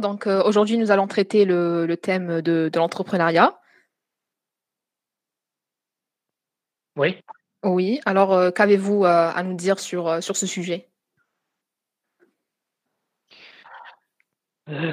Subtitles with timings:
[0.00, 3.58] Donc euh, aujourd'hui, nous allons traiter le, le thème de, de l'entrepreneuriat.
[6.96, 7.20] Oui.
[7.62, 10.88] Oui, alors euh, qu'avez-vous euh, à nous dire sur, sur ce sujet?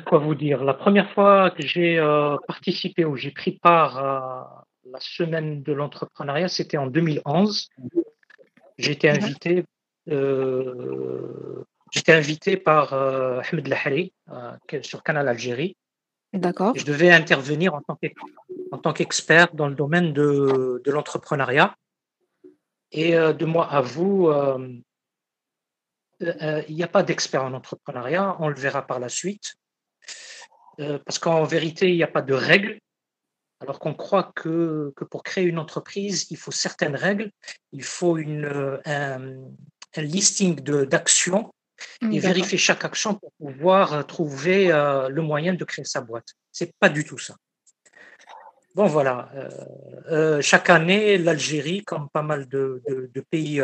[0.05, 0.63] Quoi vous dire?
[0.63, 1.99] La première fois que j'ai
[2.47, 7.69] participé ou j'ai pris part à la semaine de l'entrepreneuriat, c'était en 2011.
[8.77, 9.15] J'ai été Mhm.
[9.23, 9.65] invité,
[11.91, 14.51] j'étais invité par euh, Ahmed Lahari euh,
[14.81, 15.75] sur Canal Algérie.
[16.33, 16.73] D'accord.
[16.75, 17.81] Je devais intervenir en
[18.77, 21.75] tant qu'expert dans le domaine de, de l'entrepreneuriat.
[22.91, 24.31] Et euh, de moi à vous,
[26.19, 29.55] il n'y a pas d'expert en entrepreneuriat, on le verra par la suite.
[30.77, 32.79] Parce qu'en vérité, il n'y a pas de règles,
[33.59, 37.31] alors qu'on croit que, que pour créer une entreprise, il faut certaines règles,
[37.73, 39.35] il faut une, un,
[39.95, 41.51] un listing d'actions
[42.01, 42.21] et D'accord.
[42.21, 46.29] vérifier chaque action pour pouvoir euh, trouver euh, le moyen de créer sa boîte.
[46.51, 47.35] C'est pas du tout ça.
[48.75, 49.29] Bon, voilà.
[49.35, 49.49] euh,
[50.11, 53.61] euh, chaque année, l'Algérie, comme pas mal de, de- de pays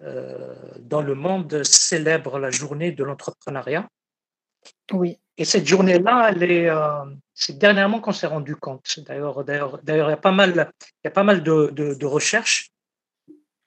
[0.00, 3.88] dans le monde, célèbre la journée de l'entrepreneuriat.
[4.92, 5.18] Oui.
[5.36, 6.32] Et cette journée-là,
[7.34, 9.00] c'est dernièrement qu'on s'est rendu compte.
[9.00, 9.44] D'ailleurs,
[9.86, 12.70] il y a pas mal, il y a pas mal de recherches,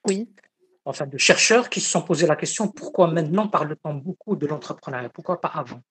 [0.08, 0.28] Oui.
[0.84, 5.08] Enfin de chercheurs qui se sont posé la question pourquoi maintenant parle-t-on beaucoup de l'entrepreneuriat?
[5.10, 5.82] Pourquoi pas avant?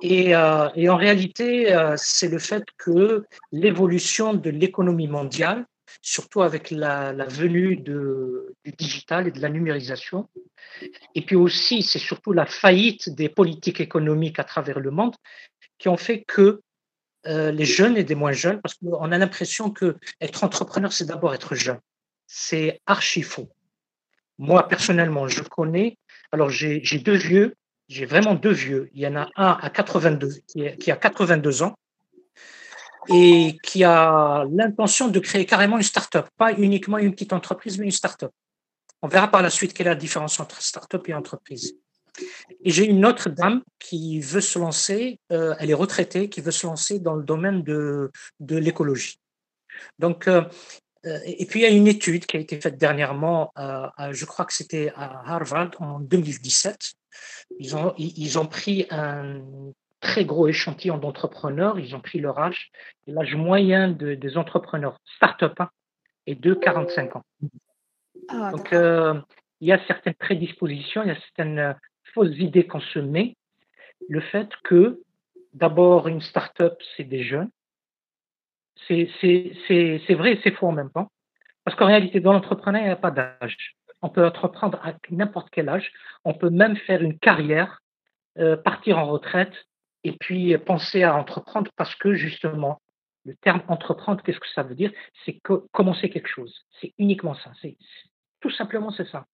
[0.00, 5.66] Et, euh, en réalité, euh, c'est le fait que l'évolution de l'économie mondiale,
[6.00, 10.28] surtout avec la, venue du digital et de la numérisation,
[11.14, 15.14] et puis aussi, c'est surtout la faillite des politiques économiques à travers le monde
[15.78, 16.62] qui ont fait que
[17.26, 21.04] euh, les jeunes et des moins jeunes, parce qu'on a l'impression que être entrepreneur, c'est
[21.04, 21.78] d'abord être jeune.
[22.26, 23.48] C'est archi faux.
[24.38, 25.98] Moi, personnellement, je connais,
[26.32, 27.54] alors j'ai deux vieux,
[27.88, 28.90] j'ai vraiment deux vieux.
[28.94, 30.30] Il y en a un à 82,
[30.78, 31.74] qui, a 82 ans
[33.08, 37.84] et qui a l'intention de créer carrément une start-up, pas uniquement une petite entreprise, mais
[37.84, 38.30] une start-up.
[39.02, 41.76] On verra par la suite quelle est la différence entre start-up et entreprise.
[42.64, 46.50] Et j'ai une autre dame qui veut se lancer, euh, elle est retraitée, qui veut
[46.50, 49.18] se lancer dans le domaine de, de l'écologie.
[49.98, 50.42] Donc, euh,
[51.04, 54.24] et puis il y a une étude qui a été faite dernièrement, euh, à- je
[54.24, 56.92] crois que c'était à Harvard en 2017.
[57.58, 59.40] Ils ont, ils ont pris un
[60.00, 62.70] très gros échantillon d'entrepreneurs, ils ont pris leur âge,
[63.06, 65.70] l'âge moyen de- des entrepreneurs start-up hein,
[66.26, 67.24] est de 45 ans.
[68.28, 69.14] Ah, Donc, euh,
[69.60, 71.72] il y a certaines prédispositions, il y a certaines euh,
[72.14, 73.36] fausses idées qu'on se met.
[74.08, 75.00] Le fait que,
[75.54, 77.50] d'abord, une start-up, c'est des jeunes.
[78.76, 81.10] C'est vrai et c'est faux en même temps.
[81.64, 83.76] Parce qu'en réalité, dans l'entrepreneuriat, il n'y a pas d'âge.
[84.02, 85.92] On peut entreprendre à n'importe quel âge.
[86.24, 87.80] On peut même faire une carrière,
[88.38, 89.52] euh, partir en retraite
[90.02, 92.80] et puis penser à entreprendre parce que, justement,
[93.24, 94.90] le terme entreprendre, qu'est-ce que ça veut dire?
[95.24, 96.64] C'est co- commencer quelque chose.
[96.80, 97.52] C'est uniquement ça.
[98.40, 99.26] Tout simplement c'est ça.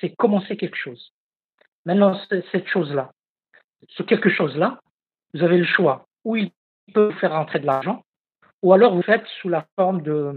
[0.00, 1.12] C'est commencer quelque chose.
[1.84, 2.18] Maintenant,
[2.50, 3.12] cette chose-là,
[3.88, 4.80] ce quelque chose-là,
[5.34, 6.06] vous avez le choix.
[6.24, 6.50] Ou il
[6.94, 8.02] peut vous faire rentrer de l'argent,
[8.64, 10.32] ou alors vous faites sous la forme euh,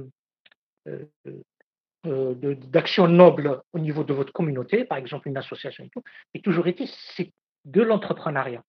[0.87, 6.03] euh, de- d'actions nobles au niveau de votre communauté, par exemple une association et tout.
[6.33, 6.85] Et toujours été,
[7.15, 7.31] c'est
[7.65, 8.63] de l'entrepreneuriat.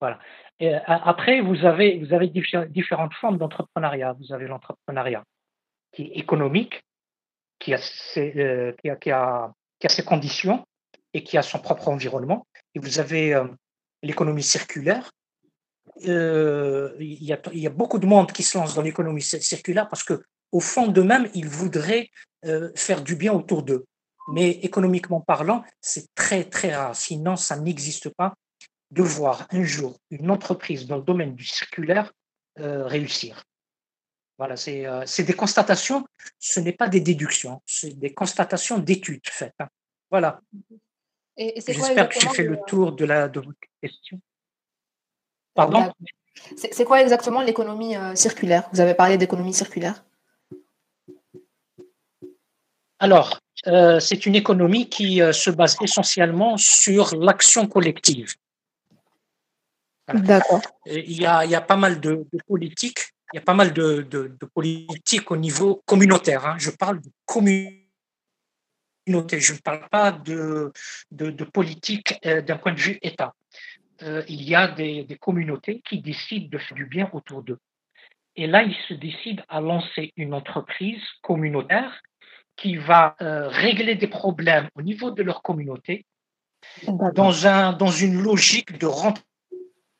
[0.00, 0.18] Voilà.
[0.62, 4.14] Euh, après, vous avez, vous avez diffé- différentes formes d'entrepreneuriat.
[4.20, 5.22] Vous avez l'entrepreneuriat
[5.92, 6.82] qui est économique,
[7.58, 9.52] qui a, ses, qui, a, qui, a,
[9.88, 10.64] ses conditions
[11.12, 12.46] et qui a son propre environnement.
[12.74, 13.24] Et vous avez
[14.02, 15.10] l'économie circulaire.
[16.08, 19.20] Euh, il, y a, il y a beaucoup de monde qui se lance dans l'économie
[19.22, 20.22] cir- circulaire parce que
[20.52, 22.08] au fond d'eux-mêmes, ils voudraient
[22.46, 23.84] euh, faire du bien autour d'eux.
[24.32, 26.96] Mais économiquement parlant, c'est très très rare.
[26.96, 28.34] Sinon, ça n'existe pas
[28.90, 32.12] de voir un jour une entreprise dans le domaine du circulaire
[32.58, 33.44] euh, réussir.
[34.38, 36.06] Voilà, c'est euh, des constatations,
[36.38, 39.54] ce n'est pas des déductions, c'est des constatations d'études faites.
[39.60, 39.68] hein.
[40.10, 40.40] Voilà,
[41.74, 44.18] j'espère que j'ai fait le- le tour de, la, de votre question.
[45.54, 45.92] Pardon.
[46.56, 48.68] C'est quoi exactement l'économie euh, circulaire?
[48.72, 50.04] Vous avez parlé d'économie circulaire?
[52.98, 58.34] Alors, euh, c'est une économie qui euh, se base essentiellement sur l'action collective.
[60.06, 60.20] Voilà.
[60.20, 60.62] D'accord.
[60.86, 63.54] Il y a, il y a pas mal de, de politiques, il y a pas
[63.54, 66.46] mal de, de, de politiques au niveau communautaire.
[66.46, 66.56] hein.
[66.58, 67.80] Je parle de communauté,
[69.40, 70.72] je ne parle pas de,
[71.52, 73.34] politique d'un point de vue État.
[74.02, 77.58] Euh, il y a des, des communautés qui décident de faire du bien autour d'eux.
[78.36, 82.00] Et là, ils se décident à lancer une entreprise communautaire
[82.56, 86.06] qui va euh, régler des problèmes au niveau de leur communauté
[86.86, 88.86] dans, un, dans une logique de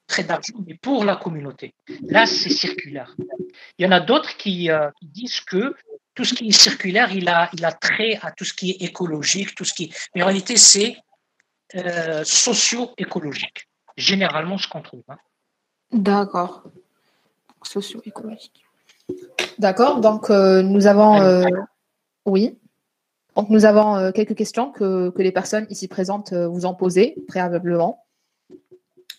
[0.06, 1.74] très d'argent, mais pour la communauté.
[2.02, 3.14] Là, c'est circulaire.
[3.78, 5.74] Il y en a d'autres qui, euh, disent que
[6.14, 8.82] tout ce qui est circulaire, il a, il a trait à tout ce qui est
[8.82, 9.92] écologique, tout ce qui.
[10.14, 10.96] Mais en réalité, c'est
[11.76, 13.69] euh, socio-écologique.
[14.00, 15.02] Généralement, ce qu'on trouve.
[15.08, 15.18] Hein.
[15.92, 16.64] D'accord.
[17.62, 18.64] Socio-écologique.
[19.58, 20.00] D'accord.
[20.00, 21.20] Donc, euh, nous avons.
[21.20, 21.44] Euh,
[22.26, 22.58] oui.
[23.36, 28.04] Donc, nous avons quelques questions que, que, les personnes ici présentes vous ont posées préalablement.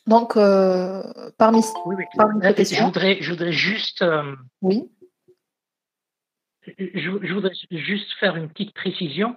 [0.06, 0.34] Donc,
[1.38, 2.04] parmi, oui, oui.
[2.18, 2.80] parmi questions.
[2.80, 4.04] Je voudrais, je voudrais juste.
[4.62, 4.90] oui.
[6.78, 9.36] Je, voudrais juste faire une petite précision.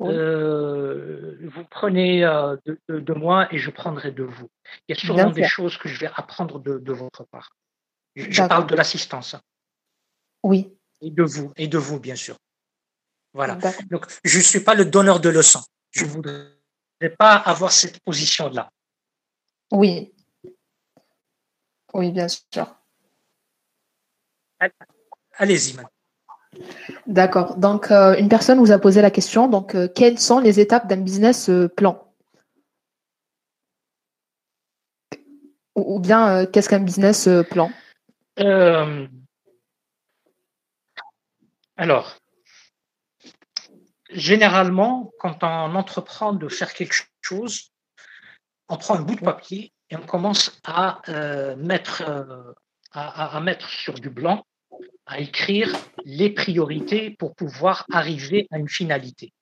[0.00, 2.56] Euh, vous prenez euh,
[2.88, 4.50] de, moi et je prendrai de vous.
[4.88, 7.54] Il y a sûrement des choses que je vais apprendre de, votre part.
[8.16, 9.36] Je, parle de l'assistance.
[10.42, 10.76] Oui.
[11.00, 12.36] Et de vous, et de vous, bien sûr.
[13.32, 13.58] Voilà.
[13.90, 15.62] Donc, je ne suis pas le donneur de leçons.
[15.90, 16.50] Je ne voudrais
[17.18, 18.70] pas avoir cette position-là.
[19.72, 20.12] Oui.
[21.92, 22.76] Oui, bien sûr.
[25.36, 25.93] Allez-y, madame.
[27.06, 27.56] D'accord.
[27.56, 29.48] Donc, euh, une personne vous a posé la question.
[29.48, 32.00] Donc, euh, quelles sont les étapes d'un business euh, plan?
[35.74, 37.68] Ou, bien, qu'est-ce qu'un business plan?
[41.76, 42.16] Alors,
[44.10, 47.72] généralement, quand on entreprend de faire quelque chose,
[48.68, 51.02] on prend un bout de papier et on commence à
[51.56, 52.04] mettre,
[52.92, 54.44] à mettre sur du blanc
[55.06, 55.74] à écrire
[56.04, 59.32] les priorités pour pouvoir arriver à une finalité.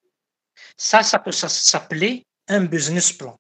[0.77, 3.39] Ça, ça peut s'appeler un business plan.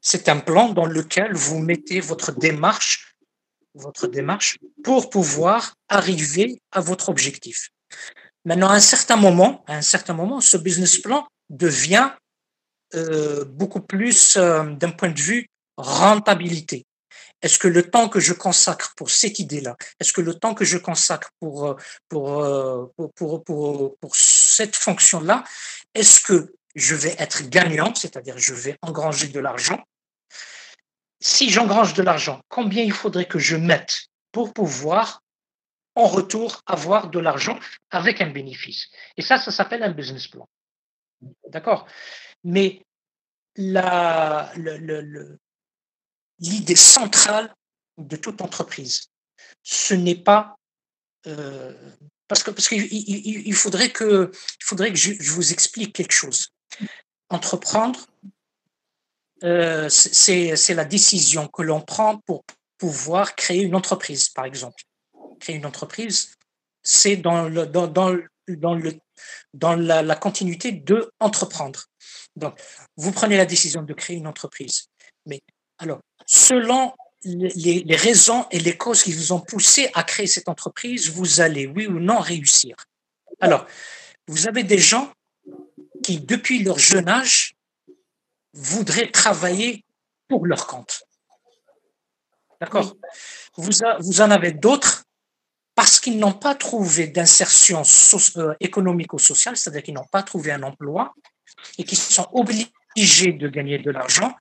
[0.00, 3.14] C'est un plan dans lequel vous mettez votre démarche,
[3.74, 7.70] votre démarche pour pouvoir arriver à votre objectif.
[8.44, 12.10] Maintenant, à un certain moment, à un certain moment, ce business plan devient
[12.94, 15.46] euh, beaucoup plus euh, d'un point de vue
[15.76, 16.86] rentabilité.
[17.42, 20.64] Est-ce que le temps que je consacre pour cette idée-là, est-ce que le temps que
[20.64, 21.74] je consacre pour, euh,
[22.12, 25.44] euh, pour, cette fonction-là,
[25.94, 29.82] est-ce que je vais être gagnant, c'est-à-dire je vais engranger de l'argent?
[31.20, 35.22] Si j'engrange de l'argent, combien il faudrait que je mette pour pouvoir
[35.94, 37.58] en retour avoir de l'argent
[37.90, 38.88] avec un bénéfice?
[39.16, 40.48] Et ça, ça s'appelle un business plan.
[41.48, 41.86] D'accord?
[42.44, 42.82] Mais
[43.56, 45.38] la, le,
[46.40, 47.54] l'idée centrale
[47.98, 49.08] de toute entreprise.
[49.62, 50.56] Ce n'est pas
[51.26, 51.74] euh,
[52.28, 56.50] parce que parce qu'il il, faudrait que il faudrait que je, vous explique quelque chose.
[57.28, 58.06] Entreprendre,
[59.42, 62.44] euh, c'est la décision que l'on prend pour
[62.78, 64.82] pouvoir créer une entreprise, par exemple.
[65.40, 66.36] Créer une entreprise,
[66.82, 68.16] c'est dans le dans, dans,
[68.48, 68.98] dans le
[69.52, 71.86] dans la, la continuité de entreprendre.
[72.36, 72.58] Donc,
[72.96, 74.86] vous prenez la décision de créer une entreprise,
[75.26, 75.42] mais
[75.80, 76.92] alors selon
[77.24, 81.66] les, raisons et les causes qui vous ont poussé à créer cette entreprise, vous allez,
[81.66, 82.76] oui ou non, réussir.
[83.40, 83.66] Alors,
[84.26, 85.12] vous avez des gens
[86.02, 87.54] qui, depuis leur jeune âge,
[88.54, 89.84] voudraient travailler
[90.28, 91.04] pour leur compte.
[92.60, 92.96] D'accord?
[93.56, 95.04] Vous, vous en avez d'autres
[95.74, 97.82] parce qu'ils n'ont pas trouvé d'insertion
[98.36, 101.14] euh, économique ou sociale, c'est-à-dire qu'ils n'ont pas trouvé un emploi
[101.78, 104.34] et qui sont obligés de gagner de l'argent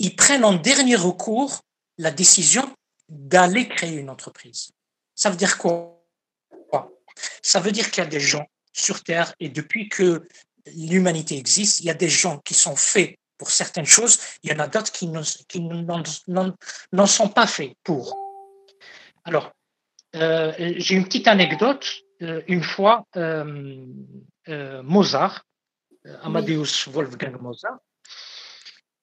[0.00, 1.60] ils prennent en dernier recours
[1.98, 2.74] la décision
[3.08, 4.70] d'aller créer une entreprise.
[5.14, 6.02] Ça veut dire quoi?
[7.42, 10.26] Ça veut dire qu'il y a des gens sur Terre et depuis que
[10.74, 14.54] l'humanité existe, il y a des gens qui sont faits pour certaines choses, il y
[14.54, 18.16] en a d'autres qui n'en sont pas faits pour.
[19.24, 19.52] Alors,
[20.16, 21.86] euh, j'ai une petite anecdote.
[22.22, 23.86] Euh, une fois, euh,
[24.82, 25.44] Mozart,
[26.22, 27.78] Amadeus Wolfgang Mozart,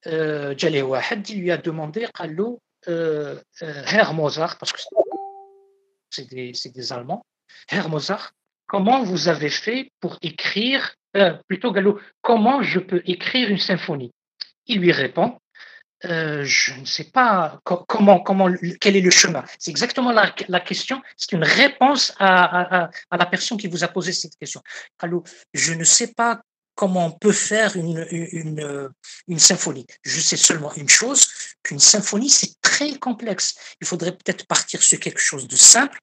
[0.05, 2.55] euh, il lui a demandé euh,
[2.87, 4.79] euh, Herr Mozart parce que
[6.09, 7.25] c'est des, des, Allemands
[7.69, 8.31] Herr Mozart
[8.67, 10.93] comment vous avez fait pour écrire
[11.47, 14.11] plutôt Gallo comment je peux écrire une symphonie?
[14.67, 15.39] Il lui répond
[16.03, 18.47] je ne sais pas comment, comment,
[18.79, 19.43] quel est le chemin.
[19.57, 21.01] C'est exactement la, question.
[21.17, 24.61] C'est une réponse à, à, la personne qui vous a posé cette question.
[24.99, 25.23] Allô,
[25.55, 26.41] je ne sais pas
[26.77, 28.07] comment on peut faire une,
[29.37, 29.85] symphonie.
[30.03, 31.27] Je sais seulement une chose,
[31.63, 33.55] qu'une symphonie, c'est très complexe.
[33.81, 35.99] Il faudrait peut-être partir sur quelque chose de simple,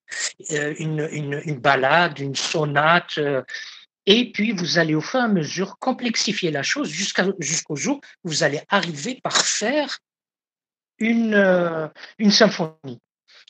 [0.50, 3.42] euh, une, une, une balade, une sonate, euh,
[4.06, 8.28] et puis vous allez au fur et à mesure complexifier la chose jusqu'au jour où
[8.28, 9.98] vous allez arriver par faire
[10.98, 11.88] une, euh,
[12.18, 12.98] une symphonie.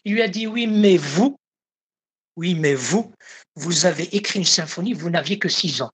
[0.04, 1.40] Il lui a dit, oui, mais vous,
[2.37, 3.12] oui, mais vous,
[3.57, 5.90] vous avez écrit une symphonie, vous n'aviez que six ans.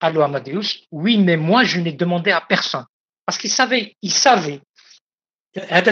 [0.00, 2.86] Allô Amadeus, oui, mais moi je n'ai demandé à personne.
[3.26, 4.60] Parce qu'il savait, il savait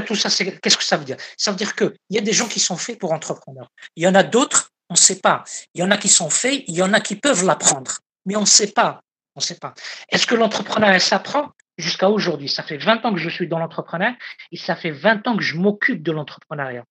[0.07, 1.17] tout ça, qu'est-ce que ça veut dire?
[1.37, 3.71] Ça veut dire qu'il y a des gens qui sont faits pour entrepreneurs.
[3.97, 5.45] Il y en a d'autres, on ne sait pas.
[5.75, 8.37] Il y en a qui sont faits, il y en a qui peuvent l'apprendre, mais
[8.37, 9.03] on ne sait pas.
[9.35, 9.75] On sait pas.
[10.09, 11.53] Est-ce que l'entrepreneuriat s'apprend?
[11.77, 14.17] Jusqu'à aujourd'hui, ça fait 20 ans que je suis dans l'entrepreneuriat
[14.51, 16.85] et ça fait 20 ans que je m'occupe de l'entrepreneuriat.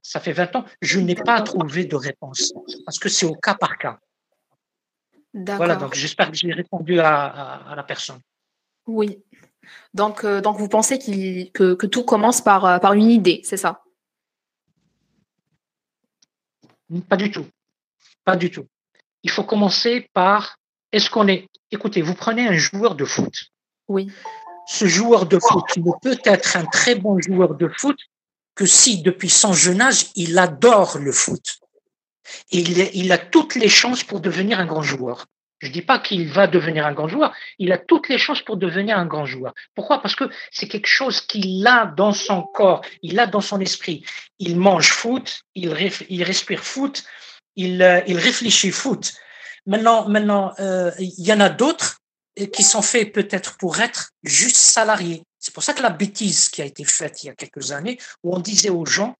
[0.00, 2.52] Ça fait 20 ans, je n'ai pas trouvé de réponse
[2.84, 3.98] parce que c'est au cas par cas.
[5.34, 8.20] Voilà, donc j'espère que j'ai répondu à, la personne.
[8.86, 9.18] Oui.
[9.94, 13.56] Donc, euh, donc vous pensez que, que, tout commence par, euh, par une idée, c'est
[13.56, 13.82] ça?
[17.08, 17.46] Pas du tout.
[18.24, 18.66] Pas du tout.
[19.22, 20.58] Il faut commencer par
[20.90, 21.48] est-ce qu'on est.
[21.70, 23.44] Écoutez, vous prenez un joueur de foot.
[23.88, 24.10] Oui.
[24.66, 27.98] Ce joueur de foot ne peut être un très bon joueur de foot
[28.54, 31.61] que si, depuis son jeune âge, il adore le foot.
[32.50, 35.26] Et il, a toutes les chances pour devenir un grand joueur.
[35.58, 38.42] Je ne dis pas qu'il va devenir un grand joueur, il a toutes les chances
[38.42, 39.54] pour devenir un grand joueur.
[39.76, 40.02] Pourquoi?
[40.02, 44.04] Parce que c'est quelque chose qu'il a dans son corps, il a dans son esprit.
[44.40, 47.04] Il mange foot, il, respire foot,
[47.54, 49.12] il, euh, il, réfléchit foot.
[49.66, 51.98] Maintenant, maintenant, euh, il y en a d'autres
[52.52, 55.22] qui sont faits peut-être pour être juste salariés.
[55.38, 57.98] C'est pour ça que la bêtise qui a été faite il y a quelques années,
[58.22, 59.14] où on disait aux gens,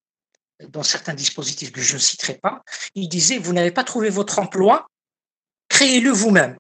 [0.69, 2.63] dans certains dispositifs que je ne citerai pas,
[2.95, 4.87] ils disaient, vous n'avez pas trouvé votre emploi,
[5.69, 6.57] créez-le vous-même.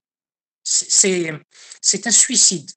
[0.64, 1.30] C'est
[2.06, 2.71] un suicide.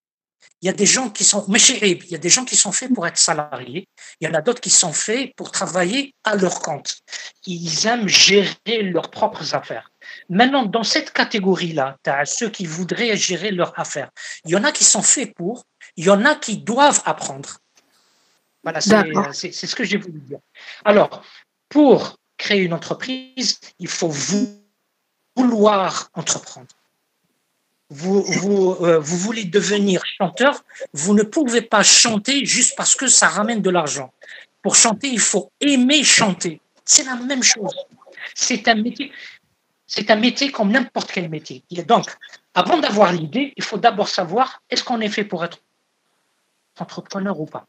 [0.62, 2.91] Il y a des gens qui sont, il y a des gens qui sont faits
[2.91, 3.88] pour être salariés.
[4.20, 6.98] Il y en a d'autres qui sont faits pour travailler à leur compte.
[7.46, 9.91] Ils aiment gérer leurs propres affaires.
[10.29, 14.10] Maintenant, dans cette catégorie-là, tu as ceux qui voudraient gérer leurs affaires.
[14.46, 15.65] Il y en a qui sont faits pour,
[15.98, 17.60] il y en a qui doivent apprendre.
[18.65, 20.39] Voilà, c'est ce que j'ai voulu dire.
[20.84, 21.24] Alors,
[21.69, 24.12] pour créer une entreprise, il faut
[25.38, 26.67] vouloir entreprendre.
[27.91, 33.05] Vous, vous, euh, vous voulez devenir chanteur, vous ne pouvez pas chanter juste parce que
[33.05, 34.12] ça ramène de l'argent.
[34.63, 36.60] Pour chanter, il faut aimer chanter.
[36.84, 37.75] C'est la même chose.
[38.34, 39.12] C'est un métier.
[39.86, 41.63] C'est un métier comme n'importe quel métier.
[41.88, 42.07] Donc,
[42.55, 45.60] avant d'avoir l'idée, il faut d'abord savoir est-ce qu'on est fait pour être
[46.79, 47.67] entrepreneur ou pas?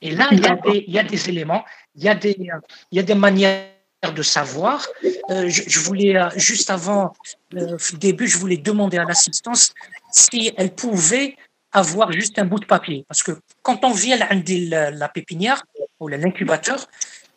[0.00, 2.36] Et là, il y a des, il y a des éléments, il y a des,
[2.38, 3.66] il y a des manières
[4.14, 4.86] de savoir.
[5.30, 7.12] Euh, je, voulais, euh, juste avant
[7.52, 9.72] le début, je voulais demander à l'assistance
[10.10, 11.36] si elle pouvait
[11.70, 13.04] avoir juste un bout de papier.
[13.06, 13.32] Parce que
[13.62, 15.62] quand on vient à la, la pépinière
[16.00, 16.88] ou l'incubateur,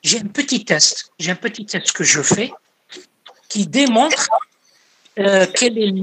[0.02, 1.12] j'ai un petit test.
[1.20, 2.52] J'ai un petit test que je fais
[3.50, 4.30] qui démontre
[5.18, 5.94] euh, quel est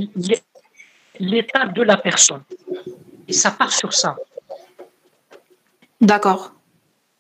[1.20, 2.42] l'état de la personne.
[3.28, 4.16] Et ça part sur ça.
[6.02, 6.52] D'accord.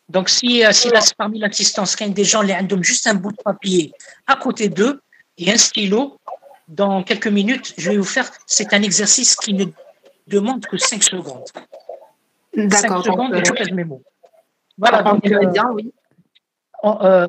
[0.08, 3.32] Donc, si, euh, si là, parmi l'assistance, quand des gens les ont juste un bout
[3.32, 3.92] de papier
[4.26, 5.00] à côté d'eux
[5.38, 6.18] et un stylo,
[6.68, 9.66] dans quelques minutes, je vais vous faire, c'est un exercice qui ne
[10.26, 11.44] demande que 5 secondes.
[12.54, 13.04] D'accord.
[13.04, 14.02] 5 secondes et je pèse mes mots.
[14.76, 15.02] Voilà.
[15.02, 15.92] Donc, euh, bien, oui.
[16.84, 17.26] euh,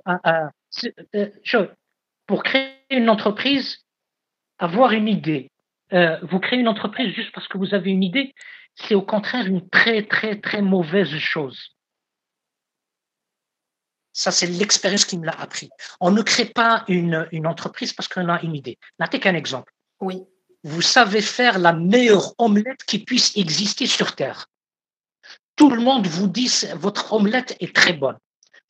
[2.25, 3.79] pour créer une entreprise,
[4.57, 5.50] avoir une idée.
[5.93, 8.33] Euh, vous créez une entreprise juste parce que vous avez une idée,
[8.75, 11.75] c'est au contraire une très, très, très mauvaise chose.
[14.12, 15.70] Ça, c'est l'expérience qui me l'a appris.
[16.00, 18.77] On ne crée pas une, une entreprise parce qu'on a une idée.
[19.00, 19.74] N'attendez qu'un exemple.
[20.01, 20.22] Oui.
[20.63, 24.48] Vous savez faire la meilleure omelette qui puisse exister sur Terre.
[25.56, 28.18] Tout le monde vous dit votre omelette est très bonne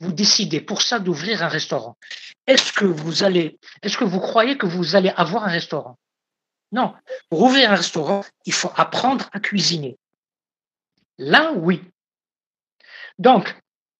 [0.04, 1.98] vous décidez pour ça d'ouvrir un restaurant,
[2.46, 5.98] est-ce que vous allez, est-ce que vous croyez que vous allez avoir un restaurant?
[6.74, 6.94] Non.
[7.30, 9.98] Pour ouvrir un restaurant, il faut apprendre à cuisiner.
[11.20, 11.82] Là, oui.
[13.20, 13.56] Donc,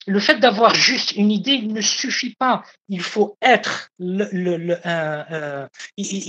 [0.08, 2.64] le fait d'avoir juste une idée ne suffit pas.
[2.90, 5.24] Il faut être il,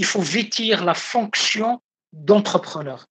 [0.05, 1.81] faut vêtir la fonction
[2.13, 3.07] d'entrepreneur.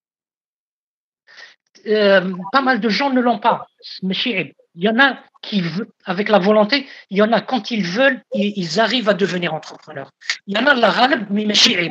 [1.88, 3.66] Euh, pas mal de gens ne l'ont pas.
[4.04, 5.63] Il y en a qui,
[6.06, 10.12] avec la volonté, il y en a quand ils veulent, ils, arrivent à devenir entrepreneurs.
[10.46, 11.48] Il y en a la râle, mais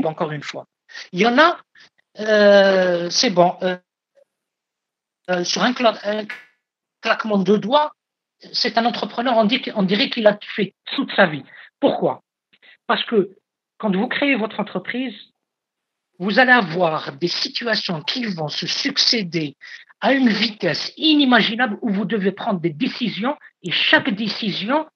[0.07, 0.67] encore une fois.
[1.13, 1.59] Il y en a,
[2.21, 3.77] euh, c'est bon, euh,
[5.31, 5.73] euh, sur un,
[7.01, 7.93] claquement de doigts,
[8.53, 11.45] c'est un entrepreneur, on, on dirait qu'il a fait toute sa vie.
[11.81, 12.23] Pourquoi?
[12.87, 13.37] Parce que
[13.79, 15.15] quand vous créez votre entreprise,
[16.19, 19.57] vous allez avoir des situations qui vont se succéder
[20.01, 24.87] à une vitesse inimaginable où vous devez prendre des décisions et chaque décision,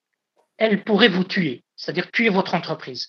[0.59, 3.09] elle pourrait vous tuer, c'est-à-dire tuer votre entreprise.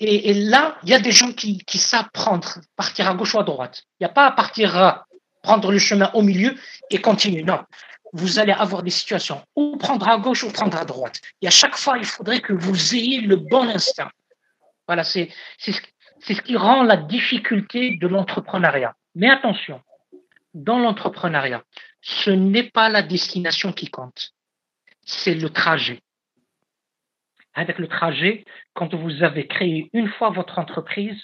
[0.00, 3.38] Et, là, il y a des gens qui, qui, savent prendre, partir à gauche ou
[3.38, 3.84] à droite.
[4.00, 5.06] Il n'y a pas à partir à
[5.42, 6.54] prendre le chemin au milieu
[6.90, 7.42] et continuer.
[7.42, 7.60] Non,
[8.12, 11.20] vous allez avoir des situations ou prendre à gauche ou prendre à droite.
[11.42, 14.10] Et à chaque fois, il faudrait que vous ayez le bon instinct.
[14.86, 15.70] Voilà, c'est ce,
[16.20, 18.94] ce qui rend la difficulté de l'entrepreneuriat.
[19.14, 19.80] Mais attention,
[20.54, 21.62] dans l'entrepreneuriat,
[22.00, 24.32] ce n'est pas la destination qui compte,
[25.04, 26.00] c'est le trajet.
[27.54, 28.44] Avec le trajet,
[28.74, 31.20] quand vous avez créé une fois votre entreprise,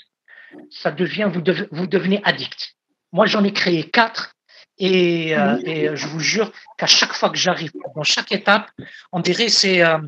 [0.70, 2.74] ça devient, vous, vous devenez addict.
[3.12, 4.34] Moi, j'en ai créé quatre
[4.78, 8.70] et, euh, et je vous jure qu'à chaque fois que j'arrive, dans chaque étape,
[9.12, 9.98] on dirait c'est euh,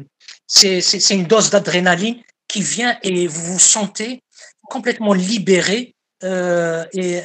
[0.46, 4.22] c'est une dose d'adrénaline qui vient et vous vous sentez
[4.62, 7.16] complètement libéré euh, et,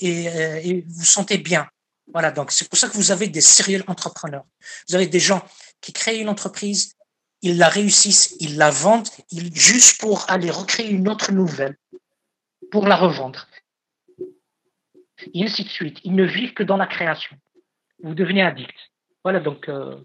[0.00, 1.66] et, et, vous vous sentez bien.
[2.12, 4.44] Voilà, donc c'est pour ça que vous avez des serial entrepreneurs.
[4.88, 5.42] Vous avez des gens
[5.80, 6.95] qui créent une entreprise,
[7.42, 11.76] ils la réussissent, ils la vendent, ils, juste pour aller recréer une autre nouvelle,
[12.70, 13.46] pour la revendre.
[15.34, 15.98] Et ainsi de suite.
[16.04, 17.36] Ils ne vivent que dans la création.
[18.02, 18.74] Vous devenez addict.
[19.24, 19.96] Voilà, donc euh,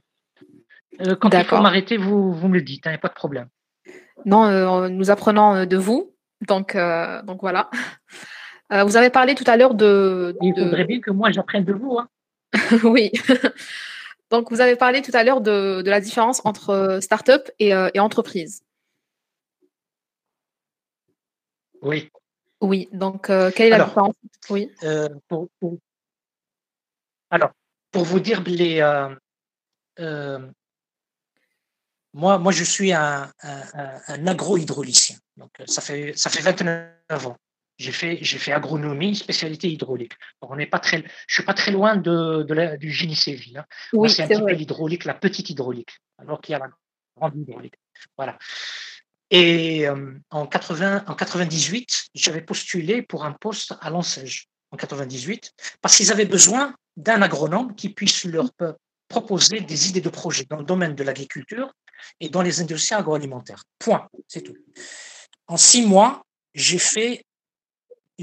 [1.02, 3.10] euh, quand il faut m'arrêter, vous, vous me le dites, il hein, n'y a pas
[3.10, 3.48] de problème.
[4.26, 6.14] Non, euh, nous apprenons de vous.
[6.48, 7.70] Donc, donc voilà.
[8.72, 12.00] vous avez parlé tout à l'heure de, Il faudrait bien que moi j'apprenne de vous.
[12.00, 12.08] Hein.
[12.84, 13.12] oui.
[14.32, 18.64] Donc, vous avez parlé tout à l'heure de, la différence entre start-up et, et entreprise.
[21.82, 22.10] Oui.
[22.62, 24.16] Oui, donc quelle est la différence?
[24.50, 24.72] Oui.
[25.28, 25.50] pour,
[27.30, 27.52] Alors,
[27.92, 28.82] pour vous dire les,
[32.14, 35.18] moi, moi, je suis un, un, agro-hydraulicien.
[35.38, 37.38] Donc, euh, ça fait, ça fait 29 ans.
[37.82, 40.14] J'ai fait, j'ai fait agronomie, spécialité hydraulique.
[40.42, 43.58] Donc, on n'est pas très, je suis pas très loin de, de du génie civil.
[43.58, 43.66] Hein.
[43.94, 46.70] Oui, c'est un petit peu l'hydraulique, la petite hydraulique, alors qu'il y a la
[47.18, 47.76] grande hydraulique.
[48.18, 48.38] Voilà.
[49.32, 54.30] Et euh, en, 80, en 98, j'avais postulé pour un poste à l'enseigne
[54.72, 58.50] en 98 parce qu'ils avaient besoin d'un agronome qui puisse leur
[59.08, 61.74] proposer des idées de projet dans le domaine de l'agriculture
[62.20, 63.64] et dans les industries agroalimentaires.
[63.80, 64.56] Point, c'est tout.
[65.48, 67.24] En six mois, j'ai fait,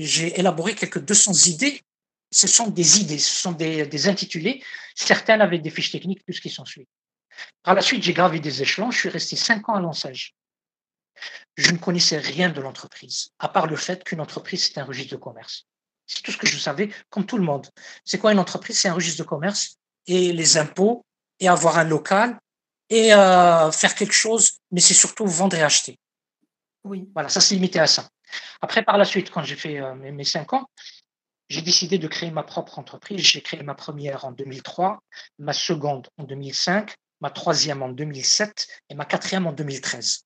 [0.05, 1.83] j'ai élaboré quelques 200 idées.
[2.31, 4.63] Ce sont des idées, ce sont des, des intitulés.
[4.95, 6.87] Certaines avec des fiches techniques, tout ce qui s'ensuit.
[7.63, 8.91] Par la suite, j'ai gravi des échelons.
[8.91, 10.35] Je suis resté cinq ans à l'ensage.
[11.57, 15.17] Je ne connaissais rien de l'entreprise, à part le fait qu'une entreprise, c'est un registre
[15.17, 15.67] de commerce.
[16.07, 17.69] C'est tout ce que je savais, comme tout le monde.
[18.05, 18.79] C'est quoi une entreprise?
[18.79, 21.05] C'est un registre de commerce et les impôts
[21.41, 22.39] et avoir un local
[22.89, 25.99] et euh, faire quelque chose, mais c'est surtout vendre et acheter.
[26.85, 27.09] Oui.
[27.13, 28.09] Voilà, ça s'est limité à ça.
[28.61, 30.69] Après, par la suite, quand j'ai fait euh, mes, cinq ans,
[31.49, 33.21] j'ai décidé de créer ma propre entreprise.
[33.21, 35.03] J'ai créé ma première en 2003,
[35.39, 40.25] ma seconde en 2005, ma troisième en 2007 et ma quatrième en 2013.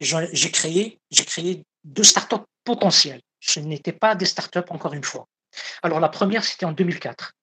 [0.00, 3.20] J'ai créé, j'ai créé deux startups potentielles.
[3.40, 5.26] Ce n'étaient pas des startups, encore une fois.
[5.82, 7.34] Alors, la première, c'était en 2004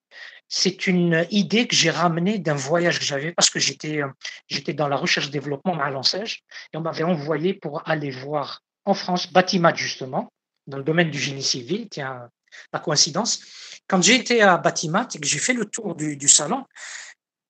[0.48, 4.88] c'est une idée que j'ai ramenée d'un voyage que j'avais parce que j'étais euh, dans
[4.88, 6.36] la recherche développement à l'enseigne
[6.74, 10.32] et on m'avait envoyé pour aller voir en France Batimat justement
[10.68, 12.30] dans le domaine du génie civil tiens
[12.72, 13.42] la coïncidence
[13.88, 16.66] quand j'ai été à Batimat et que j'ai fait le tour du, salon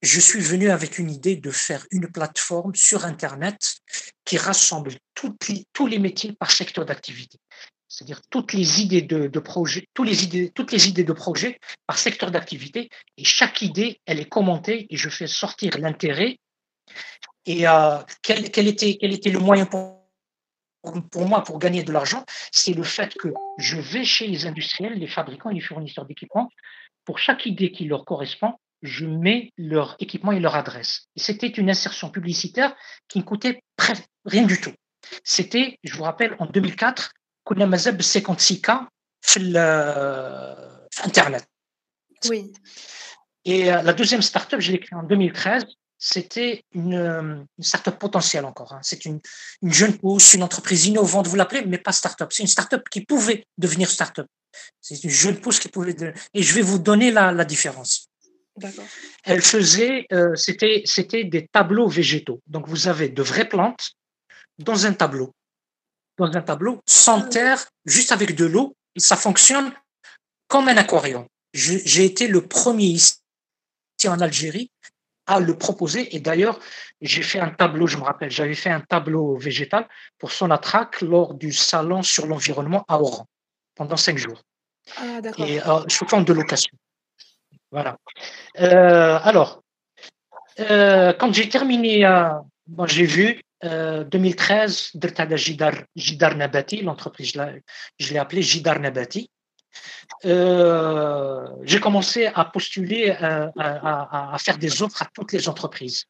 [0.02, 3.78] je suis venu avec une idée de faire une plateforme sur Internet
[4.24, 7.40] qui rassemble tous les métiers par secteur d'activité
[7.96, 11.98] c'est-à-dire toutes les idées de, projet, toutes les idées, toutes les idées de projet par
[11.98, 12.90] secteur d'activité.
[13.18, 16.38] Et chaque idée, elle est commentée et je fais sortir l'intérêt.
[17.46, 19.95] Et euh, quel, quel, était, quel était le moyen pour,
[21.12, 24.94] pour moi, pour gagner de l'argent, c'est le fait que je vais chez les industriels,
[24.94, 26.50] les fabricants et les fournisseurs d'équipements.
[27.06, 31.08] Pour chaque idée qui leur correspond, je mets leur équipement et leur adresse.
[31.16, 32.76] C'était une insertion publicitaire
[33.08, 33.62] qui ne coûtait
[34.26, 34.74] rien du tout.
[35.24, 37.12] C'était, je vous rappelle, en 2004,
[37.44, 38.88] Kounamazeb 56K
[39.26, 40.56] sur euh,
[41.04, 41.48] Internet.
[42.30, 42.52] Oui.
[43.44, 45.66] Et euh, la deuxième startup, je l'ai créée en 2013.
[46.08, 48.74] C'était une, une startup potentielle encore.
[48.74, 48.80] Hein.
[48.84, 49.20] C'est une,
[49.64, 52.32] une, jeune pousse, une entreprise innovante, vous l'appelez, mais pas startup.
[52.32, 54.28] C'est une startup qui pouvait devenir startup.
[54.80, 55.96] C'est une jeune pousse qui pouvait.
[55.96, 56.14] Devenir...
[56.36, 58.08] Et je vais vous donner la, la différence.
[58.56, 58.86] D'accord.
[59.24, 62.40] Elle faisait, euh, c'était, c'était des tableaux végétaux.
[62.46, 63.94] Donc vous avez de vraies plantes
[64.60, 65.34] dans un tableau
[66.18, 69.74] dans un tableau sans ah terre, juste avec de l'eau, et ça fonctionne
[70.48, 71.28] comme un aquarium.
[71.54, 73.18] J'ai été le premier ici
[74.06, 74.72] en Algérie
[75.28, 76.16] à le proposer.
[76.16, 76.60] Et d'ailleurs,
[77.02, 81.02] j'ai fait un tableau, je me rappelle, j'avais fait un tableau végétal pour son attraque
[81.02, 83.28] lors du salon sur l'environnement à Oran
[83.76, 84.42] pendant cinq jours.
[84.98, 85.20] Ah.
[85.38, 86.78] Et euh, je forme de location.
[87.72, 87.98] Voilà.
[88.60, 89.64] Euh, alors,
[90.60, 92.08] euh, quand j'ai terminé,
[92.68, 94.92] bon, j'ai vu 2013,
[95.36, 97.34] Jidar, Nabati, l'entreprise,
[98.00, 99.30] je l'ai appelée Jidar Nabati.
[100.26, 106.06] Euh, j'ai commencé à postuler, euh, à, faire des offres à toutes les entreprises.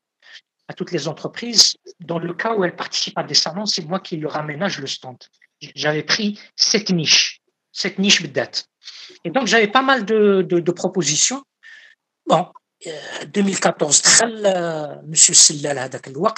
[0.68, 4.00] À toutes les entreprises, dans le cas où elles participent à des salons, c'est moi
[4.00, 5.18] qui leur aménage le stand.
[5.76, 8.68] J'avais pris cette niche, cette niche de date.
[9.24, 11.44] Et donc, j'avais pas mal de, propositions.
[12.26, 12.48] Bon,
[13.28, 15.16] 2014, M.
[15.16, 16.34] Sellal, à ce moment-là,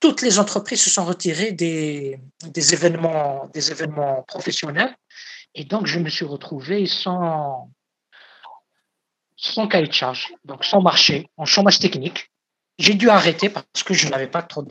[0.00, 4.96] toutes les entreprises se sont retirées des, des événements des événements professionnels
[5.54, 7.70] et donc je me suis retrouvé sans
[9.40, 12.30] sans cahier de charge, donc sans marché, en chômage technique.
[12.78, 14.62] J'ai dû arrêter parce que je n'avais pas trop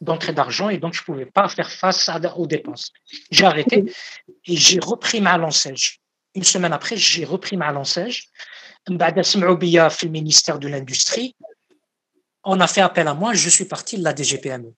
[0.00, 2.92] d'entrée d'argent et donc je ne pouvais pas faire face aux dépenses.
[3.30, 3.92] J'ai arrêté
[4.46, 6.00] et j'ai repris ma lancège.
[6.34, 8.28] Une semaine après, j'ai repris ma lancège.
[8.88, 11.34] le ministère de l'Industrie.
[12.44, 14.72] On a fait appel à moi, je suis parti de la DGPME.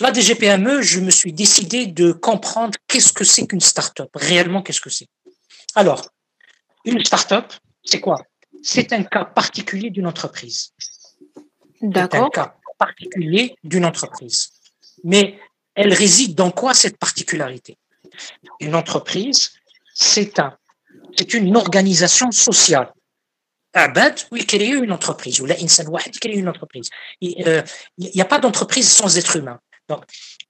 [0.00, 4.80] La DGPME, je me suis décidé de comprendre qu'est-ce que c'est qu'une start-up, réellement qu'est-ce
[4.80, 5.08] que c'est?
[5.74, 6.02] Alors,
[6.84, 7.52] une start-up,
[7.84, 8.22] c'est quoi?
[8.62, 10.72] C'est un cas particulier d'une entreprise.
[11.80, 12.26] D'accord.
[12.26, 14.50] un cas particulier d'une entreprise.
[15.04, 15.38] Mais
[15.74, 17.78] elle réside dans quoi cette particularité?
[18.60, 19.52] Une entreprise,
[19.94, 20.56] c'est un,
[21.16, 22.92] c'est une organisation sociale.
[23.76, 25.84] Abad, oui, créer une entreprise, ou la insan
[26.20, 26.88] créer une entreprise?
[27.20, 27.64] Il
[27.98, 29.60] n'y a pas d'entreprise sans être humain.
[29.88, 30.04] Donc,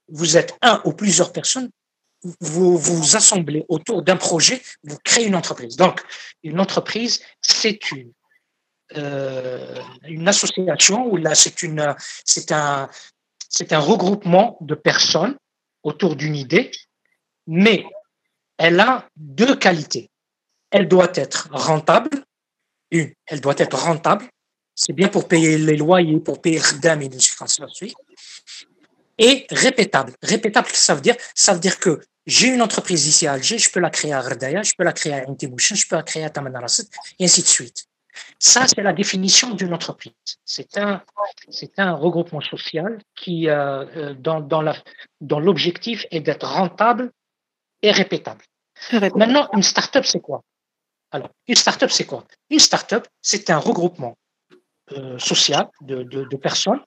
[0.07, 1.69] vous êtes un ou plusieurs personnes,
[2.39, 5.75] vous vous assemblez autour d'un projet, vous créez une entreprise.
[5.75, 6.01] Donc,
[6.43, 8.11] une entreprise, c'est une
[8.95, 11.61] euh, une association ou là c'est
[12.53, 12.89] un
[13.49, 15.35] c'est un regroupement de personnes
[15.83, 16.71] autour d'une idée,
[17.47, 17.85] mais
[18.57, 20.09] elle a deux qualités.
[20.71, 22.23] Elle doit être rentable.
[22.91, 24.25] Une, elle doit être rentable.
[24.75, 27.95] C'est bien pour payer les loyers, pour payer le et de suite.
[29.17, 30.13] Et répétable.
[30.21, 33.71] Répétable, ça veut dire, ça veut dire que j'ai une entreprise ici à Alger, je
[33.71, 36.23] peux la créer à Rdaya, je peux la créer à Intimouchen, je peux la créer
[36.23, 37.87] à Tamanarasit, et ainsi de suite.
[38.37, 40.13] Ça, c'est la définition d'une entreprise.
[40.43, 41.01] C'est un,
[41.49, 44.75] c'est un regroupement social qui, euh, euh dans, dans, la,
[45.21, 47.11] dans l'objectif, est d'être rentable
[47.81, 48.43] et répétable.
[49.15, 50.43] Maintenant, une start-up, c'est quoi?
[51.11, 52.25] Alors, une start-up, c'est quoi?
[52.49, 54.17] Une start-up, c'est un regroupement
[54.91, 56.81] euh, social de, personnes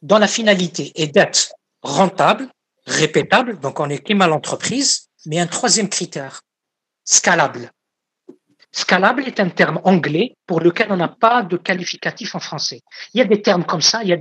[0.00, 2.48] dont la finalité est d'être rentable,
[2.86, 6.42] répétable, donc on est à l'entreprise, mais un troisième critère,
[7.04, 7.70] scalable.
[8.72, 12.80] Scalable est un terme anglais pour lequel on n'a pas de qualificatif en français.
[13.12, 14.12] Il y a des termes comme ça, il y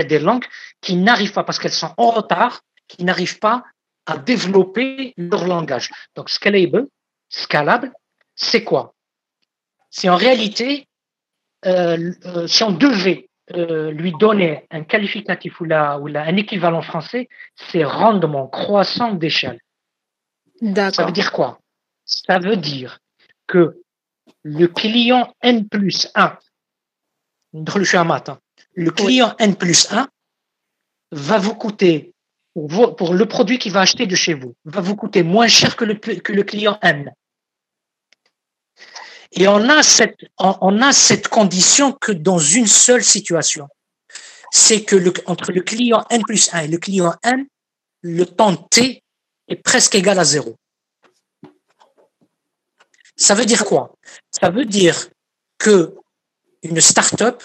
[0.00, 0.46] a des langues
[0.80, 3.64] qui n'arrivent pas parce qu'elles sont en retard, qui n'arrivent pas
[4.06, 5.90] à développer leur langage.
[6.14, 6.86] Donc, scalable,
[7.28, 7.92] scalable,
[8.34, 8.94] c'est quoi?
[9.90, 10.86] C'est en réalité,
[11.66, 16.36] euh, euh, si on devait euh, lui donner un qualificatif ou, la, ou la, un
[16.36, 19.58] équivalent français, c'est rendement croissant d'échelle.
[20.92, 21.58] Ça veut dire quoi?
[22.04, 22.98] Ça veut dire
[23.46, 23.80] que
[24.42, 26.38] le client N plus 1, hein.
[28.74, 30.08] le client N plus 1
[31.12, 32.12] va vous coûter,
[32.54, 35.84] pour, le produit qu'il va acheter de chez vous, va vous coûter moins cher que
[35.84, 37.12] le, client N.
[39.32, 43.68] Et on a cette, on a cette condition que dans une seule situation.
[44.50, 47.46] C'est que le, entre le client N plus 1 et le client N,
[48.00, 49.02] le temps T
[49.48, 50.56] est presque égal à zéro.
[53.16, 53.94] Ça veut dire quoi?
[54.30, 55.08] Ça veut dire
[55.58, 55.94] que
[56.62, 57.42] une start-up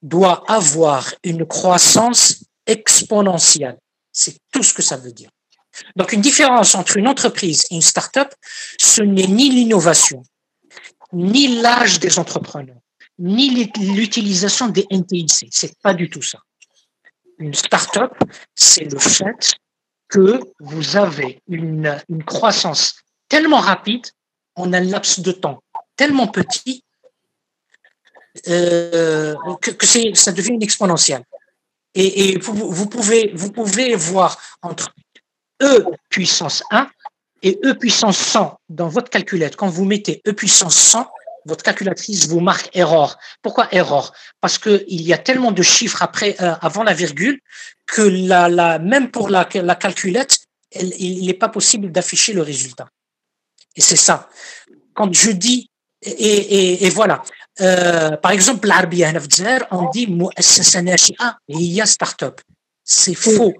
[0.00, 3.78] doit avoir une croissance exponentielle.
[4.12, 5.30] C'est tout ce que ça veut dire.
[5.96, 8.32] Donc, une différence entre une entreprise et une start-up,
[8.78, 10.22] ce n'est ni l'innovation,
[11.12, 12.80] ni l'âge des entrepreneurs,
[13.18, 15.48] ni l'utilisation des NTIC.
[15.50, 16.38] C'est pas du tout ça.
[17.38, 18.12] Une start-up,
[18.54, 19.54] c'est le fait
[20.08, 22.96] que vous avez une, croissance
[23.28, 24.06] tellement rapide
[24.54, 25.62] en un laps de temps
[25.96, 26.84] tellement petit
[28.48, 31.24] euh, que, que ça devient une exponentielle.
[31.94, 34.94] Et, et vous, pouvez, vous pouvez voir entre
[35.62, 36.88] E puissance 1
[37.42, 39.56] et E puissance 100 dans votre calculette.
[39.56, 41.06] Quand vous mettez E puissance 100,
[41.44, 43.18] votre calculatrice vous marque erreur.
[43.42, 44.12] Pourquoi erreur?
[44.40, 47.40] Parce que il y a tellement de chiffres après, euh, avant la virgule
[47.86, 50.38] que la, la, même pour la, la calculette,
[50.74, 52.88] il n'est pas possible d'afficher le résultat.
[53.76, 54.28] Et c'est ça.
[54.94, 55.70] Quand je dis,
[56.02, 57.22] et, et, et voilà.
[57.60, 59.04] Euh, par exemple, l'Arabie
[59.70, 60.06] on dit
[61.48, 62.40] il y a start-up.
[62.84, 63.52] C'est faux.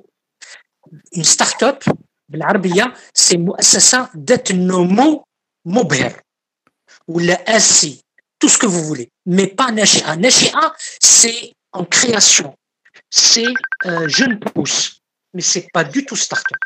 [1.13, 1.85] Une start-up,
[2.31, 2.81] l'Arabie,
[3.15, 5.25] c'est Mouassasa d'Etnomo
[5.65, 6.13] Mobher
[7.07, 8.03] ou la SI,
[8.39, 10.17] tout ce que vous voulez, mais pas Nashi'a.
[10.17, 12.55] Nashi'a, c'est en création,
[13.11, 13.47] c'est
[13.87, 15.01] euh, jeune pousse,
[15.35, 16.59] mais c'est pas du tout start-up.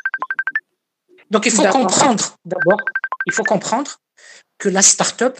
[1.29, 2.79] Donc il faut comprendre d'abord,
[3.25, 3.97] il faut comprendre
[4.57, 5.39] que la start-up,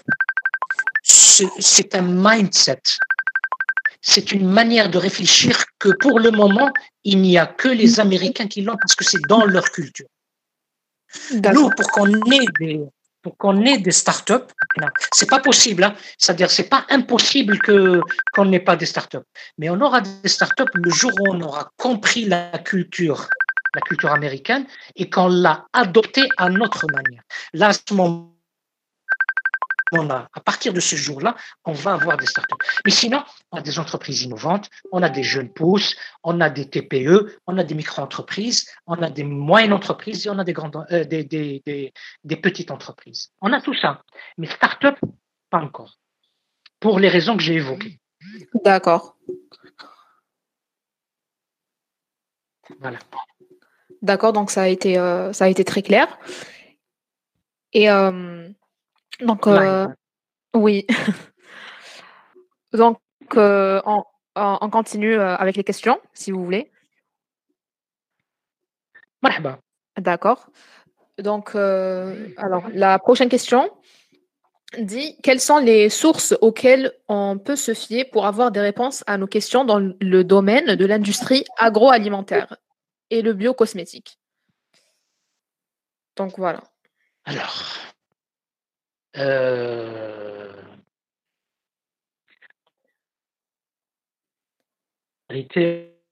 [1.03, 2.81] c'est un mindset.
[4.01, 6.71] C'est une manière de réfléchir que pour le moment,
[7.03, 10.07] il n'y a que les Américains qui l'ont parce que c'est dans leur culture.
[11.31, 12.81] Nous, pour qu'on ait des,
[13.21, 14.47] pour qu'on ait des startups.
[15.13, 15.95] C'est pas possible, hein.
[16.17, 17.99] c'est-à-dire c'est pas impossible que
[18.33, 19.27] qu'on n'ait pas des startups,
[19.57, 23.27] mais on aura des startups le jour où on aura compris la culture,
[23.75, 27.23] la culture américaine et qu'on l'a adoptée à notre manière.
[27.53, 28.36] Là, à ce moment
[29.91, 32.55] on a, à partir de ce jour-là, on va avoir des startups.
[32.85, 36.69] Mais sinon, on a des entreprises innovantes, on a des jeunes pousses, on a des
[36.69, 40.85] TPE, on a des micro-entreprises, on a des moyennes entreprises et on a des, grandes,
[40.91, 43.31] euh, des, des, des, des, petites entreprises.
[43.41, 44.03] On a tout ça.
[44.37, 44.99] Mais startups,
[45.49, 45.97] pas encore.
[46.79, 47.99] Pour les raisons que j'ai évoquées.
[48.63, 49.15] D'accord.
[52.79, 52.99] Voilà.
[54.01, 56.19] D'accord, donc ça a été, euh, ça a été très clair.
[57.73, 58.49] Et euh,
[59.25, 59.87] donc, euh,
[60.53, 60.85] oui.
[62.73, 62.99] Donc,
[63.35, 64.03] euh, on,
[64.35, 66.71] on, continue euh, avec les questions, si vous voulez.
[69.97, 70.49] D'accord.
[71.17, 73.71] Donc, alors, la prochaine question
[74.77, 79.17] dit quelles sont les sources auxquelles on peut se fier pour avoir des réponses à
[79.17, 82.57] nos questions dans le domaine de l'industrie agroalimentaire
[83.09, 84.19] et le biocosmétique?
[86.17, 86.63] Donc voilà.
[87.25, 87.63] Alors,
[89.17, 90.51] euh,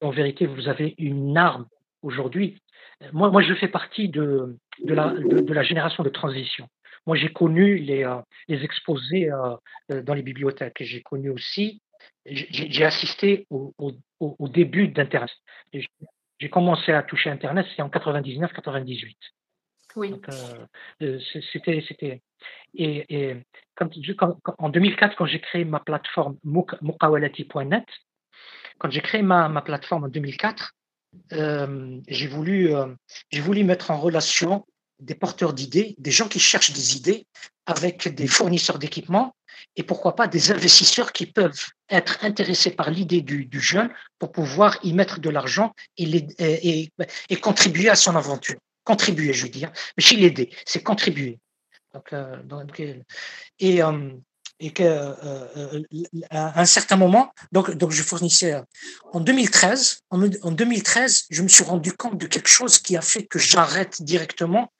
[0.02, 1.68] en vérité, vous avez une arme
[2.02, 2.62] aujourd'hui.
[3.12, 6.68] Moi, je fais partie de, la, génération de transition.
[7.06, 10.78] Moi, j'ai connu les, euh, exposés euh, dans les bibliothèques.
[10.80, 11.82] J'ai connu aussi,
[12.26, 15.32] j'ai assisté au début d'Internet.
[16.39, 19.15] J'ai commencé à toucher Internet, c'est en 99-98.
[19.95, 20.13] Oui.
[21.53, 22.21] c'était, c'était,
[22.73, 23.36] et,
[23.75, 23.89] quand,
[24.58, 27.86] en 2004, quand j'ai créé ma plateforme mukawalati.net,
[28.77, 30.73] quand j'ai créé ma, ma, plateforme en 2004,
[31.34, 32.88] euh, j'ai voulu, euh,
[33.31, 34.65] j'ai voulu mettre en relation
[34.99, 37.27] des porteurs d'idées, des gens qui cherchent des idées
[37.65, 39.36] avec des fournisseurs d'équipements
[39.75, 44.31] et pourquoi pas des investisseurs qui peuvent être intéressés par l'idée du, du, jeune pour
[44.31, 46.91] pouvoir y mettre de l'argent et, et,
[47.29, 48.58] et, contribuer à son aventure.
[48.86, 49.71] Contribuer, je veux dire.
[49.98, 51.39] Mais chez l'aider, c'est contribuer.
[51.95, 52.93] Donc, euh, euh,
[53.60, 54.10] et, euh,
[54.60, 55.15] et qu'à
[56.32, 58.62] un certain moment, donc, donc je fournissais
[59.12, 63.26] en 2013, en, 2013, je me suis rendu compte de quelque chose qui a fait
[63.26, 64.71] que j'arrête directement.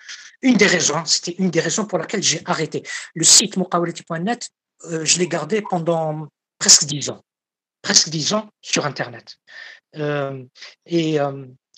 [0.42, 2.84] Une des raisons, c'était une des raisons pour laquelle j'ai arrêté.
[3.16, 4.50] Le site mokawaleti.net,
[4.84, 6.28] je l'ai gardé pendant
[6.60, 7.24] presque dix ans,
[7.82, 9.38] presque dix ans sur Internet.
[10.86, 11.20] et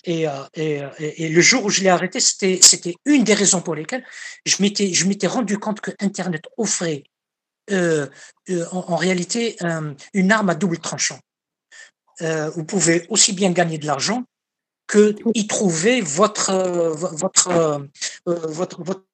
[0.06, 3.74] euh, euh, et, et, le jour où je l'ai arrêté, c'était, une des raisons pour
[3.74, 4.04] lesquelles
[4.46, 7.04] je m'étais, rendu compte que Internet offrait
[7.70, 8.06] euh,
[8.48, 9.56] euh en, réalité
[10.14, 11.18] une arme à double tranchant.
[12.20, 14.24] Vous pouvez aussi bien gagner de l'argent
[14.86, 16.52] que y trouver votre
[16.96, 17.88] votre
[18.24, 19.04] votre, votre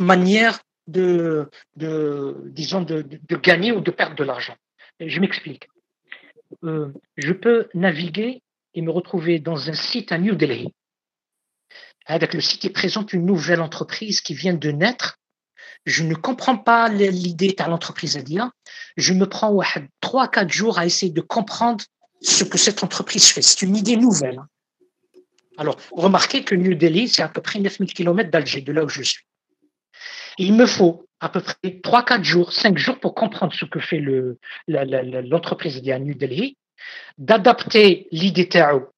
[0.00, 4.56] manière de, de disons de, de, gagner ou de perdre de l'argent.
[4.98, 5.68] Je m'explique.
[6.62, 8.42] je peux naviguer
[8.74, 10.72] et me retrouver dans un site à New Delhi.
[12.06, 15.18] Avec le site qui présente une nouvelle entreprise qui vient de naître.
[15.86, 18.50] Je ne comprends pas l'idée de l'entreprise dire.
[18.96, 19.58] Je me prends
[20.00, 21.84] trois, quatre jours à essayer de comprendre
[22.20, 23.42] ce que cette entreprise fait.
[23.42, 24.38] C'est une idée nouvelle.
[24.38, 24.48] Hein.
[25.56, 28.88] Alors, remarquez que New Delhi, c'est à peu près 9000 km d'Alger, de là où
[28.88, 29.24] je suis.
[30.38, 33.78] Il me faut à peu près trois, quatre jours, cinq jours pour comprendre ce que
[33.78, 34.02] fait
[34.68, 36.56] l'entreprise à New Delhi
[37.18, 38.48] d'adapter l'idée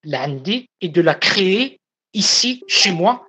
[0.05, 1.81] l'andi et de la créer
[2.15, 3.27] ici, chez moi,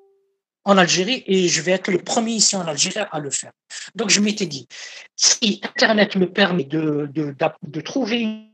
[0.66, 3.52] en Algérie, et je vais être le premier ici en Algérie à le faire.
[3.96, 4.68] Donc, je m'étais dit,
[5.16, 8.48] si Internet me permet de, de, de trouver une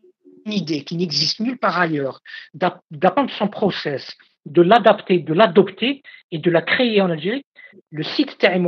[0.52, 2.22] idée qui n'existe nulle part ailleurs,
[2.54, 4.12] d'apprendre son process,
[4.46, 7.46] de l'adapter, de l'adopter et de la créer en Algérie,
[7.92, 8.60] le site Ta'i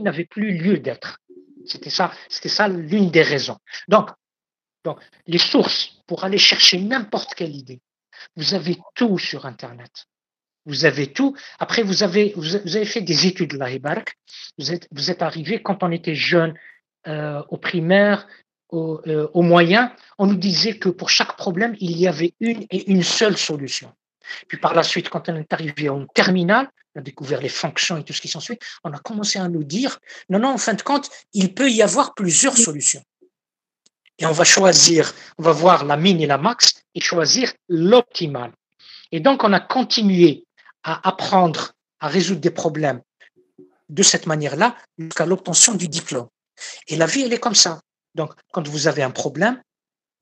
[0.00, 1.18] n'avait plus lieu d'être.
[1.64, 3.56] C'était ça, c'était ça l'une des raisons.
[3.88, 4.10] Donc,
[4.84, 7.80] donc, les sources pour aller chercher n'importe quelle idée.
[8.36, 10.06] Vous avez tout sur Internet.
[10.64, 11.36] Vous avez tout.
[11.58, 13.68] Après, vous avez, vous avez fait des études, la
[14.58, 16.54] Vous êtes, vous êtes arrivé quand on était jeune,
[17.08, 18.28] euh, au primaire,
[18.68, 19.94] au, euh, au moyen.
[20.18, 23.92] On nous disait que pour chaque problème, il y avait une et une seule solution.
[24.46, 27.96] Puis par la suite, quand on est arrivé en terminale, on a découvert les fonctions
[27.96, 30.74] et tout ce qui s'ensuit, on a commencé à nous dire, non, non, en fin
[30.74, 33.02] de compte, il peut y avoir plusieurs solutions
[34.18, 38.52] et on va choisir, on va voir la mine et la max et choisir l'optimal.
[39.10, 40.44] Et donc, on a continué
[40.82, 43.00] à apprendre à résoudre des problèmes
[43.88, 46.28] de cette manière-là jusqu'à l'obtention du diplôme.
[46.88, 47.80] Et la vie, elle est comme ça.
[48.14, 49.60] Donc, quand vous avez un problème,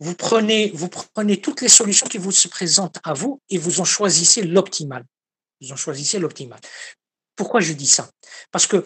[0.01, 3.81] vous prenez, vous prenez toutes les solutions qui vous se présentent à vous et vous
[3.81, 5.05] en choisissez l'optimal.
[5.61, 6.59] Vous en choisissez l'optimal.
[7.37, 8.09] Pourquoi je dis ça?
[8.51, 8.85] Parce que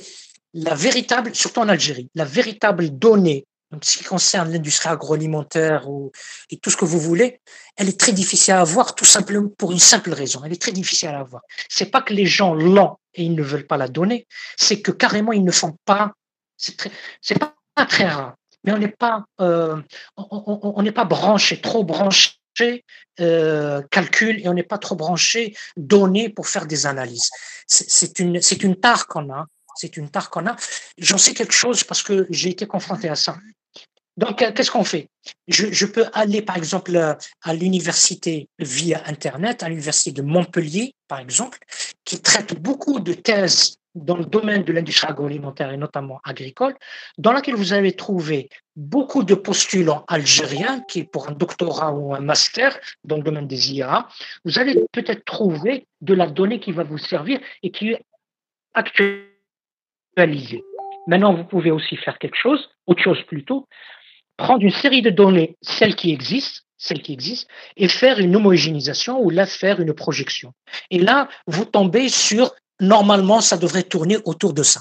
[0.55, 6.13] la véritable, surtout en Algérie, la véritable donnée, donc ce qui concerne l'industrie agroalimentaire ou,
[6.51, 7.41] et tout ce que vous voulez,
[7.77, 10.43] elle est très difficile à avoir tout simplement pour une simple raison.
[10.45, 11.43] Elle est très difficile à avoir.
[11.69, 14.91] C'est pas que les gens l'ont et ils ne veulent pas la donner, c'est que
[14.91, 16.13] carrément ils ne font pas.
[16.57, 16.91] C'est très,
[17.75, 19.81] pas très rare, mais on n'est pas, euh,
[21.05, 22.85] branché, trop branché
[23.21, 27.31] euh, calcul et on n'est pas trop branché données pour faire des analyses.
[27.67, 29.47] C'est une, c'est une tare qu'on a.
[29.75, 30.57] C'est une tare qu'on a.
[30.99, 33.37] J'en sais quelque chose parce que j'ai été confronté à ça.
[34.17, 35.09] Donc, euh, qu'est-ce qu'on fait?
[35.49, 41.59] Je, peux aller, par exemple, à l'université via Internet, à l'université de Montpellier, par exemple,
[42.05, 46.75] qui traite beaucoup de thèses dans le domaine de l'industrie agroalimentaire et notamment agricole,
[47.17, 52.21] dans laquelle vous allez trouver beaucoup de postulants algériens qui, pour un doctorat ou un
[52.21, 54.09] master dans le domaine des IA,
[54.45, 58.05] vous allez peut-être trouver de la donnée qui va vous servir et qui est
[60.17, 63.67] Maintenant, vous pouvez aussi faire quelque chose, autre chose plutôt,
[64.37, 69.21] prendre une série de données, celles qui existent, celles qui existent, et faire une homogénéisation
[69.21, 70.53] ou là faire une projection.
[70.91, 74.81] Et là, vous tombez sur normalement, ça devrait tourner autour de ça.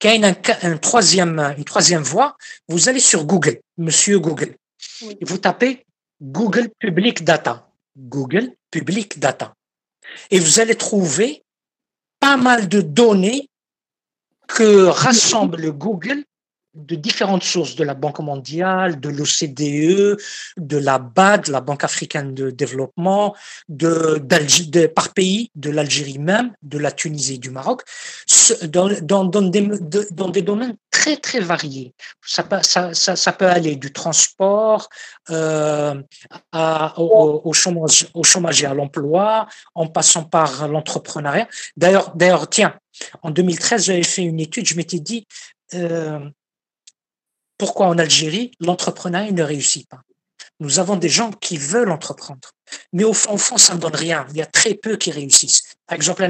[0.00, 2.36] Quand il y a un, troisième, une troisième voie,
[2.68, 4.56] vous allez sur Google, monsieur Google,
[5.02, 5.84] et vous tapez
[6.20, 7.68] Google Public Data.
[7.96, 9.54] Google Public Data.
[10.30, 11.42] Et vous allez trouver
[12.20, 13.48] pas mal de données
[14.54, 16.24] que rassemble Google
[16.74, 20.18] de différentes sources, de la Banque mondiale, de l'OCDE,
[20.56, 23.34] de la BAD, la Banque africaine de développement,
[23.68, 27.82] de, de par pays, de l'Algérie même, de la Tunisie et du Maroc,
[28.64, 29.68] dans, dans, dans, des,
[30.10, 31.94] dans des domaines très très variés.
[32.24, 34.88] Ça, ça, ça, ça peut aller du transport
[35.30, 36.00] euh,
[36.52, 41.48] à, au, au, chômage, au chômage et à l'emploi, en passant par l'entrepreneuriat.
[41.76, 42.74] D'ailleurs, d'ailleurs, tiens,
[43.22, 45.26] en 2013, j'avais fait une étude, je m'étais dit,
[45.74, 46.20] euh,
[47.58, 50.00] pourquoi en Algérie, l'entrepreneuriat ne réussit pas?
[50.60, 52.50] Nous avons des gens qui veulent entreprendre,
[52.92, 54.26] mais au fond, ça ne donne rien.
[54.30, 55.62] Il y a très peu qui réussissent.
[55.86, 56.28] Par exemple, je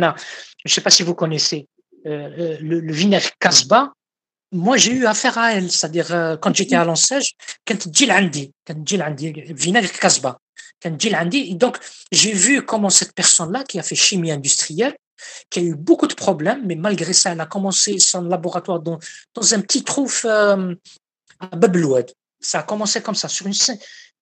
[0.64, 1.68] ne sais pas si vous connaissez
[2.06, 3.92] euh, euh, le, le, vinaigre Casbah.
[4.50, 7.22] Moi, j'ai eu affaire à elle, c'est-à-dire euh, quand j'étais à l'enseigne,
[7.66, 10.38] quand Andi, quand Andi, vinaigre Casbah,
[10.82, 10.96] quand.
[11.54, 11.78] Donc,
[12.10, 14.94] j'ai vu comment cette personne-là, qui a fait chimie industrielle,
[15.48, 18.98] qui a eu beaucoup de problèmes, mais malgré ça, elle a commencé son laboratoire dans,
[19.34, 20.08] dans un petit trou
[22.40, 23.54] ça a commencé comme ça, sur une,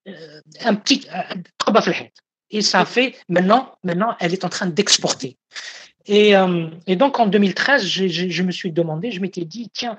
[0.09, 2.05] euh, un petit, euh,
[2.51, 5.39] et ça a fait, maintenant, maintenant, elle est en train d'exporter.
[6.07, 9.71] Et, euh, et, donc, en 2013, je, je, je me suis demandé, je m'étais dit,
[9.73, 9.99] tiens,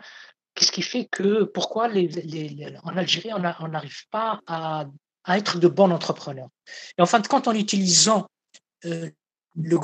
[0.53, 4.85] qu'est-ce qui fait que, pourquoi les, les, en Algérie, on n'arrive pas à,
[5.23, 6.49] à, être de bons entrepreneurs?
[6.97, 8.27] Et en fin de compte, en utilisant
[8.85, 9.09] euh,
[9.55, 9.77] le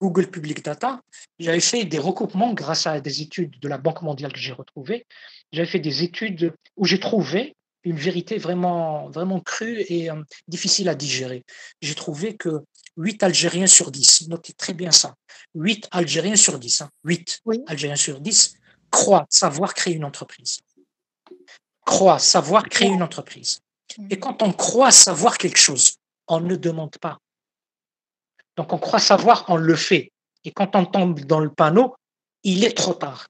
[0.00, 1.00] Google Public Data,
[1.38, 5.06] j'avais fait des recoupements grâce à des études de la Banque mondiale que j'ai retrouvées.
[5.52, 10.88] J'avais fait des études où j'ai trouvé une vérité vraiment, vraiment crue et euh, difficile
[10.88, 11.44] à digérer.
[11.80, 12.62] J'ai trouvé que
[12.96, 15.14] 8 Algériens sur 10, notez très bien ça,
[15.54, 18.56] 8 Algériens sur 10, hein, 8 Algériens sur 10
[18.90, 20.60] croient savoir créer une entreprise.
[21.84, 23.60] Croient savoir créer une entreprise.
[23.98, 24.08] Mm.
[24.10, 25.96] Et quand on croit savoir quelque chose,
[26.28, 27.18] on ne demande pas.
[28.56, 30.12] Donc on croit savoir, on le fait.
[30.44, 31.96] Et quand on tombe dans le panneau,
[32.42, 33.26] il est trop tard.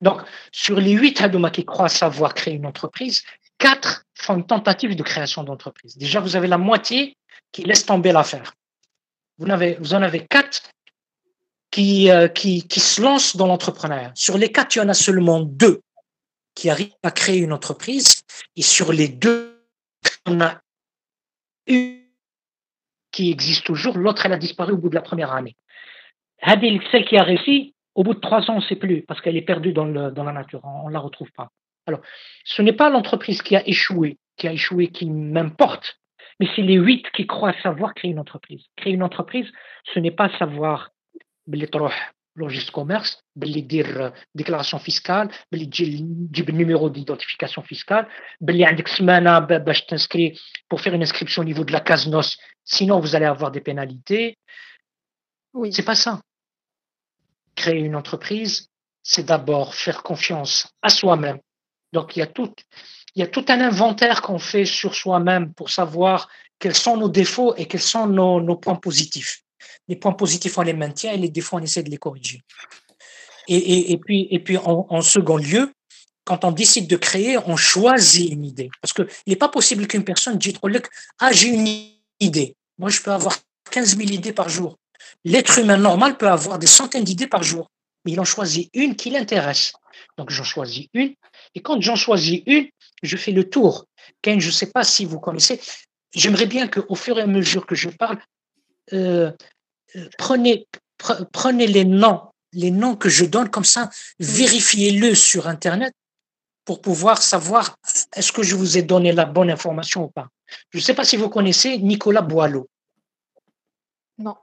[0.00, 3.22] Donc, sur les huit Hadouma qui croient savoir créer une entreprise,
[3.58, 5.96] quatre font une tentative de création d'entreprise.
[5.98, 7.16] Déjà, vous avez la moitié
[7.52, 8.54] qui laisse tomber l'affaire.
[9.38, 10.62] Vous, en avez quatre
[11.70, 14.12] qui, euh, qui, qui se lancent dans l'entrepreneuriat.
[14.14, 15.82] Sur les quatre, il y en a seulement deux
[16.54, 18.22] qui arrivent à créer une entreprise.
[18.56, 19.62] Et sur les deux,
[20.24, 20.58] on a
[21.66, 22.05] une
[23.16, 25.56] qui existe toujours, l'autre, elle a disparu au bout de la première année.
[26.42, 29.22] Hadil, celle qui a réussi, au bout de trois ans, on ne sait plus, parce
[29.22, 31.48] qu'elle est perdue dans, la nature, on ne la retrouve pas.
[31.86, 32.00] Alors,
[32.44, 35.98] ce n'est pas l'entreprise qui a échoué, qui a échoué, qui m'importe,
[36.40, 38.66] mais c'est les huit qui croient savoir créer une entreprise.
[38.76, 39.50] Créer une entreprise,
[39.94, 40.90] ce n'est pas savoir
[42.39, 48.05] registre commerce باللي dire déclaration fiscale باللي تجيب numéro d'identification fiscale
[48.41, 50.35] باللي عندك سمانه باش تنسكري
[50.73, 53.61] pour faire une inscription au niveau de la case NOS sinon vous allez avoir des
[53.61, 54.37] pénalités
[55.53, 55.73] oui.
[55.73, 56.21] c'est pas ça
[57.55, 58.69] créer une entreprise
[59.03, 61.39] c'est d'abord faire confiance à soi-même
[61.91, 62.53] donc il y a tout
[63.15, 67.09] il y a tout un inventaire qu'on fait sur soi-même pour savoir quels sont nos
[67.09, 69.43] défauts et quels sont nos, nos points positifs
[69.88, 72.42] les points positifs, on les maintient et les défauts, on essaie de les corriger.
[73.48, 75.72] Et, puis, et puis en, en, second lieu,
[76.24, 78.70] quand on décide de créer, on choisit une idée.
[78.82, 80.54] Parce qu'il n'est pas possible qu'une personne dise
[81.20, 81.68] Ah, j'ai une
[82.18, 82.56] idée.
[82.78, 83.38] Moi, je peux avoir
[83.70, 84.76] 15 000 idées par jour.
[85.24, 87.70] L'être humain normal peut avoir des centaines d'idées par jour.
[88.04, 89.72] mais il en choisit une qui l'intéresse.
[90.16, 91.14] Donc j'en choisis une,
[91.54, 92.68] et quand j'en choisis une,
[93.02, 93.86] je fais le tour.
[94.22, 95.60] Ken, je ne sais pas si vous connaissez,
[96.14, 98.18] j'aimerais bien qu'au fur et à mesure que je parle,
[98.92, 99.32] euh,
[100.18, 100.66] prenez,
[101.32, 102.22] prenez les noms,
[102.52, 105.92] les noms que je donne comme ça, vérifiez-le sur Internet
[106.64, 107.76] pour pouvoir savoir
[108.14, 110.28] est-ce que je vous ai donné la bonne information ou pas.
[110.70, 112.68] Je ne sais pas si vous connaissez Nicolas Boileau.
[114.18, 114.34] Non.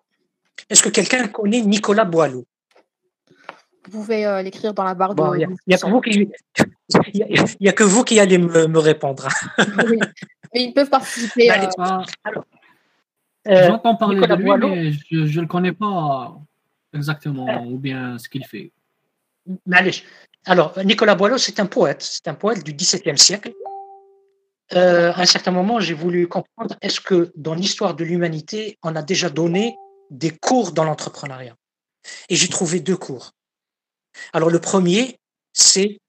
[0.69, 2.45] Est-ce que quelqu'un connaît Nicolas Boileau?
[3.85, 5.39] Vous pouvez euh, l'écrire dans la barre de.
[5.39, 5.73] Il n'y
[7.67, 9.27] a, que vous qui allez me, répondre.
[9.89, 9.99] oui.
[10.53, 11.51] Mais ils peuvent participer.
[11.51, 12.03] Euh, ah.
[13.47, 16.35] Euh, J'entends parler de lui, mais je ne le connais pas
[16.93, 18.71] exactement ou bien ce qu'il fait.
[20.45, 22.01] Alors, Nicolas Boileau, c'est un poète.
[22.01, 23.53] C'est un poète du XVIIe siècle.
[24.73, 28.95] Euh, à un certain moment, j'ai voulu comprendre est-ce que dans l'histoire de l'humanité, on
[28.95, 29.75] a déjà donné
[30.09, 31.55] des cours dans l'entrepreneuriat?
[32.29, 33.31] Et j'ai trouvé deux cours.
[34.31, 35.19] Alors, le premier,
[35.53, 35.99] c'est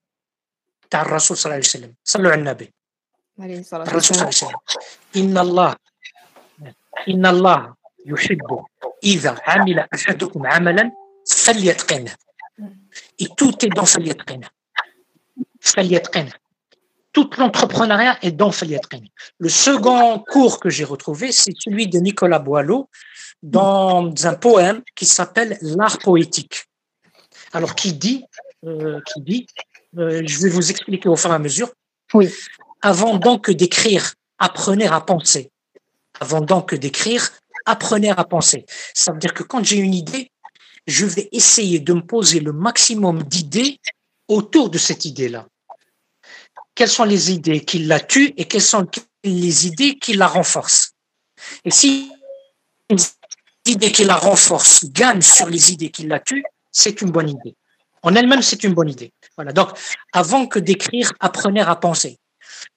[0.88, 1.92] Tar Rasul sallallahu alayhi wa sallam.
[2.04, 2.32] Sallallahu
[3.38, 3.64] alayhi
[4.44, 4.50] wa
[5.14, 5.76] Inna Allah,
[7.06, 7.74] Inna Allah
[8.04, 8.56] yuhibbu
[9.02, 10.90] idha amila ahadukum amalan
[11.26, 12.16] falyatqinah.
[13.18, 14.40] Et tout est dans Falyatqin.
[15.60, 16.26] Falyatqin.
[17.12, 19.02] Tout l'entrepreneuriat est dans Falyatqin.
[19.38, 22.88] Le second cours que j'ai retrouvé, c'est celui de Nicolas Boileau
[23.42, 26.64] dans un poème qui s'appelle L'art poétique.
[27.52, 28.24] Alors, qui dit,
[28.64, 29.46] euh, qui dit
[29.98, 31.70] euh, je vais vous expliquer au fur et à mesure.
[32.14, 32.32] Oui.
[32.82, 35.50] Avant donc d'écrire, apprenez à penser.
[36.24, 37.22] Avant donc d'écrire,
[37.66, 38.64] apprenez à penser.
[38.94, 40.32] Ça veut dire que quand j'ai une idée,
[40.86, 43.78] je vais essayer de me poser le maximum d'idées
[44.28, 45.46] autour de cette idée-là.
[46.74, 48.86] Quelles sont les idées qui la tuent et quelles sont
[49.22, 50.92] les idées qui la renforcent?
[51.62, 52.10] Et si
[52.88, 52.96] les
[53.66, 57.54] idées qui la renforcent gagnent sur les idées qui la tuent, c'est une bonne idée.
[58.02, 59.12] En elle-même, c'est une bonne idée.
[59.36, 59.52] Voilà.
[59.52, 59.68] Donc,
[60.14, 62.16] avant que d'écrire, apprenez à penser.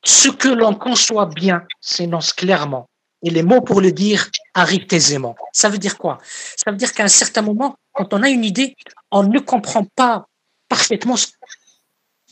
[0.04, 2.90] Ce que l'on conçoit bien s'énonce clairement
[3.24, 5.36] et les mots pour le dire arrivent aisément.
[5.52, 6.20] Ça veut dire quoi?
[6.24, 8.76] Ça veut dire qu'à un certain moment, quand on a une idée,
[9.12, 10.28] on ne comprend pas
[10.70, 11.28] parfaitement ce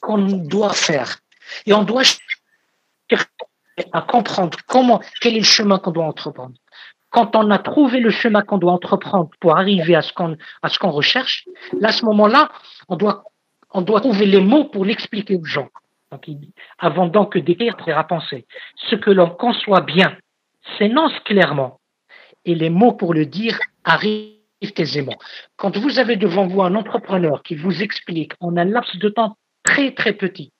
[0.01, 1.19] qu'on doit faire.
[1.65, 2.03] Et on doit
[3.91, 6.55] à comprendre comment, quel est le chemin qu'on doit entreprendre.
[7.09, 10.69] Quand on a trouvé le chemin qu'on doit entreprendre pour arriver à ce qu'on, à
[10.69, 11.45] ce qu'on recherche,
[11.79, 12.49] là, à ce moment-là,
[12.89, 13.23] on doit,
[13.71, 15.69] on doit trouver les mots pour l'expliquer aux gens.
[16.11, 16.27] Donc,
[16.77, 18.45] avant donc d'écrire, à penser.
[18.89, 20.15] Ce que l'on conçoit bien,
[20.77, 21.79] s'énonce clairement
[22.45, 24.35] et les mots pour le dire arrivent
[24.77, 25.17] aisément.
[25.57, 29.37] Quand vous avez devant vous un entrepreneur qui vous explique en un laps de temps
[29.63, 30.51] très très petit,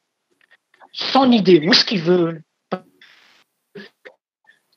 [0.91, 2.41] son idée, où ce qu'il veut,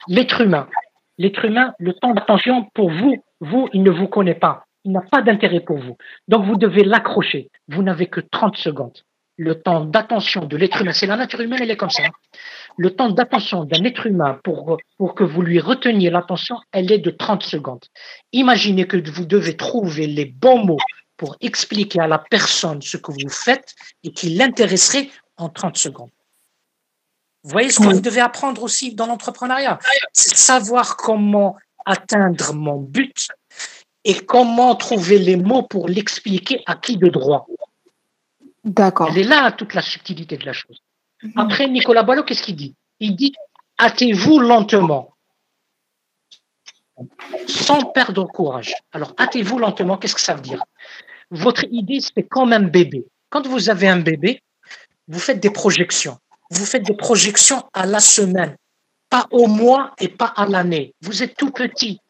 [0.08, 0.68] l'être humain,
[1.16, 4.64] l'être humain, le temps d'attention pour vous, vous, il ne vous connaît pas.
[4.84, 5.96] Il n'a pas d'intérêt pour vous.
[6.28, 7.50] Donc vous devez l'accrocher.
[7.68, 8.98] Vous n'avez que 30 secondes.
[9.38, 12.02] Le temps d'attention de l'être humain, c'est la nature humaine, elle est comme ça
[12.78, 14.78] le temps d'attention d'un être humain pour,
[15.16, 17.84] que vous lui reteniez l'attention, elle est de 30 secondes.
[18.32, 20.78] Imaginez que vous devez trouver les bons mots
[21.16, 23.74] pour expliquer à la personne ce que vous faites
[24.04, 26.10] et qui l'intéresserait en 30 secondes.
[27.42, 29.78] Vous voyez ce que vous devez apprendre aussi dans l'entrepreneuriat,
[30.12, 33.28] c'est savoir comment atteindre mon but
[34.04, 37.46] et comment trouver les mots pour l'expliquer à qui de droit.
[38.64, 39.08] D'accord.
[39.10, 40.80] Elle est là toute la subtilité de la chose.
[41.22, 41.32] Mhm.
[41.36, 42.74] Après, Nicolas Boileau, qu'est-ce qu'il dit?
[43.00, 43.32] Il dit
[43.78, 45.14] hâtez-vous lentement,
[47.46, 48.74] sans perdre courage.
[48.92, 50.64] Alors, hâtez-vous lentement, qu'est-ce que ça veut dire?
[51.30, 53.06] Votre idée, c'est comme un bébé.
[53.30, 54.42] Quand vous avez un bébé,
[55.06, 56.18] vous faites des projections.
[56.50, 58.56] Vous faites des projections à la semaine,
[59.10, 60.94] pas au mois et pas à l'année.
[61.02, 62.00] Vous êtes tout petit.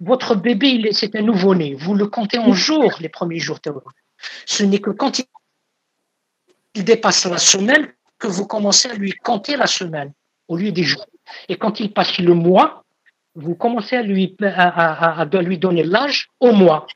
[0.00, 1.74] Votre bébé, c'est un nouveau-né.
[1.74, 3.58] Vous le comptez en jours, les premiers jours.
[4.46, 5.20] Ce n'est que quand
[6.74, 10.12] il dépasse la semaine que vous commencez à lui compter la semaine
[10.48, 11.06] au lieu des jours.
[11.48, 12.84] Et quand il passe le mois,
[13.34, 16.86] vous commencez à lui, à, lui donner l'âge au mois.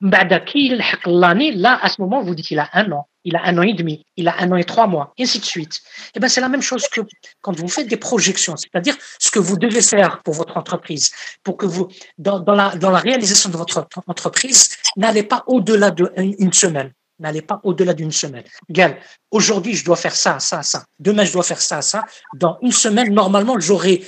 [0.00, 3.62] l'année, là, à ce moment, vous dites qu'il a un an, il a un an
[3.62, 5.80] et demi, il a un an et trois mois, ainsi de suite.
[6.08, 7.00] Et eh ben, c'est la même chose que
[7.40, 11.10] quand vous faites des projections, c'est-à-dire ce que vous devez faire pour votre entreprise,
[11.44, 11.88] pour que vous,
[12.18, 17.42] dans, dans, la, dans la réalisation de votre entreprise, n'allez pas au-delà d'une semaine n'allez
[17.42, 18.44] pas au-delà d'une semaine.
[18.68, 18.98] Gal,
[19.30, 20.84] aujourd'hui, je dois faire ça, ça, ça.
[20.98, 22.04] Demain, je dois faire ça, ça.
[22.34, 24.02] Dans une semaine, normalement, j'aurai,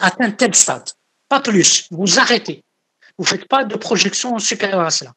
[0.00, 0.88] atteint tel stade.
[1.28, 1.86] Pas plus.
[1.90, 2.62] Vous arrêtez.
[3.16, 5.12] Vous faites pas de projection supérieure à cela.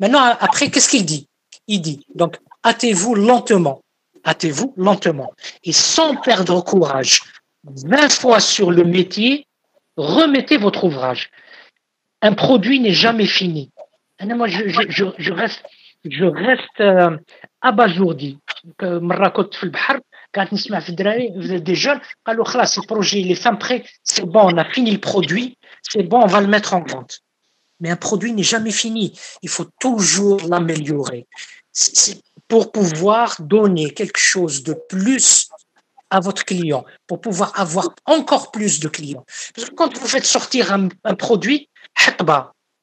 [0.00, 1.26] Maintenant, après, qu'est-ce qu'il dit?
[1.66, 3.82] Il dit, donc, hâtez-vous lentement.
[4.24, 5.32] Hâtez-vous lentement.
[5.64, 7.22] Et sans perdre courage.
[7.64, 9.46] 20 fois sur le métier,
[9.96, 11.30] remettez votre ouvrage.
[12.22, 13.70] Un produit n'est jamais fini.
[14.24, 15.62] Moi, je reste, je reste
[16.79, 17.17] euh,
[17.61, 18.37] abasourdi.
[18.81, 19.99] مرة كنت في البحر
[20.35, 21.29] قاعد نسمع في الدراري
[21.65, 24.99] des jeunes قالوا خلاص البروجي il est fin prêt c'est bon on a fini le
[24.99, 27.19] produit c'est bon on va le mettre en vente
[27.79, 31.27] mais un produit n'est jamais fini il faut toujours l'améliorer
[32.47, 35.49] pour pouvoir donner quelque chose de plus
[36.09, 39.25] à votre client, pour pouvoir avoir encore plus de clients.
[39.55, 41.69] Parce que quand vous faites sortir un, un produit,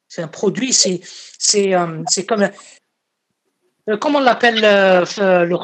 [0.08, 1.00] c'est un produit, c'est
[1.38, 2.48] c'est euh, c'est comme euh,
[3.99, 5.05] comment on l'appelle euh,
[5.45, 5.55] le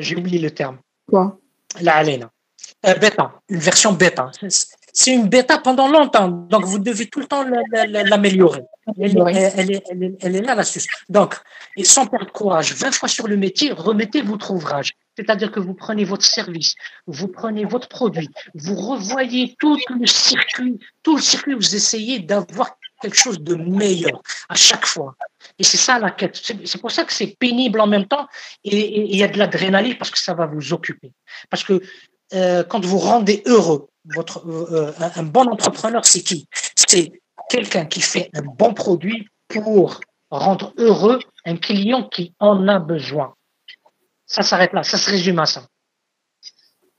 [0.00, 0.78] j'ai oublié le terme.
[1.08, 1.38] Quoi?
[1.80, 2.30] La halena.
[2.82, 4.30] bêta, une version bêta.
[4.96, 8.62] C'est une bêta pendant longtemps, donc vous devez tout le temps l'améliorer.
[9.00, 10.86] Elle, elle, elle, elle, est là l'astuce.
[11.08, 11.34] Donc,
[11.76, 14.92] et sans perdre courage, 20 fois sur le métier, remettez votre ouvrage.
[15.16, 16.76] C'est-à-dire que vous prenez votre service,
[17.06, 22.76] vous prenez votre produit, vous revoyez tout le circuit, tout le circuit, vous essayez d'avoir
[23.04, 25.14] quelque chose de meilleur à chaque fois.
[25.58, 26.36] Et c'est ça la quête.
[26.64, 28.26] C'est pour ça que c'est pénible en même temps
[28.64, 31.12] et il y a de l'adrénaline parce que ça va vous occuper.
[31.50, 31.82] Parce que
[32.32, 36.48] euh, quand vous rendez heureux, votre, euh, un bon entrepreneur, c'est qui?
[36.74, 37.12] C'est
[37.50, 40.00] quelqu'un qui fait un bon produit pour
[40.30, 43.34] rendre heureux un client qui en a besoin.
[44.26, 45.66] Ça s'arrête là, ça se résume à ça.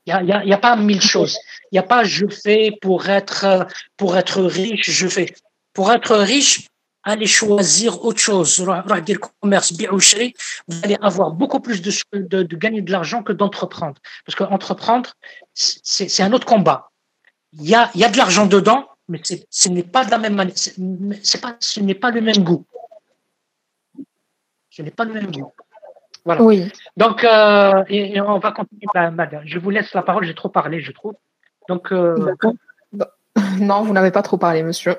[0.05, 1.35] Il n'y a, a, pas mille choses.
[1.71, 5.33] Il n'y a pas je fais pour être, pour être riche, je fais.
[5.75, 6.67] Pour être riche,
[7.03, 8.65] allez choisir autre chose.
[9.41, 14.01] commerce, vous allez avoir beaucoup plus de, de, de gagner de l'argent que d'entreprendre.
[14.25, 15.11] Parce qu'entreprendre,
[15.53, 16.89] c'est un autre combat.
[17.53, 20.17] Il y a, il y a de l'argent dedans, mais ce n'est pas de la
[20.17, 20.55] même manière.
[20.57, 22.65] C'est pas, ce n'est pas le même goût.
[24.69, 25.53] Ce n'est pas le même goût.
[26.25, 26.41] Voilà.
[26.41, 26.71] Oui.
[26.97, 28.87] Donc, euh, et, on va continuer.
[28.93, 30.25] Madame, je vous laisse la parole.
[30.25, 31.15] J'ai trop parlé, je trouve.
[31.69, 31.91] Donc.
[31.91, 32.33] Euh,
[33.59, 34.97] non, vous n'avez pas trop parlé, monsieur.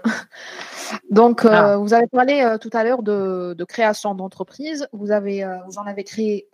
[1.10, 1.76] Donc, euh, ah.
[1.78, 4.88] vous avez parlé euh, tout à l'heure de, de, création d'entreprise.
[4.92, 6.48] Vous avez, vous en avez créé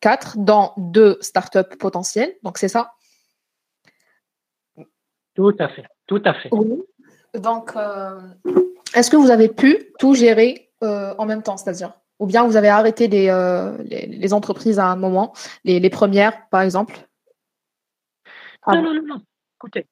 [0.00, 2.34] quatre dans deux startups potentielles.
[2.42, 2.92] Donc, c'est ça?
[5.34, 5.84] Tout à fait.
[6.06, 6.48] Tout à fait.
[6.52, 6.82] Oui.
[7.34, 7.74] Donc,
[8.94, 11.92] est-ce que vous avez pu tout gérer en même temps, c'est-à-dire?
[12.20, 15.34] Ou bien vous avez arrêté les, euh, les, entreprises à un moment,
[15.64, 16.96] les, les premières, par exemple?
[18.66, 19.22] Non, non, non, non.
[19.56, 19.86] Écoutez,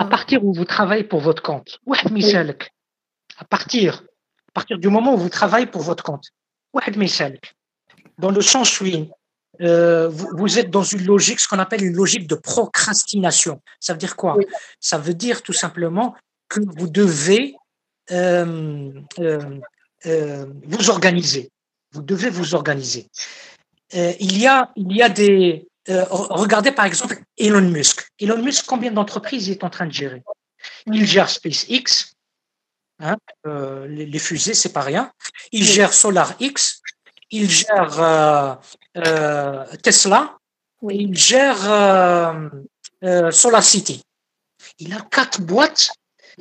[0.00, 1.78] à partir où vous travaillez pour votre compte,
[3.38, 4.02] à partir,
[4.48, 6.30] à partir du moment où vous travaillez pour votre compte,
[8.18, 8.86] dans le sens où
[9.60, 13.60] euh, vous, vous, êtes dans une logique, ce qu'on appelle une logique de procrastination.
[13.78, 14.38] Ça veut dire quoi?
[14.80, 16.16] Ça veut dire tout simplement
[16.48, 17.54] que vous devez
[18.10, 21.50] euh, euh, vous organiser.
[21.92, 23.06] Vous devez vous organiser.
[23.92, 25.68] Il y a, il y a des.
[25.88, 28.06] Euh, regardez par exemple Elon Musk.
[28.18, 30.22] Elon Musk, combien d'entreprises il est en train de gérer?
[30.86, 32.12] Il gère SpaceX,
[32.98, 33.16] hein,
[33.46, 35.10] euh, les, les, fusées, c'est pas rien.
[35.52, 36.82] Il gère SolarX,
[37.30, 38.58] il gère
[39.82, 40.36] Tesla,
[40.82, 42.50] il gère
[43.30, 44.02] SolarCity.
[44.78, 45.90] Il a quatre boîtes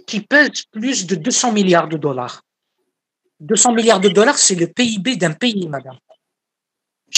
[0.05, 2.43] qui pèsent plus de 200 milliards de dollars.
[3.39, 5.97] 200 milliards de dollars, c'est le PIB d'un pays, madame.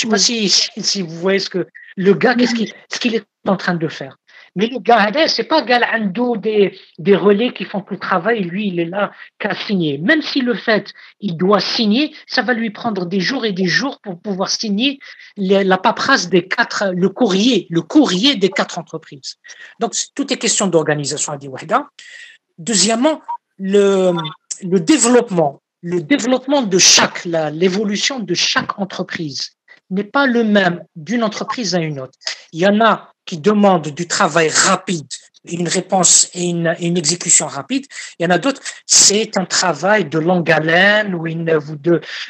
[0.01, 0.33] Je ne sais
[0.77, 4.17] pas si, vous voyez ce que le gars, qu'est-ce qu'il est en train de faire.
[4.55, 8.67] Mais le gars, c'est pas Galando des, des relais qui font tout le travail, lui,
[8.67, 9.99] il est là qu'à signer.
[9.99, 13.67] Même si le fait, il doit signer, ça va lui prendre des jours et des
[13.67, 14.99] jours pour pouvoir signer
[15.37, 19.35] la paperasse des quatre, le courrier, le courrier des quatre entreprises.
[19.79, 21.87] Donc, tout est question d'organisation à Diwahda.
[22.57, 23.21] Deuxièmement,
[23.57, 24.13] le,
[24.63, 29.53] le développement le développement de chaque, l'évolution de chaque entreprise
[29.91, 32.17] n'est pas le même d'une entreprise à une autre.
[32.53, 35.07] Il y en a qui demandent du travail rapide,
[35.45, 36.67] une réponse et une,
[36.97, 37.85] exécution rapide.
[38.17, 41.25] Il y en a d'autres, c'est un travail de longue haleine où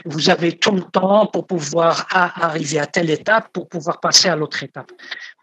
[0.05, 4.35] vous avez tout le temps pour pouvoir arriver à telle étape, pour pouvoir passer à
[4.35, 4.91] l'autre étape.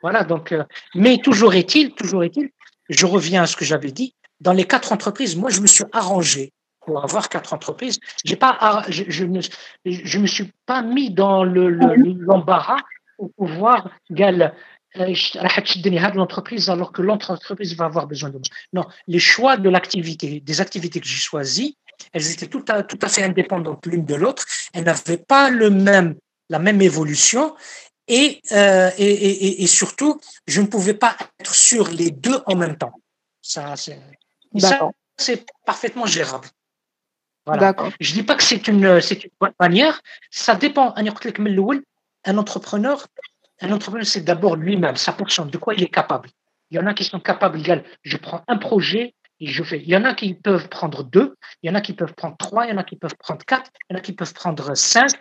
[0.02, 0.64] Voilà, donc, euh,
[0.94, 2.50] mais toujours est-il, toujours est-il,
[2.88, 5.84] je reviens à ce que j'avais dit, dans les quatre entreprises, moi, je me suis
[5.92, 6.52] arrangé
[6.88, 7.98] pour avoir quatre entreprises.
[8.24, 9.40] J'ai pas, je, je, ne,
[9.84, 12.80] je me suis pas mis dans le, l'embarras
[13.18, 14.54] pour pouvoir gal
[14.96, 15.12] euh,
[16.14, 18.48] l'entreprise alors que l'entreprise va avoir besoin de moi.
[18.72, 21.76] Non, les choix de l'activité, des activités que j'ai choisies,
[22.14, 24.46] elles étaient tout à, tout à fait indépendantes l'une de l'autre.
[24.72, 26.14] Elles n'avaient pas le même,
[26.48, 27.54] la même évolution
[28.06, 32.56] et, euh, et, et, et, surtout, je ne pouvais pas être sur les deux en
[32.56, 32.94] même temps.
[33.42, 33.74] Ça,
[35.18, 36.48] c'est parfaitement gérable.
[37.48, 37.74] Voilà.
[38.00, 40.00] Je dis pas que c'est une, c'est une bonne manière.
[40.30, 40.94] Ça dépend.
[40.96, 43.06] Un entrepreneur,
[43.60, 46.28] un entrepreneur, c'est d'abord lui-même, sa personne, de quoi il est capable.
[46.70, 47.60] Il y en a qui sont capables,
[48.02, 49.80] je prends un projet je fais.
[49.80, 52.36] Il y en a qui peuvent prendre deux, il y en a qui peuvent prendre
[52.36, 54.34] trois, il y en a qui peuvent prendre quatre, il y en a qui peuvent
[54.34, 55.12] prendre cinq.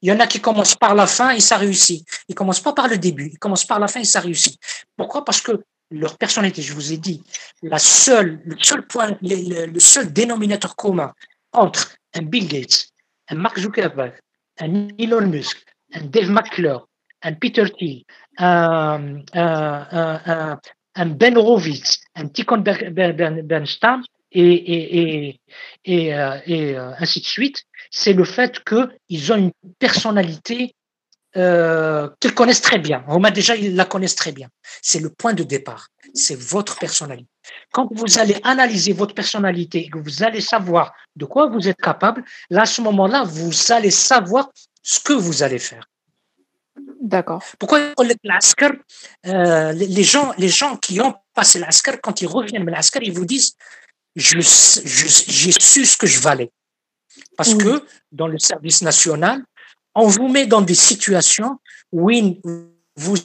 [0.00, 2.06] Il y en a qui commencent par la fin et ça réussit.
[2.28, 4.58] Ils commencent pas par le début, ils commencent par la fin et ça réussit.
[4.96, 5.24] Pourquoi?
[5.24, 7.22] Parce que leur personnalité, je vous ai dit,
[7.62, 11.12] la seule, le seul point, le, seul dénominateur commun
[11.54, 12.88] entre un Bill Gates,
[13.28, 14.14] un Mark Zuckerberg,
[14.60, 16.86] un Elon Musk, un Dave McClure,
[17.22, 18.02] un Peter Thiel,
[18.38, 20.58] un, un,
[20.94, 24.02] un Ben Horowitz, un Tikhon Bernstein
[24.32, 25.38] et,
[25.84, 30.74] et, euh, euh, ainsi de suite, c'est le fait qu'ils ont une personnalité
[31.36, 33.04] euh, qu'ils connaissent très bien.
[33.06, 34.48] Romain déjà, ils la connaissent très bien.
[34.82, 35.88] C'est le point de départ.
[36.14, 37.28] C'est votre personnalité.
[37.72, 41.80] Quand vous allez analyser votre personnalité et que vous allez savoir de quoi vous êtes
[41.80, 44.50] capable, là, à ce moment-là, vous allez savoir
[44.82, 45.88] ce que vous allez faire.
[47.00, 47.42] D'accord.
[47.58, 47.80] Pourquoi
[49.26, 53.12] euh, les, gens, les gens qui ont passé l'Askar, quand ils reviennent de l'Askar, ils
[53.12, 53.56] vous disent
[54.16, 56.50] j'ai su ce que je valais.
[57.36, 59.42] Parce que dans le service national,
[59.94, 61.58] on vous met dans des situations
[61.92, 62.10] où
[62.96, 63.16] vous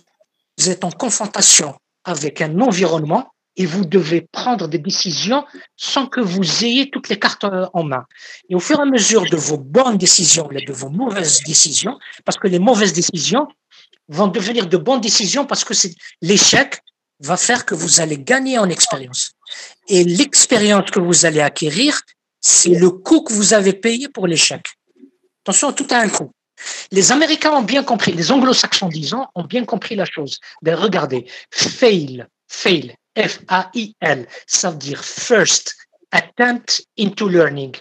[0.68, 5.44] êtes en confrontation avec un environnement et vous devez prendre des décisions
[5.76, 8.06] sans que vous ayez toutes les cartes euh, en main.
[8.48, 12.00] Et au fur et à mesure de vos bonnes décisions et de vos mauvaises décisions,
[12.24, 13.48] parce que les mauvaises décisions
[14.08, 15.74] vont devenir de bonnes décisions parce que
[16.22, 16.82] l'échec
[17.20, 19.34] va faire que vous allez gagner en expérience.
[19.90, 22.00] Et l'expérience que vous allez acquérir,
[22.40, 24.66] c'est le coût que vous avez payé pour l'échec.
[25.44, 26.32] Attention, tout a un coût.
[26.92, 30.40] Les Américains ont bien compris, les Anglo-Saxons, disons, ont bien compris la chose.
[30.62, 35.76] Ben, regardez, fail, fail, F-A-I-L, ça veut dire first
[36.12, 37.76] attempt into learning.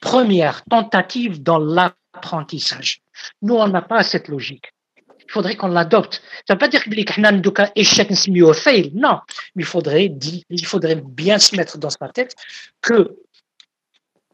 [0.00, 3.00] Première tentative dans l'apprentissage.
[3.42, 4.72] Nous, on n'a pas cette logique.
[4.96, 6.20] Il faudrait qu'on l'adopte.
[6.46, 8.12] Ça ne veut pas dire que échec
[8.54, 8.90] fail.
[8.94, 9.20] Non.
[9.54, 10.12] Mais il faudrait,
[10.50, 12.34] il faudrait bien se mettre dans sa tête
[12.82, 13.16] que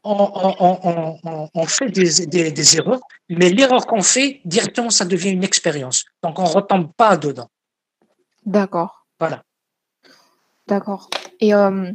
[0.05, 6.05] on, fait des, erreurs, mais l'erreur qu'on fait, directement, ça devient une expérience.
[6.23, 7.49] Donc, on ne retombe pas dedans.
[8.45, 9.07] D'accord.
[9.19, 9.43] Voilà.
[10.67, 11.09] D'accord.
[11.41, 11.93] Et euh,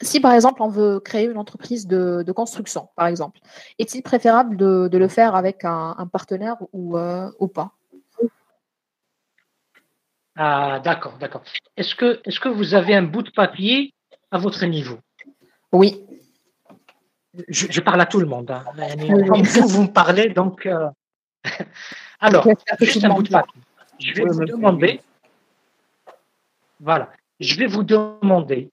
[0.00, 3.40] si, par exemple, on veut créer une entreprise de, construction, par exemple,
[3.78, 7.72] est-il préférable de, le faire avec un, partenaire ou, euh, ou pas?
[10.36, 11.42] Ah, d'accord, d'accord.
[11.76, 13.92] Est-ce que, est -ce que vous avez un bout de papier
[14.30, 14.98] à votre niveau?
[15.72, 16.06] Oui
[17.48, 18.50] je, parle à tout le monde.
[18.50, 18.64] Hein.
[18.98, 20.66] Vous, vous me parlez, donc.
[20.66, 20.88] Euh,
[22.20, 22.46] alors,
[22.80, 23.60] juste un bout de papier.
[23.98, 25.00] Je vais vous demander.
[26.80, 27.10] Voilà.
[27.38, 28.70] Je vais vous demander,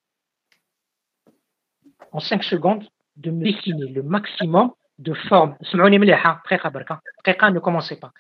[2.12, 5.56] en cinq secondes, de me dessiner le maximum de formes.
[5.62, 8.12] Ne commencez pas.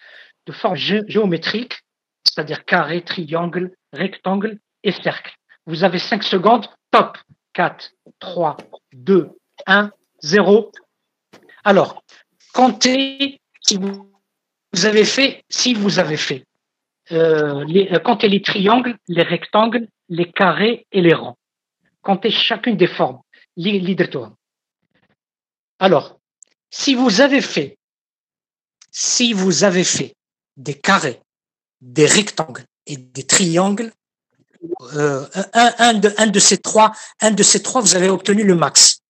[0.45, 1.83] De formes géométriques,
[2.23, 5.35] c'est-à-dire carré, triangle, rectangle et cercle.
[5.65, 6.67] Vous avez cinq secondes.
[6.91, 7.17] Top.
[7.57, 8.57] 4, 3,
[8.93, 9.31] 2,
[9.65, 9.91] 1.
[10.21, 10.71] Zéro.
[11.63, 12.03] Alors,
[12.53, 14.09] comptez si vous,
[14.83, 16.45] avez fait, si vous avez fait,
[17.11, 21.35] euh, euh, comptez les triangles, les rectangles, les carrés et les ronds.
[22.01, 23.21] Comptez chacune des formes.
[25.79, 26.19] Alors,
[26.69, 27.77] si vous avez fait,
[28.91, 30.15] si vous avez fait
[30.55, 31.21] des carrés,
[31.81, 33.91] des rectangles et des triangles,
[34.95, 36.91] euh, un, un, de, un de ces trois,
[37.21, 39.01] un de ces trois, vous avez obtenu le max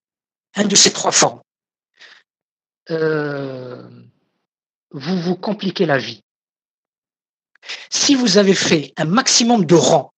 [0.65, 1.41] de ces trois formes,
[2.89, 3.87] euh,
[4.91, 6.23] vous vous compliquez la vie.
[7.89, 10.13] Si vous avez fait un maximum de rangs,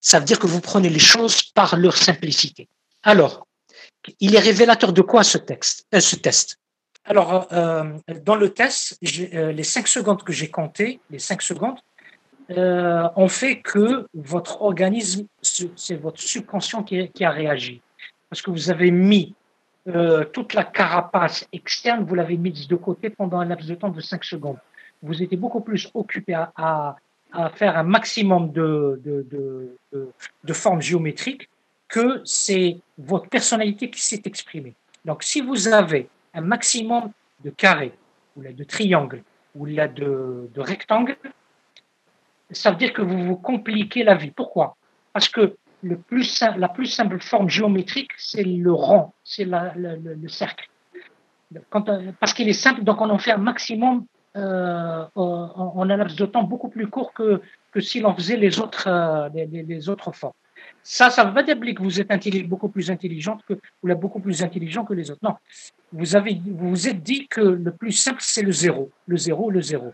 [0.00, 2.68] ça veut dire que vous prenez les choses par leur simplicité.
[3.02, 3.46] Alors,
[4.20, 6.56] il est révélateur de quoi ce texte, euh, ce test?
[7.04, 7.84] Alors, euh,
[8.22, 11.78] dans le test, les cinq secondes que j'ai comptées, les cinq secondes,
[12.50, 17.82] euh, ont fait que votre organisme, c'est votre subconscient qui, qui, a réagi.
[18.30, 19.34] Parce que vous avez mis
[19.88, 23.90] euh, toute la carapace externe, vous l'avez mise de côté pendant un laps de temps
[23.90, 24.58] de 5 secondes.
[25.02, 26.96] Vous étiez beaucoup plus occupé à, à,
[27.32, 30.10] à faire un maximum de, de, de,
[30.44, 31.48] de, formes géométriques
[31.88, 34.74] que c'est votre personnalité qui s'est exprimée.
[35.04, 37.12] Donc, si vous avez un maximum
[37.44, 37.92] de carrés,
[38.36, 39.22] ou là de triangles,
[39.54, 41.16] ou là de, de rectangles,
[42.50, 44.30] ça veut dire que vous vous compliquez la vie.
[44.30, 44.76] Pourquoi?
[45.12, 50.68] Parce que le plus la plus simple forme géométrique, c'est le rond, c'est le, cercle.
[52.20, 54.04] Parce qu'il est simple, donc on en fait un maximum
[54.36, 57.40] euh, en, un laps de temps beaucoup plus court que,
[57.72, 60.34] que si l'on faisait les autres, euh, les, autres formes.
[60.82, 64.20] Ça, ça ne veut pas dire que vous êtes beaucoup plus intelligente que êtes beaucoup
[64.20, 65.20] plus intelligent que les autres.
[65.22, 65.34] Non,
[65.92, 69.50] vous avez, vous vous êtes dit que le plus simple c'est le zéro, le zéro,
[69.50, 69.92] le zéro.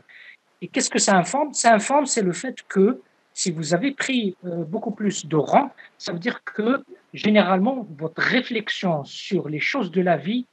[0.64, 1.52] Et qu'est-ce que ça informe?
[1.52, 3.02] Ça informe, c'est le fait que
[3.34, 8.22] Si vous avez pris euh, beaucoup plus de rang, ça veut dire que généralement, votre
[8.22, 10.46] réflexion sur les choses de la vie,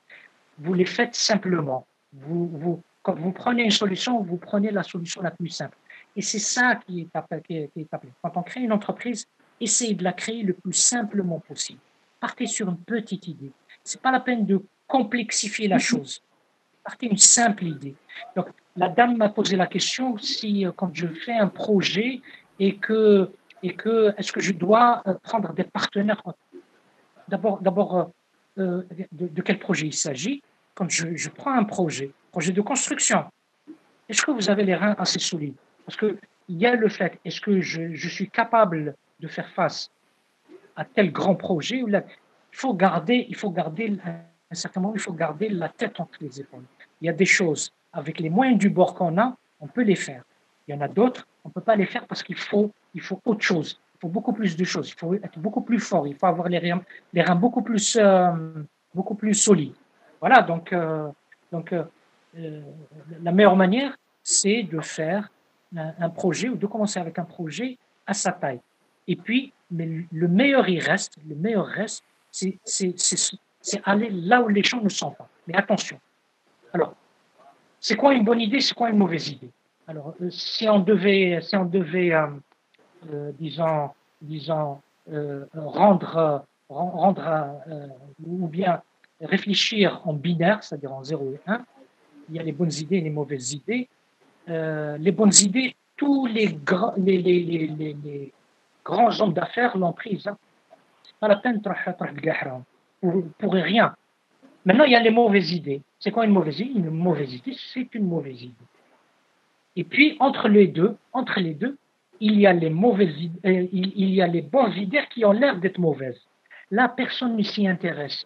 [0.57, 1.85] vous les faites simplement.
[2.11, 5.77] Vous, vous, quand vous prenez une solution, vous prenez la solution la plus simple.
[6.17, 8.11] Et c'est ça qui est, appelé, qui est appelé.
[8.21, 9.27] Quand on crée une entreprise,
[9.61, 11.79] essayez de la créer le plus simplement possible.
[12.19, 13.51] Partez sur une petite idée.
[13.83, 16.21] C'est pas la peine de complexifier la chose.
[16.83, 17.95] Partez une simple idée.
[18.35, 22.21] Donc, la dame m'a posé la question si, euh, quand je fais un projet
[22.59, 23.29] et que,
[23.61, 26.21] et que est-ce que je dois euh, prendre des partenaires
[27.27, 28.11] D'abord, d'abord
[28.57, 30.41] euh, de, quel projet il s'agit?
[30.73, 33.25] Quand je, je, prends un projet, projet de construction,
[34.09, 35.55] est-ce que vous avez les reins assez solides?
[35.85, 36.17] Parce qu'il
[36.49, 39.91] y a le fait, est-ce que je, je, suis capable de faire face
[40.75, 42.03] à tel grand projet Il
[42.51, 43.97] faut garder, il faut garder,
[44.51, 46.65] un certain moment, il faut garder la tête entre les épaules.
[46.99, 49.95] Il y a des choses avec les moyens du bord qu'on a, on peut les
[49.95, 50.23] faire.
[50.67, 53.01] Il y en a d'autres, on ne peut pas les faire parce qu'il faut, il
[53.01, 53.79] faut autre chose.
[53.95, 54.89] Il faut beaucoup plus de choses.
[54.89, 56.07] Il faut être beaucoup plus fort.
[56.07, 56.81] Il faut avoir les reins,
[57.13, 58.31] les reins beaucoup plus, euh,
[58.93, 59.75] beaucoup plus solides.
[60.19, 60.41] Voilà.
[60.41, 61.07] Donc, euh,
[61.51, 62.61] donc euh,
[63.21, 65.31] la meilleure manière, c'est de faire
[65.75, 68.59] un, projet ou de commencer avec un projet à sa taille.
[69.07, 71.15] Et puis, mais le meilleur il reste.
[71.27, 72.59] Le meilleur reste, c'est
[73.83, 75.27] aller là où les gens ne sont pas.
[75.47, 75.99] Mais attention.
[76.73, 76.95] Alors,
[77.79, 79.49] c'est quoi une bonne idée, c'est quoi une mauvaise idée?
[79.87, 82.27] Alors, euh, si on devait, si on devait euh,
[83.11, 83.89] euh, disons,
[84.21, 84.81] disons
[85.55, 87.61] rendre, rendre
[88.23, 88.81] ou bien
[89.19, 91.65] réfléchir en binaire, c'est-à-dire en 0 et 1,
[92.29, 93.89] il y a les bonnes idées et les mauvaises idées.
[94.47, 96.57] les bonnes idées, tous les,
[96.97, 98.31] les, les, les,
[98.85, 100.27] grands hommes d'affaires l'ont prise.
[100.27, 100.37] Hein.
[101.03, 101.69] C'est pas la peine de
[103.01, 103.95] pour, rien.
[104.65, 105.81] Maintenant, il y a les mauvaises idées.
[105.99, 106.79] C'est quoi une mauvaise idée?
[106.79, 108.55] Une mauvaise idée, c'est une mauvaise idée.
[109.75, 111.77] Et puis, entre les deux, entre les deux,
[112.19, 115.31] il y a les mauvaises idées, euh, il, y a les bonnes idées qui ont
[115.31, 116.21] l'air d'être mauvaises.
[116.69, 118.25] Là, personne ne s'y intéresse.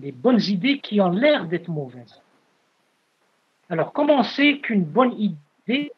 [0.00, 2.22] Les bonnes idées qui ont l'air d'être mauvaises.
[3.68, 5.92] Alors, comment on sait qu'une bonne idée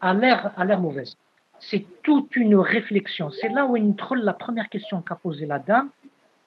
[0.00, 1.16] a l'air, mauvaise?
[1.58, 3.30] C'est toute une réflexion.
[3.30, 5.90] C'est là où une troll la première question qu'a posée la dame,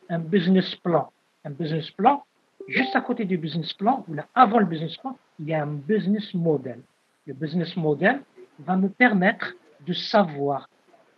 [0.09, 1.11] un business plan.
[1.45, 2.23] Un business plan,
[2.67, 5.63] juste à côté du business plan, ou là, avant le business plan, il y a
[5.63, 6.81] un business model.
[7.25, 8.21] Le business model
[8.59, 9.53] va me permettre
[9.85, 10.69] de savoir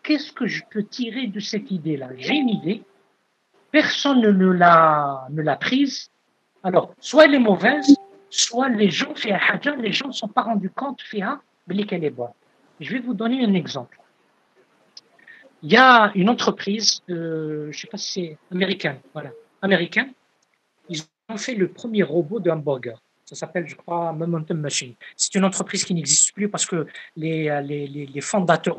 [0.04, 2.10] qu'est-ce que je peux tirer de cette idée-là.
[2.18, 2.84] J'ai une idée,
[3.72, 6.12] personne ne l'a, ne l'a prise.
[6.64, 7.96] Alors, soit elle est mauvaise,
[8.30, 9.14] soit les gens,
[9.78, 11.02] les gens ne sont pas rendus compte,
[11.68, 12.30] mais qu'elle est bonne.
[12.80, 14.00] Je vais vous donner un exemple.
[15.64, 19.32] Il y a une entreprise, euh, je ne sais pas si c'est américaine, voilà,
[19.62, 20.14] américaine,
[21.38, 23.02] fait le premier robot de hamburger.
[23.26, 24.94] Ça s'appelle, je crois, Momentum Machine.
[25.16, 28.78] C'est une entreprise qui n'existe plus parce que les, les, les, fondateurs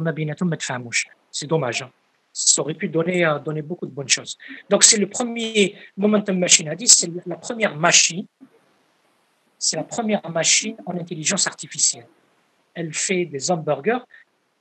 [1.31, 1.83] C'est dommage.
[1.83, 1.91] Hein.
[2.35, 4.37] Ça aurait pu donner, euh, donner beaucoup de bonnes choses.
[4.69, 8.27] Donc, c'est le premier Momentum Machine a dit, c'est la première machine,
[9.59, 12.07] c'est la première machine en intelligence artificielle.
[12.75, 14.01] Elle fait des hamburgers.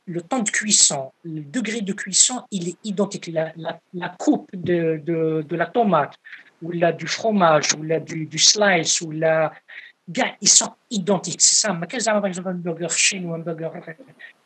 [0.08, 3.28] Le temps de cuisson, le degré de cuisson, il est identique.
[3.28, 3.54] La,
[3.94, 6.16] la, coupe de, de, la tomate,
[6.62, 9.52] ou là du fromage, ou là du, slice, ou là.
[10.10, 11.42] Gars, ils sont identiques.
[11.42, 11.74] C'est ça.
[11.74, 13.70] Mais par exemple, un burger chinois un burger.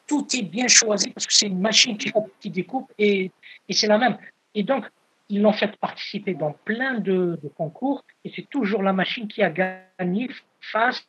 [0.05, 3.31] Tout est bien choisi parce que c'est une machine qui, qui découpe et,
[3.67, 4.17] et c'est la même.
[4.53, 4.85] Et donc,
[5.29, 9.41] ils l'ont fait participer dans plein de, de concours et c'est toujours la machine qui
[9.41, 10.29] a gagné
[10.59, 11.07] face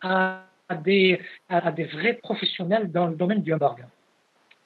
[0.00, 3.88] à des, à des vrais professionnels dans le domaine du hamburger.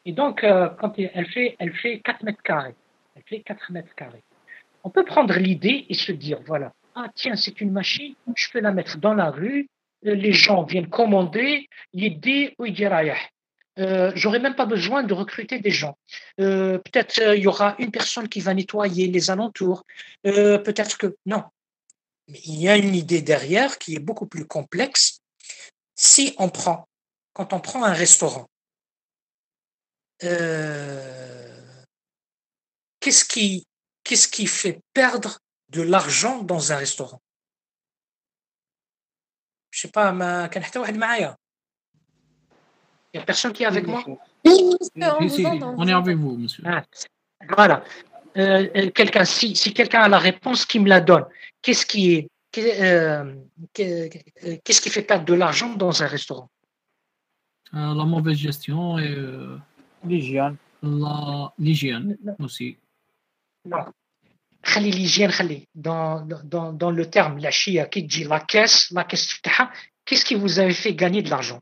[0.04, 2.74] Et donc, euh, quand elle fait, elle fait 4 mètres carrés.
[3.16, 4.22] Elle fait 4 mètres carrés
[4.86, 8.60] on peut prendre l'idée et se dire, voilà, ah tiens, c'est une machine, je peux
[8.60, 9.68] la mettre dans la rue,
[10.06, 12.54] euh, les gens viennent commander, l'idée,
[13.80, 15.98] euh, j'aurais même pas besoin de recruter des gens.
[16.40, 19.82] Euh, peut-être il y aura une personne qui va nettoyer les alentours.
[20.22, 21.42] peut-être que non.
[22.28, 25.15] Mais il y a une idée derrière qui est beaucoup plus complexe.
[25.96, 26.86] Si on prend,
[27.32, 28.46] quand on prend un restaurant,
[33.00, 33.66] qu'est-ce qui
[34.04, 35.38] qu'est-ce qui fait perdre
[35.70, 37.20] de l'argent dans un restaurant?
[39.70, 40.48] Je sais pas, ma
[43.16, 44.04] il n'y a personne qui est avec moi?
[44.44, 46.62] On est avec vous, monsieur.
[46.66, 46.82] Ah,
[47.48, 47.82] voilà.
[48.36, 51.24] Euh, euh, quelqu'un, si, quelqu'un a la réponse, qui me la donne.
[51.62, 52.26] Qu'est-ce qui est, euh,
[53.72, 56.50] qu'est-ce qui fait perdre de l'argent dans un restaurant?
[57.72, 59.14] La mauvaise gestion et
[60.04, 60.56] l'hygiène.
[61.58, 62.76] L'hygiène aussi.
[63.64, 63.84] Non.
[64.78, 65.30] L'hygiène,
[65.74, 69.40] dans, dans, dans le terme, la chia qui dit la caisse, la caisse
[70.04, 71.60] qu'est-ce qui vous avait fait gagner de l'argent?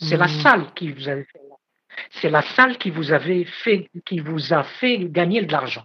[0.00, 0.40] C'est la hmm.
[0.40, 1.40] salle qui vous avait fait.
[2.10, 5.84] c'est la salle qui vous, avait fait, qui vous a fait gagner de l'argent.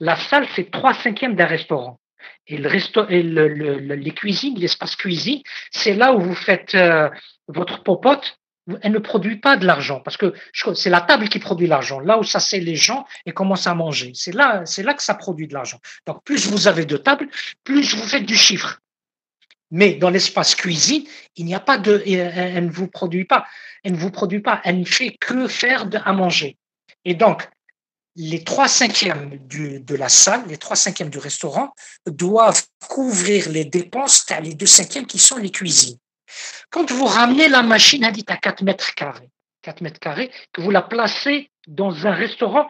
[0.00, 1.98] La salle, c'est trois cinquièmes d'un restaurant.
[2.46, 7.08] Et, les cuisines, l'espace cuisine, c'est là où vous faites euh,
[7.48, 8.38] votre popote.
[8.82, 10.34] Elle ne produit pas de l'argent parce que
[10.74, 12.00] c'est la table qui produit l'argent.
[12.00, 15.02] Là où ça c'est les gens et commencent à manger, c'est là, c'est là que
[15.02, 15.80] ça produit de l'argent.
[16.06, 17.28] Donc plus vous avez de tables,
[17.64, 18.80] plus vous faites du chiffre.
[19.70, 21.04] Mais dans l'espace cuisine,
[21.36, 23.46] il n'y a pas de, elle ne vous produit pas,
[23.84, 26.58] elle ne vous produit pas, elle ne fait que faire de, à manger.
[27.04, 27.48] Et donc,
[28.18, 31.72] les trois cinquièmes de la salle, les trois cinquièmes du restaurant
[32.06, 35.96] doivent couvrir les dépenses, les deux cinquièmes qui sont les cuisines.
[36.70, 39.30] Quand vous ramenez la machine à 4 mètres carrés,
[39.62, 42.68] 4 mètres carrés, que vous la placez dans un restaurant,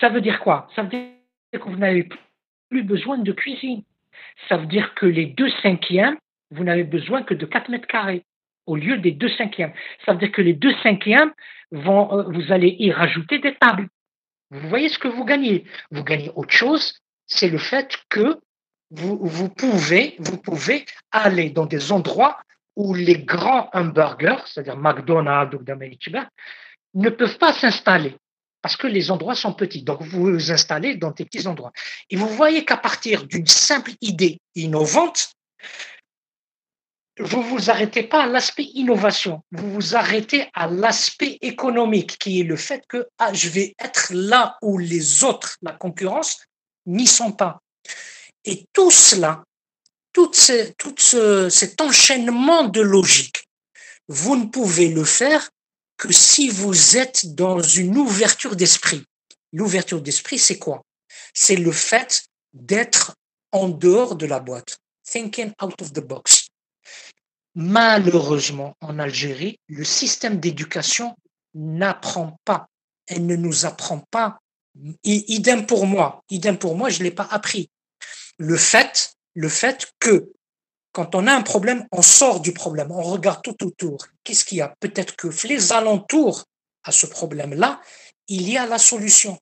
[0.00, 0.68] ça veut dire quoi?
[0.74, 1.10] Ça veut dire
[1.52, 2.08] que vous n'avez
[2.70, 3.84] plus besoin de cuisine
[4.48, 6.16] ça veut dire que les deux cinquièmes,
[6.50, 8.24] vous n'avez besoin que de 4 mètres carrés
[8.66, 9.72] au lieu des deux cinquièmes.
[10.04, 11.32] Ça veut dire que les deux cinquièmes,
[11.72, 13.88] vont, euh, vous allez y rajouter des tables.
[14.56, 15.64] Vous voyez ce que vous gagnez.
[15.90, 18.38] Vous gagnez autre chose, c'est le fait que
[18.90, 20.16] vous, pouvez
[21.10, 22.38] aller dans des endroits
[22.76, 25.62] où les grands hamburgers, c'est-à-dire McDonald's ou
[26.94, 28.16] ne peuvent pas s'installer
[28.62, 29.82] parce que les endroits sont petits.
[29.82, 31.72] Donc, vous vous installez dans des petits endroits.
[32.10, 35.30] Et vous voyez qu'à partir d'une simple idée innovante,
[37.18, 42.44] vous vous arrêtez pas à l'aspect innovation, vous vous arrêtez à l'aspect économique, qui est
[42.44, 46.38] le fait que ah, je vais être là où les autres, la concurrence,
[46.84, 47.60] n'y sont pas.
[48.44, 49.44] Et tout cela,
[50.12, 50.30] tout,
[50.78, 53.44] tout ce, cet enchaînement de logique,
[54.08, 55.50] vous ne pouvez le faire
[55.96, 59.04] que si vous êtes dans une ouverture d'esprit.
[59.52, 60.82] L'ouverture d'esprit, c'est quoi?
[61.32, 63.14] C'est le fait d'être
[63.52, 66.45] en dehors de la boîte, thinking out of the box.
[67.56, 71.16] Malheureusement, en Algérie, le système d'éducation
[71.54, 72.68] n'apprend pas.
[73.06, 74.38] Elle ne nous apprend pas.
[75.04, 76.22] Idem pour moi.
[76.28, 77.70] Idem pour moi, je ne l'ai pas appris.
[78.36, 80.32] Le fait, le fait que
[80.92, 84.06] quand on a un problème, on sort du problème, on regarde tout autour.
[84.22, 84.74] Qu'est-ce qu'il y a?
[84.80, 86.44] Peut-être que les alentours
[86.84, 87.80] à ce problème-là,
[88.28, 89.38] il y a la solution.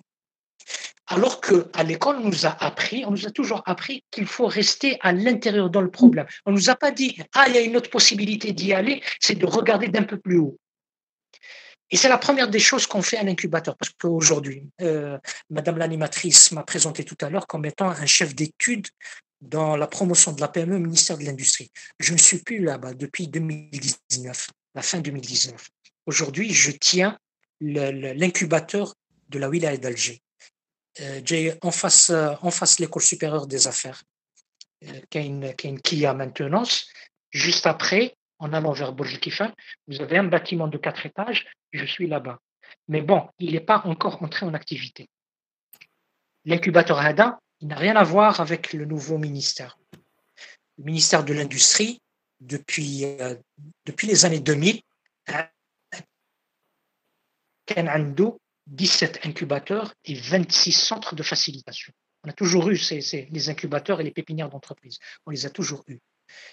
[1.07, 4.47] Alors que à l'école, on nous a appris, on nous a toujours appris qu'il faut
[4.47, 6.27] rester à l'intérieur dans le problème.
[6.47, 9.35] On nous a pas dit ah il y a une autre possibilité d'y aller, c'est
[9.35, 10.59] de regarder d'un peu plus haut.
[11.91, 15.19] Et c'est la première des choses qu'on fait à l'incubateur, parce qu'aujourd'hui, euh,
[15.51, 18.89] Madame l'animatrice m'a présenté tout à l'heure comme étant un chef d'étude
[19.41, 21.71] dans la promotion de la PME au ministère de l'Industrie.
[22.01, 25.69] Je ne suis plus là-bas depuis 2019, la fin 2019.
[26.07, 27.19] Aujourd'hui, je tiens
[27.61, 28.95] l'incubateur
[29.29, 30.21] de la wilaya d'Alger.
[31.01, 34.03] Euh, en face, en face l'école supérieure des affaires,
[34.85, 36.87] euh, qui, a une, qui, a maintenance.
[37.31, 39.19] Juste après, en allant vers Burj
[39.89, 41.47] vous avez un bâtiment de quatre étages.
[41.73, 42.39] Je suis là-bas.
[42.89, 45.09] Mais bon, il n'est pas encore entré en activité.
[46.45, 49.79] L'incubateur Hada, il n'a rien à voir avec le nouveau ministère.
[50.79, 52.01] Le ministère de l'Industrie,
[52.41, 53.35] depuis, euh,
[53.87, 54.81] depuis les années 2000,
[55.29, 55.51] a
[58.67, 61.93] 17 incubateurs et 26 centres de facilitation.
[62.25, 64.99] On a toujours eu ces, les incubateurs et les pépinières d'entreprise.
[65.27, 66.01] On les a toujours eus.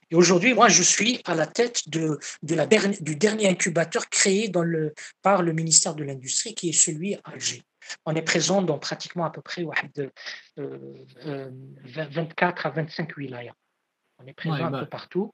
[0.10, 4.50] Et aujourd'hui, moi, je suis à la tête de, de la, du dernier incubateur créé
[4.50, 7.64] dans le, par le ministère de l'Industrie, qui est celui à Alger.
[8.06, 10.12] On est présent dans pratiquement à peu près 24
[10.60, 10.78] euh,
[11.26, 11.52] euh,
[12.38, 13.54] à 25 wilayas.
[14.20, 14.80] On est présent un bah.
[14.82, 15.34] peu partout.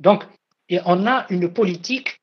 [0.00, 0.24] Donc,
[0.68, 2.20] et on a une politique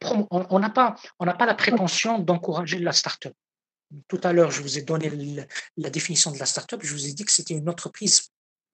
[0.00, 3.34] on n'a pas on pas la prétention d'encourager la start-up.
[4.08, 5.10] Tout à l'heure, je vous ai donné
[5.76, 6.80] la définition de la start-up.
[6.82, 8.28] Je vous ai dit que c'était une entreprise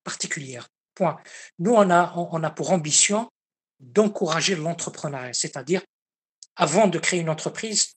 [0.04, 0.68] particulière.
[0.94, 1.18] Point.
[1.58, 3.30] Nous, on a, on a pour ambition
[3.78, 5.82] d'encourager l'entrepreneuriat, c'est-à-dire,
[6.56, 7.94] avant de créer une entreprise,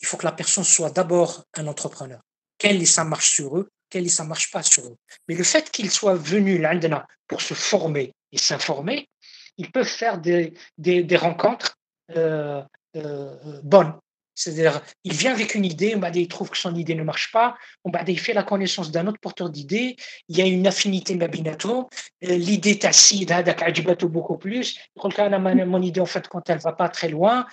[0.00, 2.20] il faut que la personne soit d'abord un entrepreneur.
[2.58, 4.96] Quel ça marche sur eux, quel ça marche pas sur eux?
[5.28, 9.08] Mais le fait qu'ils soient venus là pour se former et s'informer,
[9.56, 11.76] ils peuvent faire des, des, rencontres
[12.16, 12.62] euh,
[12.96, 13.94] euh, bonnes.
[14.34, 17.54] C'est-à-dire, il vient avec une idée, il trouve que son idée ne marche pas,
[18.08, 19.94] il fait la connaissance d'un autre porteur d'idée,
[20.28, 21.88] il y a une affinité mabinato,
[22.24, 23.32] euh, l'idée tacite,
[24.08, 27.46] beaucoup plus, mon idée, en fait, quand elle va pas très loin,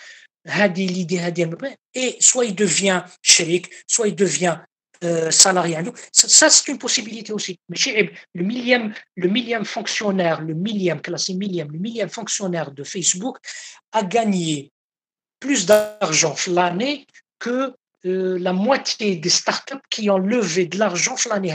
[1.93, 4.57] et soit il devient shérif, soit il devient
[5.03, 5.77] euh, salarié.
[6.11, 7.59] Ça, c'est une possibilité aussi.
[7.69, 13.37] Mais le millième, le millième fonctionnaire, le millième, classé millième, le millième fonctionnaire de Facebook
[13.91, 14.71] a gagné
[15.39, 17.07] plus d'argent l'année
[17.39, 17.73] que
[18.05, 21.51] euh, la moitié des startups qui ont levé de l'argent l'année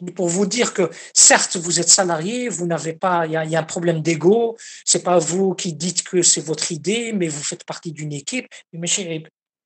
[0.00, 3.58] mais pour vous dire que certes vous êtes salarié, vous n'avez pas, il y, a,
[3.58, 7.64] un problème d'ego, c'est pas vous qui dites que c'est votre idée, mais vous faites
[7.64, 8.46] partie d'une équipe.
[8.72, 8.88] Mais,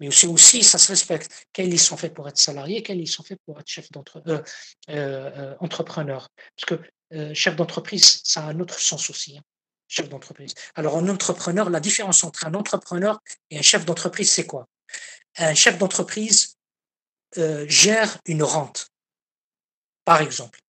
[0.03, 1.47] mais aussi, ça se respecte.
[1.53, 4.43] Quels ils sont faits pour être salariés, quels ils sont faits pour être chef d'entrepreneur.
[4.91, 6.81] Euh, euh, Parce que
[7.15, 9.39] euh, chef d'entreprise, ça a un autre sens aussi.
[9.39, 9.43] Hein,
[9.89, 10.55] chef d'entreprise.
[10.75, 14.67] Alors, un entrepreneur, la différence entre un entrepreneur et un chef d'entreprise, c'est quoi?
[15.39, 16.57] Un chef d'entreprise
[17.35, 18.93] gère une rente
[20.05, 20.61] par exemple.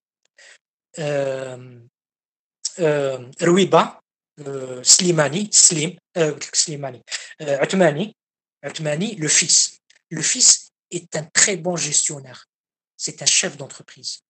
[1.00, 1.80] Euh,
[2.80, 4.02] euh, Ruiba,
[4.40, 5.98] euh, Slimani, Slim,
[8.64, 9.80] Slimani, le fils.
[10.10, 12.48] Le fils est un très bon gestionnaire.
[12.98, 14.22] C'est un chef d'entreprise.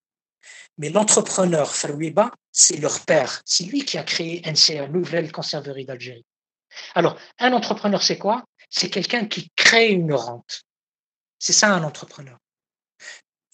[0.77, 3.41] Mais l'entrepreneur, Farouiba, c'est leur père.
[3.45, 6.25] C'est lui qui a créé NCA, Nouvelle Conserverie d'Algérie.
[6.95, 8.43] Alors, un entrepreneur, c'est quoi?
[8.69, 10.63] C'est quelqu'un qui crée une rente.
[11.37, 12.37] C'est ça un entrepreneur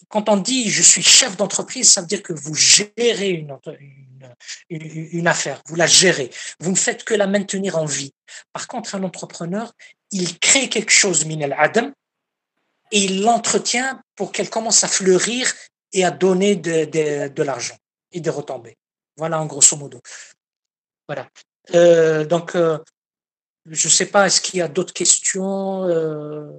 [0.10, 3.58] quand on dit je suis chef d'entreprise, ça veut dire que vous gérez une,
[4.70, 6.30] une, affaire, vous la gérez.
[6.60, 8.14] Vous ne faites que la maintenir en vie.
[8.52, 9.72] Par contre, un entrepreneur,
[10.12, 11.92] il crée quelque chose, minel adam,
[12.92, 15.54] et il l'entretient pour qu'elle commence à fleurir
[15.94, 17.78] et à donner de, de, l'argent
[18.12, 18.78] et des retombées.
[19.18, 20.02] Voilà en grosso modo.
[21.08, 21.28] Voilà.
[21.76, 22.80] Euh, donc, euh,
[23.66, 26.52] je ne sais pas, est-ce qu'il y a d'autres questions euh,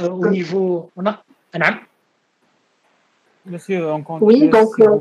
[0.00, 0.90] au niveau.
[0.96, 1.24] On a,
[3.44, 4.22] Monsieur, on compte.
[4.22, 4.78] Oui, donc.
[4.80, 5.00] Euh,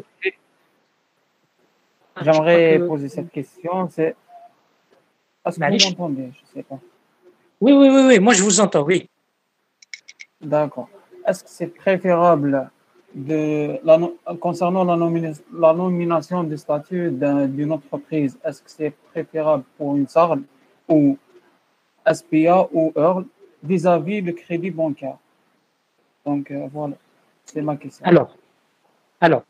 [2.22, 3.90] J'aimerais poser cette question.
[3.90, 4.16] C'est.
[5.46, 6.32] Est-ce que vous m'entendez?
[6.34, 6.80] Je sais pas.
[7.60, 8.20] Oui, oui, oui, oui.
[8.20, 9.10] Moi, je vous entends, oui.
[10.42, 10.90] D'accord.
[11.26, 12.70] Est-ce que c'est préférable
[13.16, 14.00] de la,
[14.40, 20.42] concernant la, la nomination du statut d'une entreprise, est-ce que c'est préférable pour une SARL
[20.90, 21.18] ou
[22.12, 23.26] SPA ou EARL
[23.64, 25.18] vis-à-vis du crédit bancaire?
[26.26, 26.96] Donc euh, voilà,
[27.46, 28.06] c'est ma question.
[28.06, 28.36] Alors,
[29.22, 29.44] alors,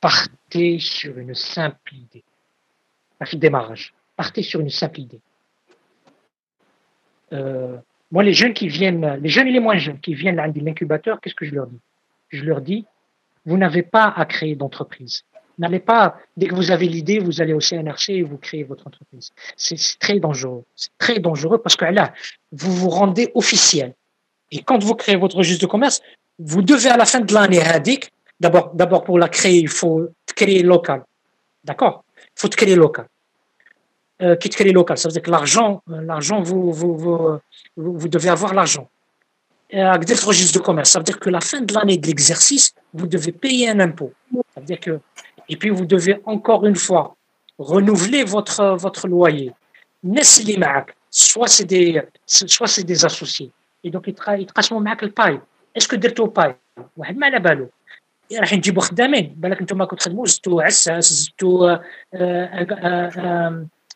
[0.00, 2.24] partez sur une simple idée.
[3.34, 3.94] Démarrage.
[4.16, 5.20] Partez sur une simple idée.
[7.32, 7.76] Euh,
[8.10, 11.20] moi, les jeunes qui viennent, les jeunes et les moins jeunes qui viennent à l'incubateur,
[11.20, 11.80] qu'est-ce que je leur dis?
[12.30, 12.86] Je leur dis,
[13.44, 15.24] vous n'avez pas à créer d'entreprise.
[15.58, 18.86] N'allez pas, dès que vous avez l'idée, vous allez au CNRC et vous créez votre
[18.86, 19.32] entreprise.
[19.56, 20.64] C'est très dangereux.
[20.76, 22.12] C'est très dangereux parce que là,
[22.52, 23.94] vous vous rendez officiel.
[24.52, 26.00] Et quand vous créez votre registre de commerce,
[26.38, 27.60] vous devez à la fin de l'année
[28.38, 31.02] d'abord, d'abord pour la créer, il faut créer local.
[31.64, 32.04] D'accord?
[32.16, 33.06] Il faut créer local.
[34.20, 37.38] Euh, qui créer local, ça veut dire que l'argent, euh, l'argent, vous, vous, vous,
[37.76, 38.88] vous, devez avoir l'argent.
[39.72, 42.74] Avec le registre de commerce, ça veut dire que la fin de l'année de l'exercice,
[42.94, 44.12] vous devez payer un impôt.
[44.54, 44.98] Ça veut dire que
[45.49, 47.15] et puis, vous devez encore une fois
[47.59, 49.51] renouveler votre, votre loyer.
[51.09, 53.51] Soit c'est des, soit c'est des associés.
[53.83, 55.41] Et donc, ils يتقاسموا معك الباي.
[55.77, 56.55] اسكو درتو باي؟
[56.97, 57.69] واحد ما على بالو.
[58.33, 61.77] راح نجيبوا خدامين بالك انتم كنتو تخدموا زدتوا عساس زدتوا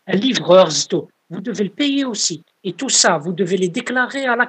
[0.07, 0.69] un livreur,
[1.29, 2.43] vous devez le payer aussi.
[2.63, 4.45] Et tout ça, vous devez les déclarer à la,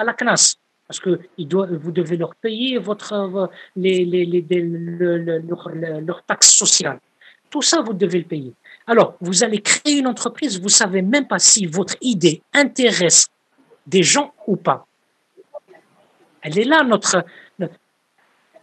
[0.00, 0.56] à, la CNAS
[0.87, 6.99] parce que vous devez leur payer votre, les, les, les, leur, leur, taxe sociale.
[7.49, 8.53] Tout ça, vous devez le payer.
[8.87, 13.27] Alors, vous allez créer une entreprise, vous ne savez même pas si votre idée intéresse
[13.85, 14.87] des gens ou pas.
[16.41, 17.25] Elle est là, notre.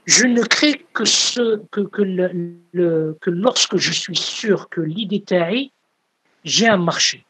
[0.06, 5.22] je ne crée que, ce, que, que, le, que lorsque je suis sûr que l'idée
[5.22, 5.72] taille,
[6.42, 7.24] j'ai un marché.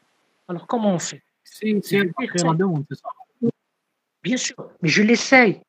[0.47, 1.21] Alors, comment on fait?
[1.43, 3.09] C'est un c'est ça?
[4.24, 5.60] Bien sûr, mais je l'essaye.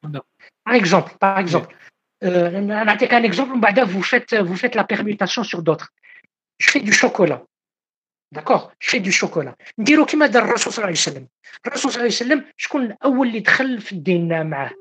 [0.66, 1.76] Par exemple, par exemple,
[2.24, 2.86] euh,
[3.20, 3.54] un exemple,
[3.86, 5.90] vous faites, vous faites la permutation sur d'autres.
[6.60, 7.44] Je fais du chocolat.
[8.32, 9.56] D'accord Je fais du chocolat.
[9.80, 11.28] نديرو كيما دار الرسول صلى الله عليه وسلم.
[11.68, 14.72] الرسول صلى الله عليه وسلم شكون الأول اللي دخل في الدين معاه؟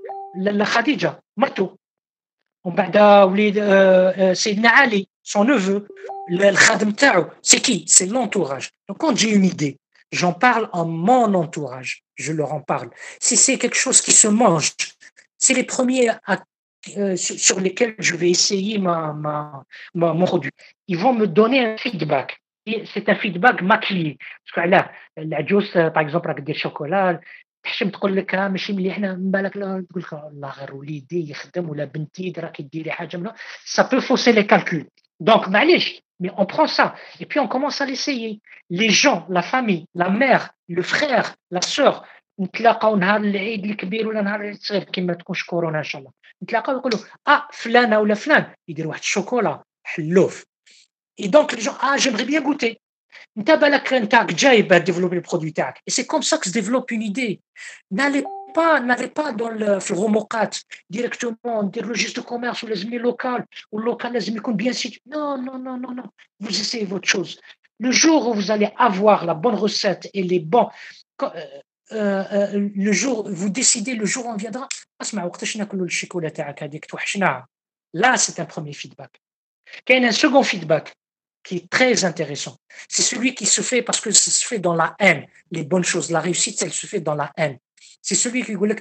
[0.64, 1.76] خديجة مرته.
[2.64, 3.54] ومن بعد وليد
[4.32, 5.82] سيدنا علي son neveu,
[6.30, 8.70] الخادم تاعو, c'est qui C'est l'entourage.
[8.88, 9.78] Donc quand j'ai une idée,
[10.14, 12.90] j'en parle en mon entourage je leur en parle.
[13.18, 14.72] Si c'est quelque chose qui se mange,
[15.38, 16.10] c'est les premiers
[16.96, 20.52] euh, sur lesquels je vais essayer ma, ma, mon produit.
[20.86, 22.40] Ils vont me donner un feedback.
[22.92, 24.18] C'est un feedback maquillé.
[24.44, 27.20] Parce que là, la juice, par exemple, avec des chocolats,
[27.62, 32.32] تحشم تقول لك ماشي مليح من بالك تقول لك الله غير وليدي يخدم ولا بنتي
[32.38, 33.34] راكي ديري حاجه منها
[33.66, 34.86] ça peut fausser les calculs
[35.22, 36.86] donc معليش mais on prend ça
[37.20, 38.32] et puis on commence à l'essayer.
[38.80, 42.04] Les gens, la famille, la mère, le frère, la sœur,
[42.40, 46.78] نتلاقاو نهار العيد الكبير ولا نهار العيد الصغير كما تكونش كورونا ان شاء الله نتلاقاو
[46.78, 46.98] يقولوا
[47.28, 50.44] اه فلانه ولا فلان يدير واحد الشوكولا حلوف
[51.20, 52.80] اي دونك لي جون اه جيمري بيان غوتي
[53.38, 57.40] انت بالك انت جايب ديفلوبي البرودوي تاعك اي سي كوم سا كو ديفلوب اون ايدي
[57.94, 58.24] n'allez
[58.55, 60.49] pas, n'allez pas dans le romocat
[60.89, 64.73] directement, dire le registre de commerce ou les amis local, ou local, les amis bien
[64.73, 65.01] situés.
[65.05, 66.07] Non, non, non, non, non.
[66.39, 67.39] Vous essayez votre chose.
[67.79, 70.69] Le jour où vous allez avoir la bonne recette et les bons,
[71.21, 71.29] euh,
[71.91, 74.67] euh, euh, le jour, vous décidez, le jour où on viendra,
[77.93, 79.21] là, c'est un premier feedback.
[79.89, 80.95] Il y a un second feedback
[81.43, 82.57] qui est très intéressant.
[82.87, 85.27] C'est celui qui se fait parce que ça se fait dans la haine.
[85.51, 87.57] Les bonnes choses, la réussite, elle se fait dans la haine.
[88.01, 88.75] C'est celui qui dit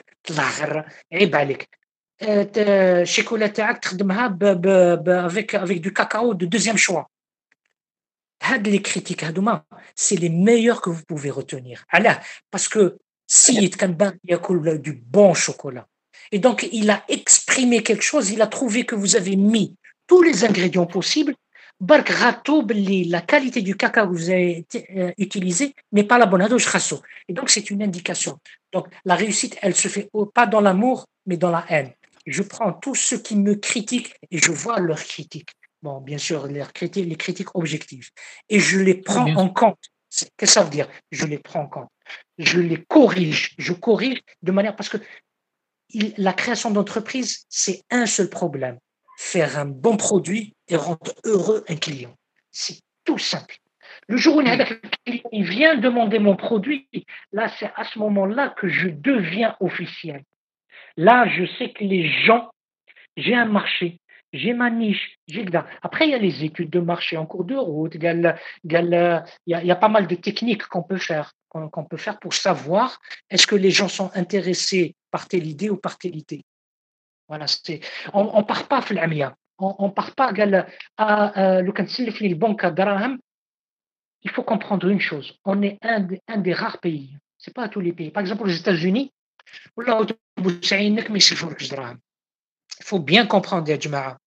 [5.55, 7.11] avec du cacao de deuxième choix.
[9.95, 11.85] c'est les meilleurs que vous pouvez retenir.
[12.51, 14.39] parce que si il y a
[14.79, 15.87] du bon chocolat
[16.31, 19.77] et donc il a exprimé quelque chose il a trouvé que vous avez mis
[20.07, 21.35] tous les ingrédients possibles
[21.81, 24.67] la qualité du cacao que vous avez
[24.97, 26.47] euh, utilisé n'est pas la bonne
[27.29, 28.39] et donc c'est une indication.
[28.73, 31.93] Donc la réussite elle se fait pas dans l'amour mais dans la haine.
[32.27, 35.51] Je prends tous ceux qui me critiquent et je vois leurs critiques.
[35.83, 38.09] Bon, bien sûr, les critiques, les critiques objectives,
[38.49, 39.79] et je les prends en compte.
[40.11, 40.89] Qu'est-ce que ça veut dire?
[41.11, 41.91] Je les prends en compte.
[42.39, 43.55] Je les corrige.
[43.59, 44.97] Je corrige de manière parce que
[46.17, 48.79] la création d'entreprise, c'est un seul problème
[49.17, 52.15] faire un bon produit et rendre heureux un client.
[52.51, 53.57] C'est tout simple.
[54.09, 56.89] Le jour où il vient demander mon produit,
[57.33, 60.23] là, c'est à ce moment-là que je deviens officiel.
[60.97, 62.51] Là, je sais que les gens,
[63.17, 64.01] j'ai un marché,
[64.33, 65.45] j'ai ma niche, j'ai
[65.83, 69.77] Après, il y a les études de marché en cours de route, il y a,
[69.77, 73.01] pas mal de techniques qu'on peut faire, qu'on peut faire pour savoir
[73.31, 76.45] est-ce que les gens sont intéressés par telle idée ou par telle idée.
[77.29, 77.47] Voilà,
[78.13, 78.85] on ne part pas
[79.59, 80.33] on ne part pas
[80.97, 82.57] à le bon
[84.25, 86.01] il faut comprendre une chose, on est un,
[86.39, 88.11] des rares pays, c'est pas tous les pays.
[88.11, 89.13] Par exemple, les États-Unis,
[89.77, 90.15] il
[92.83, 94.19] faut bien comprendre, Yajma'a.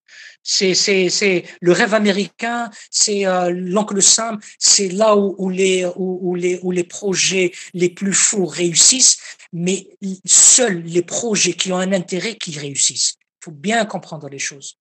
[0.44, 6.36] C'est, c'est, le rêve américain, c'est euh, l'oncle Sam, c'est là où, où, les, où,
[6.36, 9.88] les, où les projets les plus fous réussissent, mais
[10.26, 13.16] seuls les projets qui ont un intérêt qui réussissent.
[13.42, 14.78] Il faut bien comprendre les choses.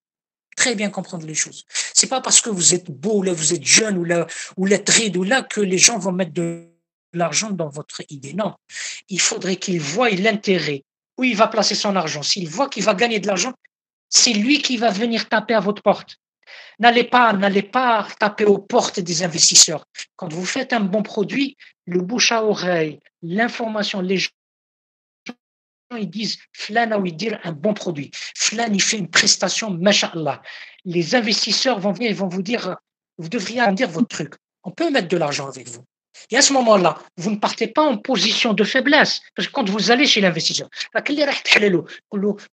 [0.55, 1.64] Très bien comprendre les choses.
[1.95, 5.11] C'est pas parce que vous êtes beau, là, vous êtes jeune, ou là, ou lettré,
[5.16, 6.68] ou là, que les gens vont mettre de
[7.14, 8.35] l'argent dans votre idée.
[8.35, 8.55] Non.
[9.09, 10.85] Il faudrait qu'ils voient l'intérêt
[11.16, 12.22] où il va placer son argent?
[12.22, 13.55] S'il voit qu'il va gagner de l'argent,
[14.11, 16.16] c'est lui qui va venir taper à votre porte.
[16.79, 19.87] N'allez pas, n'allez pas taper aux portes des investisseurs.
[20.16, 21.57] Quand vous faites un bon produit,
[21.87, 24.18] le bouche à oreille, l'information, les
[25.95, 28.11] ils disent Flan a dire un bon produit.
[28.37, 30.43] Flan il fait une prestation, mashallah.
[30.84, 32.76] Les investisseurs vont venir, ils vont vous dire,
[33.18, 34.34] vous devriez dire votre truc.
[34.64, 35.84] On peut mettre de l'argent avec vous.
[36.31, 39.21] Et à ce moment-là, vous ne partez pas en position de faiblesse.
[39.35, 40.69] Parce que quand vous allez chez l'investisseur,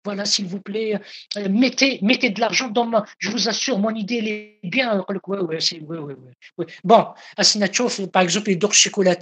[0.03, 0.99] voilà, s'il vous plaît,
[1.37, 3.05] euh, mettez, mettez de l'argent dans ma.
[3.19, 5.05] Je vous assure, mon idée, est bien.
[6.83, 7.07] Bon,
[8.11, 9.17] par exemple, il dort chocolat,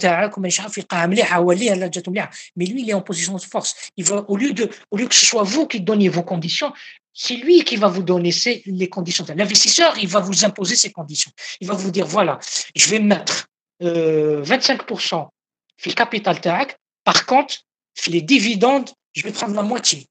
[2.56, 3.90] mais lui, il est en position de force.
[3.96, 6.72] Il va, au, lieu de, au lieu que ce soit vous qui donniez vos conditions,
[7.14, 8.32] c'est lui qui va vous donner
[8.66, 9.24] les conditions.
[9.36, 11.30] L'investisseur, il va vous imposer ses conditions.
[11.60, 12.38] Il va vous dire, voilà,
[12.74, 13.48] je vais mettre
[13.82, 15.28] 25%
[15.84, 16.78] le capital TAC.
[17.04, 17.56] Par contre,
[18.08, 20.06] les dividendes, je vais prendre la moitié.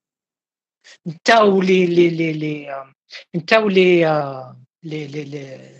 [1.05, 4.41] ou les les les les euh, les euh,
[4.83, 5.71] les les les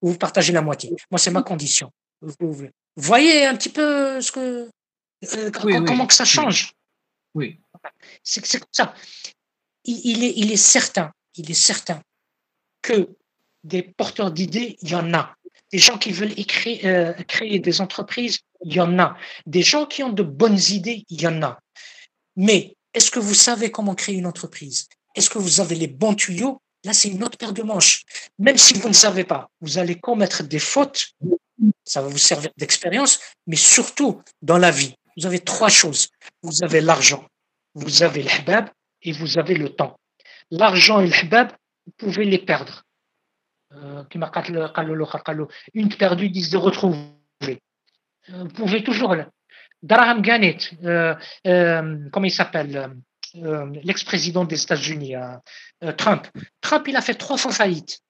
[0.00, 0.90] vous partagez la moitié.
[1.10, 1.90] Moi, c'est ma condition.
[2.20, 4.70] Vous, voyez un petit peu ce que
[5.34, 6.72] euh, comment que ça change?
[7.34, 7.60] Oui.
[8.22, 8.94] C'est comme ça.
[9.84, 12.00] Il, est il est certain, il est certain
[12.80, 13.10] que
[13.64, 15.36] des porteurs d'idées, il y en a.
[15.74, 16.36] Des gens qui veulent
[16.84, 19.16] euh, créer des entreprises, il y en a.
[19.44, 21.58] Des gens qui ont de bonnes idées, il y en a.
[22.36, 24.86] Mais est-ce que vous savez comment créer une entreprise?
[25.16, 26.62] Est-ce que vous avez les bons tuyaux?
[26.84, 28.04] Là, c'est une autre paire de manches.
[28.38, 31.08] Même si vous ne savez pas, vous allez commettre des fautes.
[31.84, 33.18] Ça va vous servir d'expérience,
[33.48, 34.94] mais surtout dans la vie.
[35.16, 36.06] Vous avez trois choses.
[36.44, 37.26] Vous avez l'argent,
[37.74, 38.30] vous avez le
[39.02, 39.98] et vous avez le temps.
[40.52, 41.48] L'argent et le
[41.86, 42.84] vous pouvez les perdre
[44.10, 44.30] qui m'a
[45.74, 47.62] une perdue, dix de retrouver.
[48.28, 49.14] Vous pouvez toujours.
[49.84, 51.14] Daraham Ganet, euh,
[51.46, 52.96] euh, comment il s'appelle
[53.36, 55.14] euh, L'ex-président des États-Unis,
[55.98, 56.26] Trump.
[56.62, 58.00] Trump, il a fait trois fois faillite.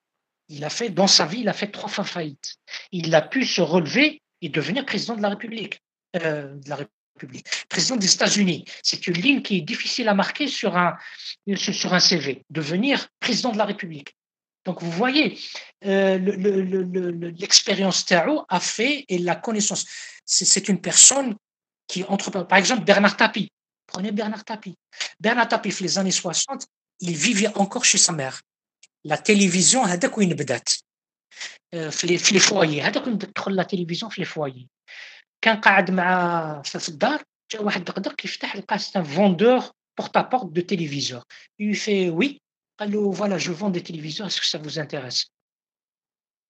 [0.49, 2.57] Il a fait, dans sa vie, il a fait trois fois faillite.
[2.93, 5.82] Il a pu se relever et devenir président de la République.
[6.15, 7.47] de la République.
[7.69, 8.65] Président des États-Unis.
[8.82, 10.97] C'est une ligne qui est difficile à marquer sur un,
[11.57, 12.45] sur un CV.
[12.51, 14.15] Devenir président de la République.
[14.65, 15.39] Donc vous voyez,
[15.85, 16.18] euh,
[17.39, 19.85] l'expérience Tao a fait et la connaissance.
[20.26, 21.35] C'est une personne
[21.88, 22.45] qui entreprend.
[22.45, 23.51] Par exemple, Bernard Tapie.
[23.88, 24.76] Prenez Bernard Tapie.
[25.19, 26.68] Bernard Tapie, dans les années 60,
[26.99, 28.41] il vivait encore chez sa mère.
[29.06, 30.69] La télévision, هذاك وين بدات
[31.72, 34.68] في في لي فوايي هذاك وين تدخل لا تلفزيون في لي فوايي
[35.41, 40.23] كان قاعد مع في الدار جا واحد دقدق يفتح لقى سي ان فوندور porte à
[40.23, 41.26] porte de téléviseurs.
[41.57, 42.41] Il lui fait oui.
[42.77, 45.27] Allô, voilà, je vends des téléviseurs, est-ce que ça vous intéresse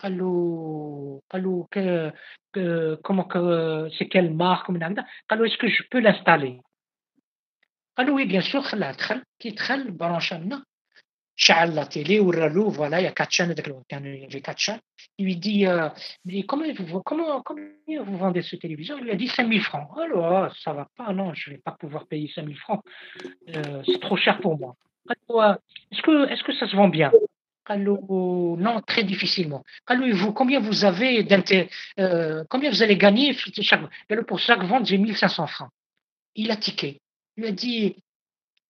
[0.02, 2.12] Allô, allô, que,
[2.54, 4.70] que, comment que, c'est quelle marque
[5.28, 6.62] Allô, est-ce que je peux l'installer
[7.96, 8.64] Allô, oui, bien sûr,
[9.40, 10.34] qui دخل branche
[11.36, 14.60] شعل la télé ou relou, voilà, il y a quatre chaînes, il y avait quatre
[14.60, 14.80] chaînes.
[15.18, 15.90] Il lui dit, euh,
[16.26, 19.90] mais comment vous, comment, combien vous vendez ce téléviseur Il lui a dit 5000 francs.
[19.98, 22.84] Alors, ça va pas, non, je vais pas pouvoir payer 5000 francs.
[23.56, 24.76] Euh, c'est trop cher pour moi.
[25.11, 27.13] Est-ce que, est-ce que ça se vend bien?
[27.67, 29.65] Allô, non, très difficilement.
[29.89, 31.27] Vous, combien vous avez
[31.99, 33.81] euh, combien vous allez gagner chaque,
[34.27, 35.71] pour chaque vente, j'ai 1500 francs.
[36.35, 37.01] Il a tiqué.
[37.37, 37.97] Il a dit,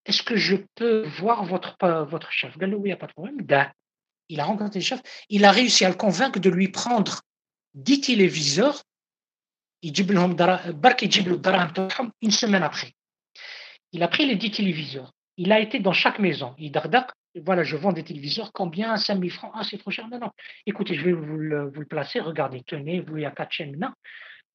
[0.06, 2.54] est-ce que je peux voir votre, votre chef?
[2.60, 3.38] Il oui, il n'y a pas de problème.
[4.28, 5.02] Il a rencontré le chef.
[5.28, 7.22] Il a réussi à le convaincre de lui prendre
[7.74, 8.84] 10 téléviseurs.
[12.22, 12.92] une semaine après.
[13.92, 15.12] Il a pris les 10 téléviseurs.
[15.36, 16.54] Il a été dans chaque maison.
[16.58, 16.78] Il dit
[17.42, 18.96] voilà, je vends des téléviseurs, combien?
[18.96, 19.50] 5 000 francs?
[19.54, 20.08] Ah, c'est trop cher.
[20.08, 20.30] Non, non.
[20.66, 22.20] Écoutez, je vais vous le, placer.
[22.20, 23.94] Regardez, tenez, vous, il y a quatre chaînes maintenant.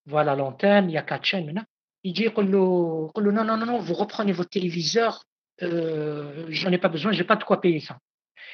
[0.05, 1.65] Voilà l'antenne, il y a quatre chaînes maintenant.
[2.03, 5.25] Il dit non, non, non, non, vous reprenez votre téléviseur,
[5.61, 7.99] euh, j'en ai pas besoin, j'ai pas de quoi payer ça.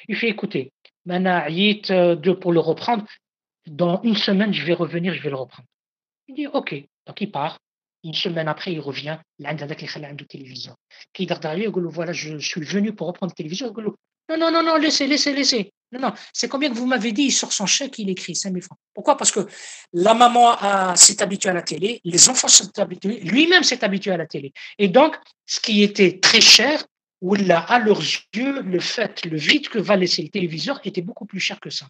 [0.07, 0.73] Il fait écoutez,
[1.05, 3.05] maintenant, de pour le reprendre,
[3.67, 5.67] dans une semaine, je vais revenir, je vais le reprendre.
[6.27, 6.75] Il dit ok,
[7.05, 7.59] donc il part.
[8.05, 9.17] Une semaine après, il revient.
[9.39, 10.75] Il a le téléviseur.
[11.11, 11.33] Qui dit
[11.91, 13.73] voilà, je suis venu pour reprendre le téléviseur.
[14.29, 15.73] Non, non, non, non, laissez, laissez, laissez.
[15.91, 18.51] Non, non, c'est combien que vous m'avez dit, il sort son chèque, il écrit 5
[18.51, 18.77] 000 francs.
[18.93, 19.17] Pourquoi?
[19.17, 19.47] Parce que
[19.93, 20.55] la maman
[20.95, 24.51] s'est habituée à la télé, les enfants sont habitués, lui-même s'est habitué à la télé.
[24.77, 25.15] Et donc,
[25.45, 26.85] ce qui était très cher,
[27.49, 31.39] à leurs yeux, le fait, le vide que va laisser le téléviseur était beaucoup plus
[31.39, 31.87] cher que ça.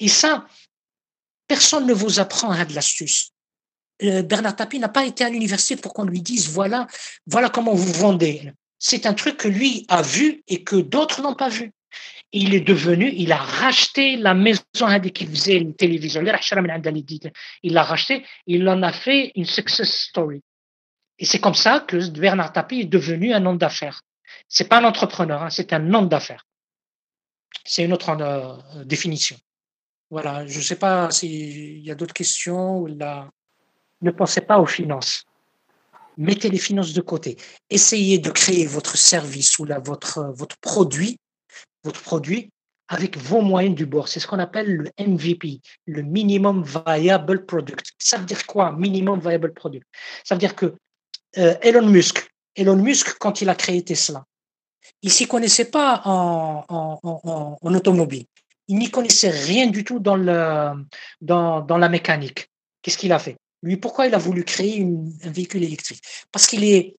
[0.00, 0.46] Et ça,
[1.46, 3.30] personne ne vous apprend à de l'astuce.
[4.00, 6.86] Bernard Tapie n'a pas été à l'université pour qu'on lui dise voilà,
[7.26, 8.52] voilà comment vous vendez.
[8.78, 11.72] C'est un truc que lui a vu et que d'autres n'ont pas vu.
[12.32, 14.62] il est devenu, il a racheté la maison
[15.14, 16.20] qu'il faisait une télévision.
[16.20, 16.26] Il
[17.72, 20.42] l'a racheté, il en a fait une success story.
[21.18, 24.02] Et c'est comme ça que Bernard Tapie est devenu un homme d'affaires.
[24.48, 26.44] C'est pas un entrepreneur, hein, c'est un homme d'affaires.
[27.64, 29.36] C'est une autre euh, définition.
[30.10, 32.78] Voilà, je ne sais pas s'il y a d'autres questions.
[32.78, 33.30] Ou là.
[34.02, 35.24] Ne pensez pas aux finances.
[36.16, 37.36] Mettez les finances de côté.
[37.68, 41.18] Essayez de créer votre service ou là, votre, produit,
[41.84, 42.50] votre produit
[42.88, 44.08] avec vos moyens du bord.
[44.08, 47.84] C'est ce qu'on appelle le MVP, le Minimum Viable Product.
[47.98, 49.86] Ça veut dire quoi, Minimum Viable Product?
[50.24, 50.74] Ça veut dire que
[51.36, 54.24] euh, Elon Musk, Elon Musk, quand il a créé Tesla,
[55.02, 56.64] il s'y connaissait pas en,
[57.62, 58.24] automobile.
[58.68, 62.48] Il n'y connaissait rien du tout dans la mécanique.
[62.80, 63.36] Qu'est-ce qu'il a fait?
[63.62, 66.02] Lui, pourquoi il a voulu créer un véhicule électrique?
[66.32, 66.96] Parce qu'il est,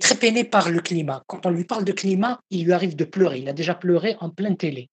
[0.00, 1.22] très peiné par le climat.
[1.26, 3.38] Quand on lui parle de climat, il lui arrive de pleurer.
[3.38, 4.88] Il a déjà pleuré en pleine télé.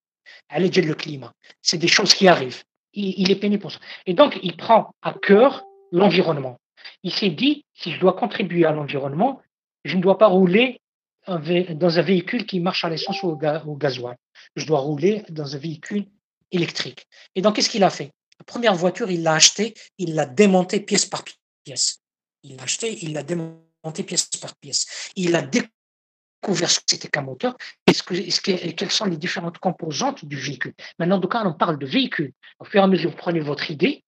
[0.50, 1.34] Allez, le climat.
[1.62, 2.64] C'est des choses qui arrivent.
[2.94, 3.80] Il, il est peiné pour ça.
[4.06, 6.58] Et donc, il prend à cœur l'environnement.
[7.04, 9.42] Il s'est dit, si je dois contribuer à l'environnement,
[9.84, 10.82] je ne dois pas rouler
[11.28, 14.16] dans un véhicule qui marche à l'essence ou au gasoil.
[14.56, 16.06] Je dois rouler dans un véhicule
[16.52, 17.08] électrique.
[17.36, 18.12] Et donc, qu'est-ce qu'il a fait?
[18.40, 21.24] La première voiture, il l'a achetée, il l'a démontée pièce par
[21.64, 22.02] pièce.
[22.44, 25.12] Il l'a achetée, il l'a démontée pièce par pièce.
[25.16, 27.56] Il a découvert ce que c'était qu'un moteur
[28.44, 30.74] quelles sont les différentes composantes du véhicule.
[31.00, 32.34] Maintenant, donc, on parle de véhicule.
[32.60, 34.04] Au fur et à mesure, vous prenez votre idée,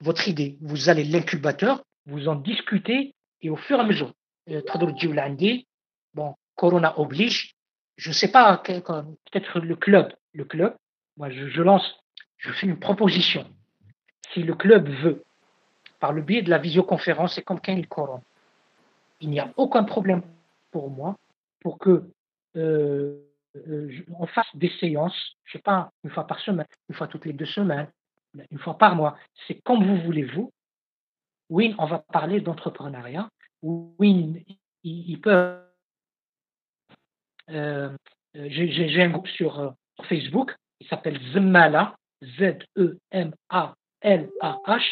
[0.00, 4.12] votre idée, vous allez l'incubateur, vous en discutez et au fur et à mesure,
[4.50, 4.62] euh,
[6.14, 7.54] bon, Corona oblige.
[7.96, 10.12] Je ne sais pas, peut-être le club.
[10.32, 10.76] Le club,
[11.16, 11.84] moi, je, lance,
[12.36, 13.48] je fais une proposition.
[14.32, 15.22] Si le club veut,
[16.00, 18.22] par le biais de la visioconférence, c'est comme quand il couronne.
[19.20, 20.22] Il n'y a aucun problème
[20.70, 21.16] pour moi
[21.60, 22.04] pour que
[22.56, 23.20] euh,
[23.56, 27.24] euh, on fasse des séances, je sais pas, une fois par semaine, une fois toutes
[27.24, 27.88] les deux semaines,
[28.50, 29.16] une fois par mois.
[29.46, 30.52] C'est comme vous voulez vous.
[31.50, 33.28] Oui, on va parler d'entrepreneuriat.
[33.62, 34.44] Oui,
[34.84, 35.58] il peut
[37.50, 37.90] euh,
[38.34, 39.70] j'ai un groupe sur euh,
[40.04, 41.96] Facebook, il s'appelle Zmala,
[44.02, 44.82] Z-E-M-A-L-A-H,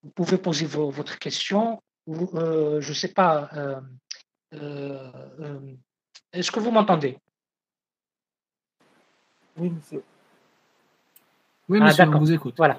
[0.02, 1.82] Vous pouvez poser votre question.
[2.08, 3.50] Euh, je ne sais pas.
[6.32, 7.18] Est-ce que vous m'entendez?
[9.58, 10.02] Oui, monsieur.
[11.68, 12.54] Oui, ah, monsieur, on vous écoute.
[12.56, 12.78] Voilà.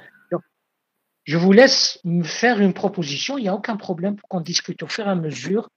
[1.25, 3.37] je vous laisse me faire une proposition.
[3.37, 5.69] Il n'y a aucun problème pour qu'on discute au fur et à mesure.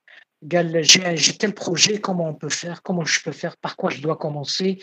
[0.42, 4.16] J'ai tel projet, comment on peut faire, comment je peux faire, par quoi je dois
[4.16, 4.78] commencer,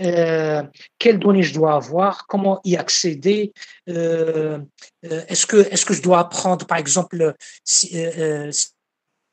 [0.00, 0.62] euh,
[0.98, 3.52] quelles données je dois avoir, comment y accéder.
[3.88, 4.58] Euh,
[5.04, 7.34] euh, est-ce que, est que je dois apprendre, par exemple,
[7.64, 7.90] si,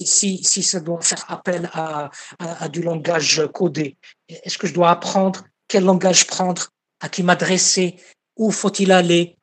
[0.02, 2.10] si, ça doit faire appel à,
[2.40, 3.98] à, du langage codé,
[4.28, 6.70] est-ce que je dois apprendre quel langage prendre,
[7.02, 7.98] à qui m'adresser,
[8.36, 9.38] où faut-il aller,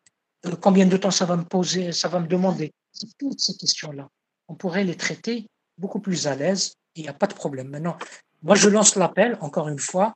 [0.61, 2.73] combien de temps ça va me poser, ça va me demander.
[3.19, 4.09] Toutes ces questions-là,
[4.49, 5.47] on pourrait les traiter
[5.79, 7.69] beaucoup plus à l'aise, il n'y a pas de problème.
[7.69, 7.97] Maintenant,
[8.43, 10.15] moi, je lance l'appel, encore une fois,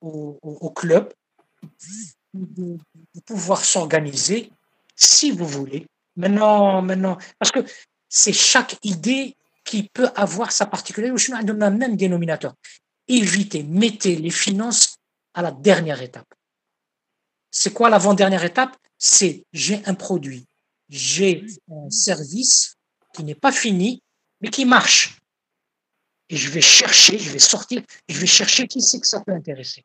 [0.00, 1.12] au, club
[2.34, 2.76] de,
[3.14, 4.50] de pouvoir s'organiser
[4.94, 5.86] si vous voulez.
[6.16, 7.60] Maintenant, maintenant, parce que
[8.08, 11.18] c'est chaque idée qui peut avoir sa particularité.
[11.18, 12.54] Je suis dans le même dénominateur.
[13.08, 14.96] Évitez, mettez les finances
[15.34, 16.32] à la dernière étape.
[17.50, 18.76] C'est quoi l'avant-dernière étape?
[18.96, 20.46] C'est j'ai un produit,
[20.88, 22.76] j'ai un service
[23.12, 24.02] qui n'est pas fini,
[24.40, 25.18] mais qui marche?
[26.28, 29.32] Et je vais chercher, je vais sortir, je vais chercher qui c'est que ça peut
[29.32, 29.84] intéresser.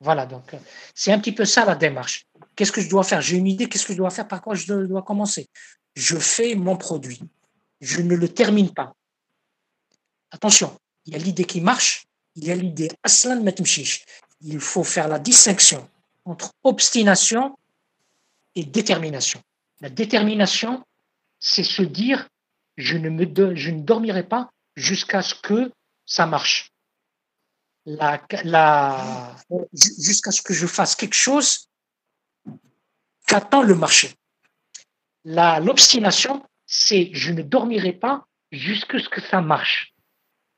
[0.00, 0.56] Voilà, donc
[0.94, 2.26] c'est un petit peu ça la démarche.
[2.56, 3.20] Qu'est-ce que je dois faire?
[3.20, 4.26] J'ai une idée, qu'est-ce que je dois faire?
[4.26, 5.48] Par quoi je dois commencer?
[5.94, 7.20] Je fais mon produit
[7.80, 8.94] je ne le termine pas.
[10.30, 12.06] Attention, il y a l'idée qui marche,
[12.36, 14.04] il y a l'idée aslan matmshish.
[14.42, 15.88] Il faut faire la distinction
[16.24, 17.58] entre obstination
[18.54, 19.42] et détermination.
[19.80, 20.84] La détermination,
[21.38, 22.28] c'est se dire
[22.80, 23.24] je ne, me
[23.54, 25.70] je ne dormirai pas jusqu'à ce que
[26.06, 26.70] ça marche.
[27.86, 28.20] La,
[29.72, 31.68] jusqu'à ce que je fasse quelque chose
[33.26, 34.10] qu'attend le marché.
[35.24, 39.94] L'obstination, c'est je ne dormirai pas jusqu'à ce que ça marche.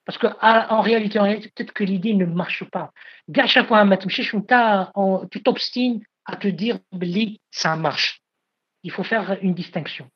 [0.04, 1.18] Parce que en réalité,
[1.54, 2.92] peut-être que l'idée ne marche pas.
[3.36, 3.86] À chaque fois,
[5.30, 6.78] tu t'obstines à te dire
[7.50, 8.20] ça marche.
[8.82, 10.08] Il faut faire une distinction.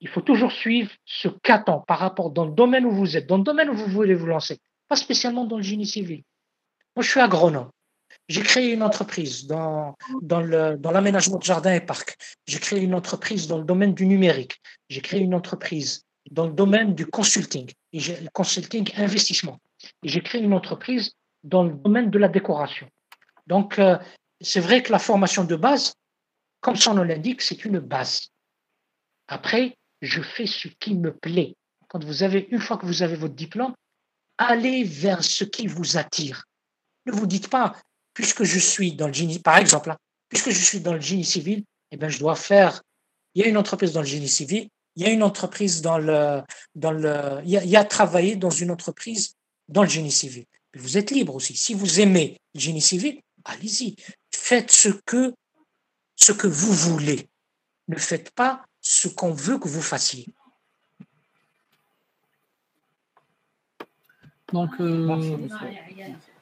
[0.00, 3.38] Il faut toujours suivre ce qu'attend par rapport dans le domaine où vous êtes, dans
[3.38, 4.58] le domaine où vous voulez vous lancer,
[4.88, 6.22] pas spécialement dans le génie civil.
[6.94, 7.70] Moi, je suis agronome.
[8.28, 10.40] J'ai créé une entreprise dans, dans
[10.90, 12.16] l'aménagement dans de jardins et parcs.
[12.46, 14.60] J'ai créé une entreprise dans le domaine du numérique.
[14.88, 19.58] J'ai créé une entreprise dans le domaine du consulting, et le consulting investissement.
[20.02, 22.88] Et j'ai créé une entreprise dans le domaine de la décoration.
[23.46, 23.96] Donc, euh,
[24.40, 25.94] c'est vrai que la formation de base,
[26.60, 28.28] comme son nom l'indique, c'est une base.
[29.26, 31.54] Après, je fais ce qui me plaît.
[31.88, 33.74] Quand vous avez, une fois que vous avez votre diplôme,
[34.36, 36.44] allez vers ce qui vous attire.
[37.06, 37.74] Ne vous dites pas,
[38.14, 39.98] puisque je suis dans le génie, par exemple, hein,
[40.28, 42.82] puisque je suis dans le génie civil, eh bien, je dois faire.
[43.34, 45.98] Il y a une entreprise dans le génie civil, il y a une entreprise dans
[45.98, 46.42] le,
[46.74, 49.34] dans le, il y a, travaillé dans une entreprise
[49.68, 50.44] dans le génie civil.
[50.74, 51.54] vous êtes libre aussi.
[51.56, 53.94] Si vous aimez le génie civil, allez-y.
[54.34, 55.34] Faites ce que,
[56.16, 57.28] ce que vous voulez.
[57.86, 60.26] Ne faites pas ce qu'on veut que vous fassiez.
[64.50, 65.46] Donc, euh,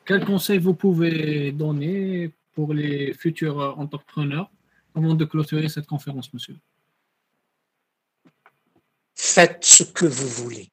[0.04, 4.48] quels conseils vous pouvez donner pour les futurs entrepreneurs
[4.94, 6.56] avant de clôturer cette conférence, monsieur?
[9.16, 10.70] Faites ce que vous voulez.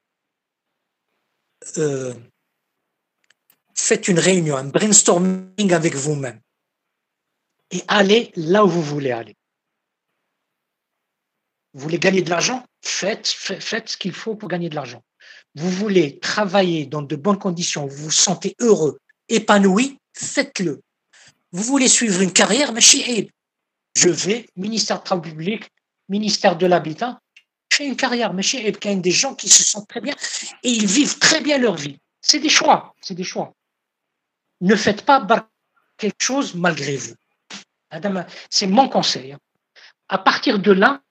[1.80, 2.14] Euh,
[3.74, 6.40] faites une réunion, un brainstorming avec vous-même
[7.72, 9.36] et allez là où vous voulez aller.
[11.74, 15.04] Vous voulez gagner de l'argent faites, ce qu'il faut pour gagner de l'argent.
[15.56, 20.82] Vous voulez travailler dans de bonnes conditions, vous vous sentez heureux, épanoui, faites-le.
[21.52, 25.70] Vous voulez suivre une carrière, mais je vais, ministère de Travaux publics,
[26.10, 27.20] ministère de l'Habitat,
[27.72, 30.16] fais une carrière, mais chez a des gens qui se sentent très bien
[30.64, 31.98] et ils vivent très bien leur vie.
[32.22, 33.54] C'est des choix, c'est des choix.
[34.62, 35.26] Ne faites pas
[35.98, 37.16] quelque chose malgré vous.
[38.50, 39.34] C'est mon conseil.
[39.34, 39.40] Hein.
[40.10, 41.02] À partir de là,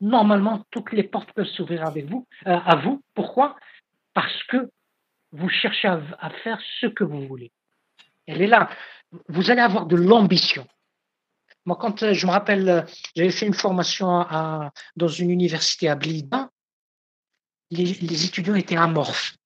[0.00, 3.02] normalement, toutes les portes peuvent s'ouvrir avec vous, euh, à vous.
[3.14, 3.56] Pourquoi?
[4.14, 4.70] Parce que
[5.32, 7.52] vous cherchez à, faire ce que vous voulez.
[8.26, 8.70] Elle est là.
[9.28, 10.66] Vous allez avoir de l'ambition.
[11.64, 12.82] Moi, quand euh, je me rappelle, euh,
[13.14, 16.50] j'avais fait une formation à, dans une université à Blida,
[17.70, 19.36] les, étudiants étaient amorphes.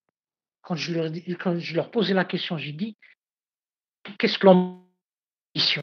[0.63, 1.11] Quand je, leur,
[1.41, 2.97] quand je leur posais la question, j'ai dit,
[4.19, 5.83] qu'est-ce que l'ambition?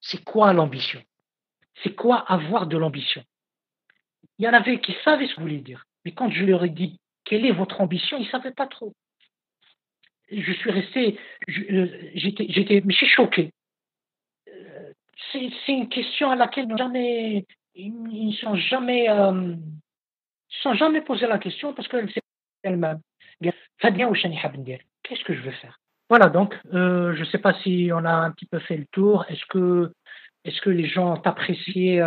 [0.00, 1.02] C'est quoi l'ambition?
[1.82, 3.22] C'est quoi avoir de l'ambition?
[4.38, 5.84] Il y en avait qui savaient ce que vous voulez dire.
[6.04, 8.92] Mais quand je leur ai dit, quelle est votre ambition, ils ne savaient pas trop
[10.32, 11.18] je suis resté,
[11.48, 13.52] euh, j'étais, j'étais, mais je suis choqué.
[14.48, 14.92] Euh,
[15.32, 19.54] c'est, une question à laquelle jamais, ils ne sont jamais, euh,
[20.62, 22.22] sont jamais posé la question parce qu'elle c'est
[22.62, 23.00] elle-même.
[25.02, 25.78] Qu'est-ce que je veux faire?
[26.08, 28.86] Voilà, donc euh, je ne sais pas si on a un petit peu fait le
[28.92, 29.24] tour.
[29.28, 29.92] Est-ce que,
[30.44, 32.00] est que les gens ont apprécié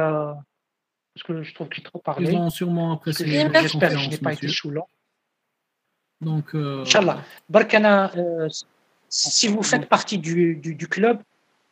[1.15, 2.31] Parce que je trouve qu'il trop parlé.
[2.31, 3.25] Ils ont sûrement apprécié.
[3.25, 4.87] J'espère que je n'ai pas été saoulant.
[6.21, 7.23] Donc, euh, Inch'Allah.
[7.49, 8.49] Barkana, euh,
[9.09, 11.21] si vous faites partie du, du, du, club,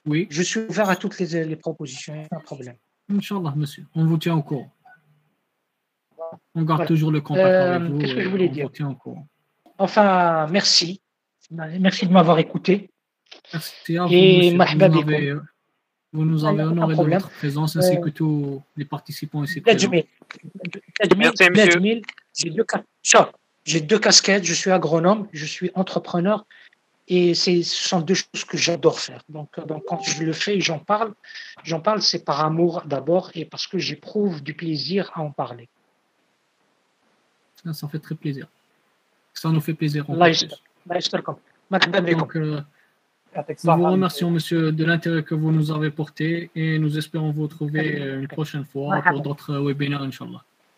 [0.05, 0.27] oui.
[0.29, 2.75] je suis ouvert à toutes les, les propositions, pas de problème.
[3.09, 3.85] Inch'Allah, monsieur.
[3.95, 4.71] On vous tient au courant.
[6.55, 7.99] On garde toujours le contact Euh, avec vous.
[7.99, 9.27] qu'est-ce que je voulais on dire vous tient au courant.
[9.77, 11.01] Enfin, merci.
[11.51, 12.89] Merci de m'avoir écouté.
[13.51, 14.57] Merci à vous, Et
[16.13, 19.61] vous nous avez honoré de votre présence ainsi que tous les participants ici
[23.65, 26.45] j'ai deux, casquettes, je suis agronome, je suis entrepreneur
[27.07, 29.21] et ce sont deux choses que j'adore faire.
[29.29, 31.13] Donc, euh, quand je le fais, j'en parle.
[31.63, 35.69] J'en parle, c'est par amour d'abord et parce que j'éprouve du plaisir à en parler.
[37.63, 38.47] Ça, ça fait très plaisir.
[39.33, 40.09] Ça nous fait plaisir.
[40.09, 40.29] En Là.
[41.69, 42.65] Là,
[43.63, 47.43] nous vous remercions, monsieur, de l'intérêt que vous nous avez porté et nous espérons vous
[47.43, 50.43] retrouver euh, une prochaine fois pour d'autres webinaires, Inch'Allah.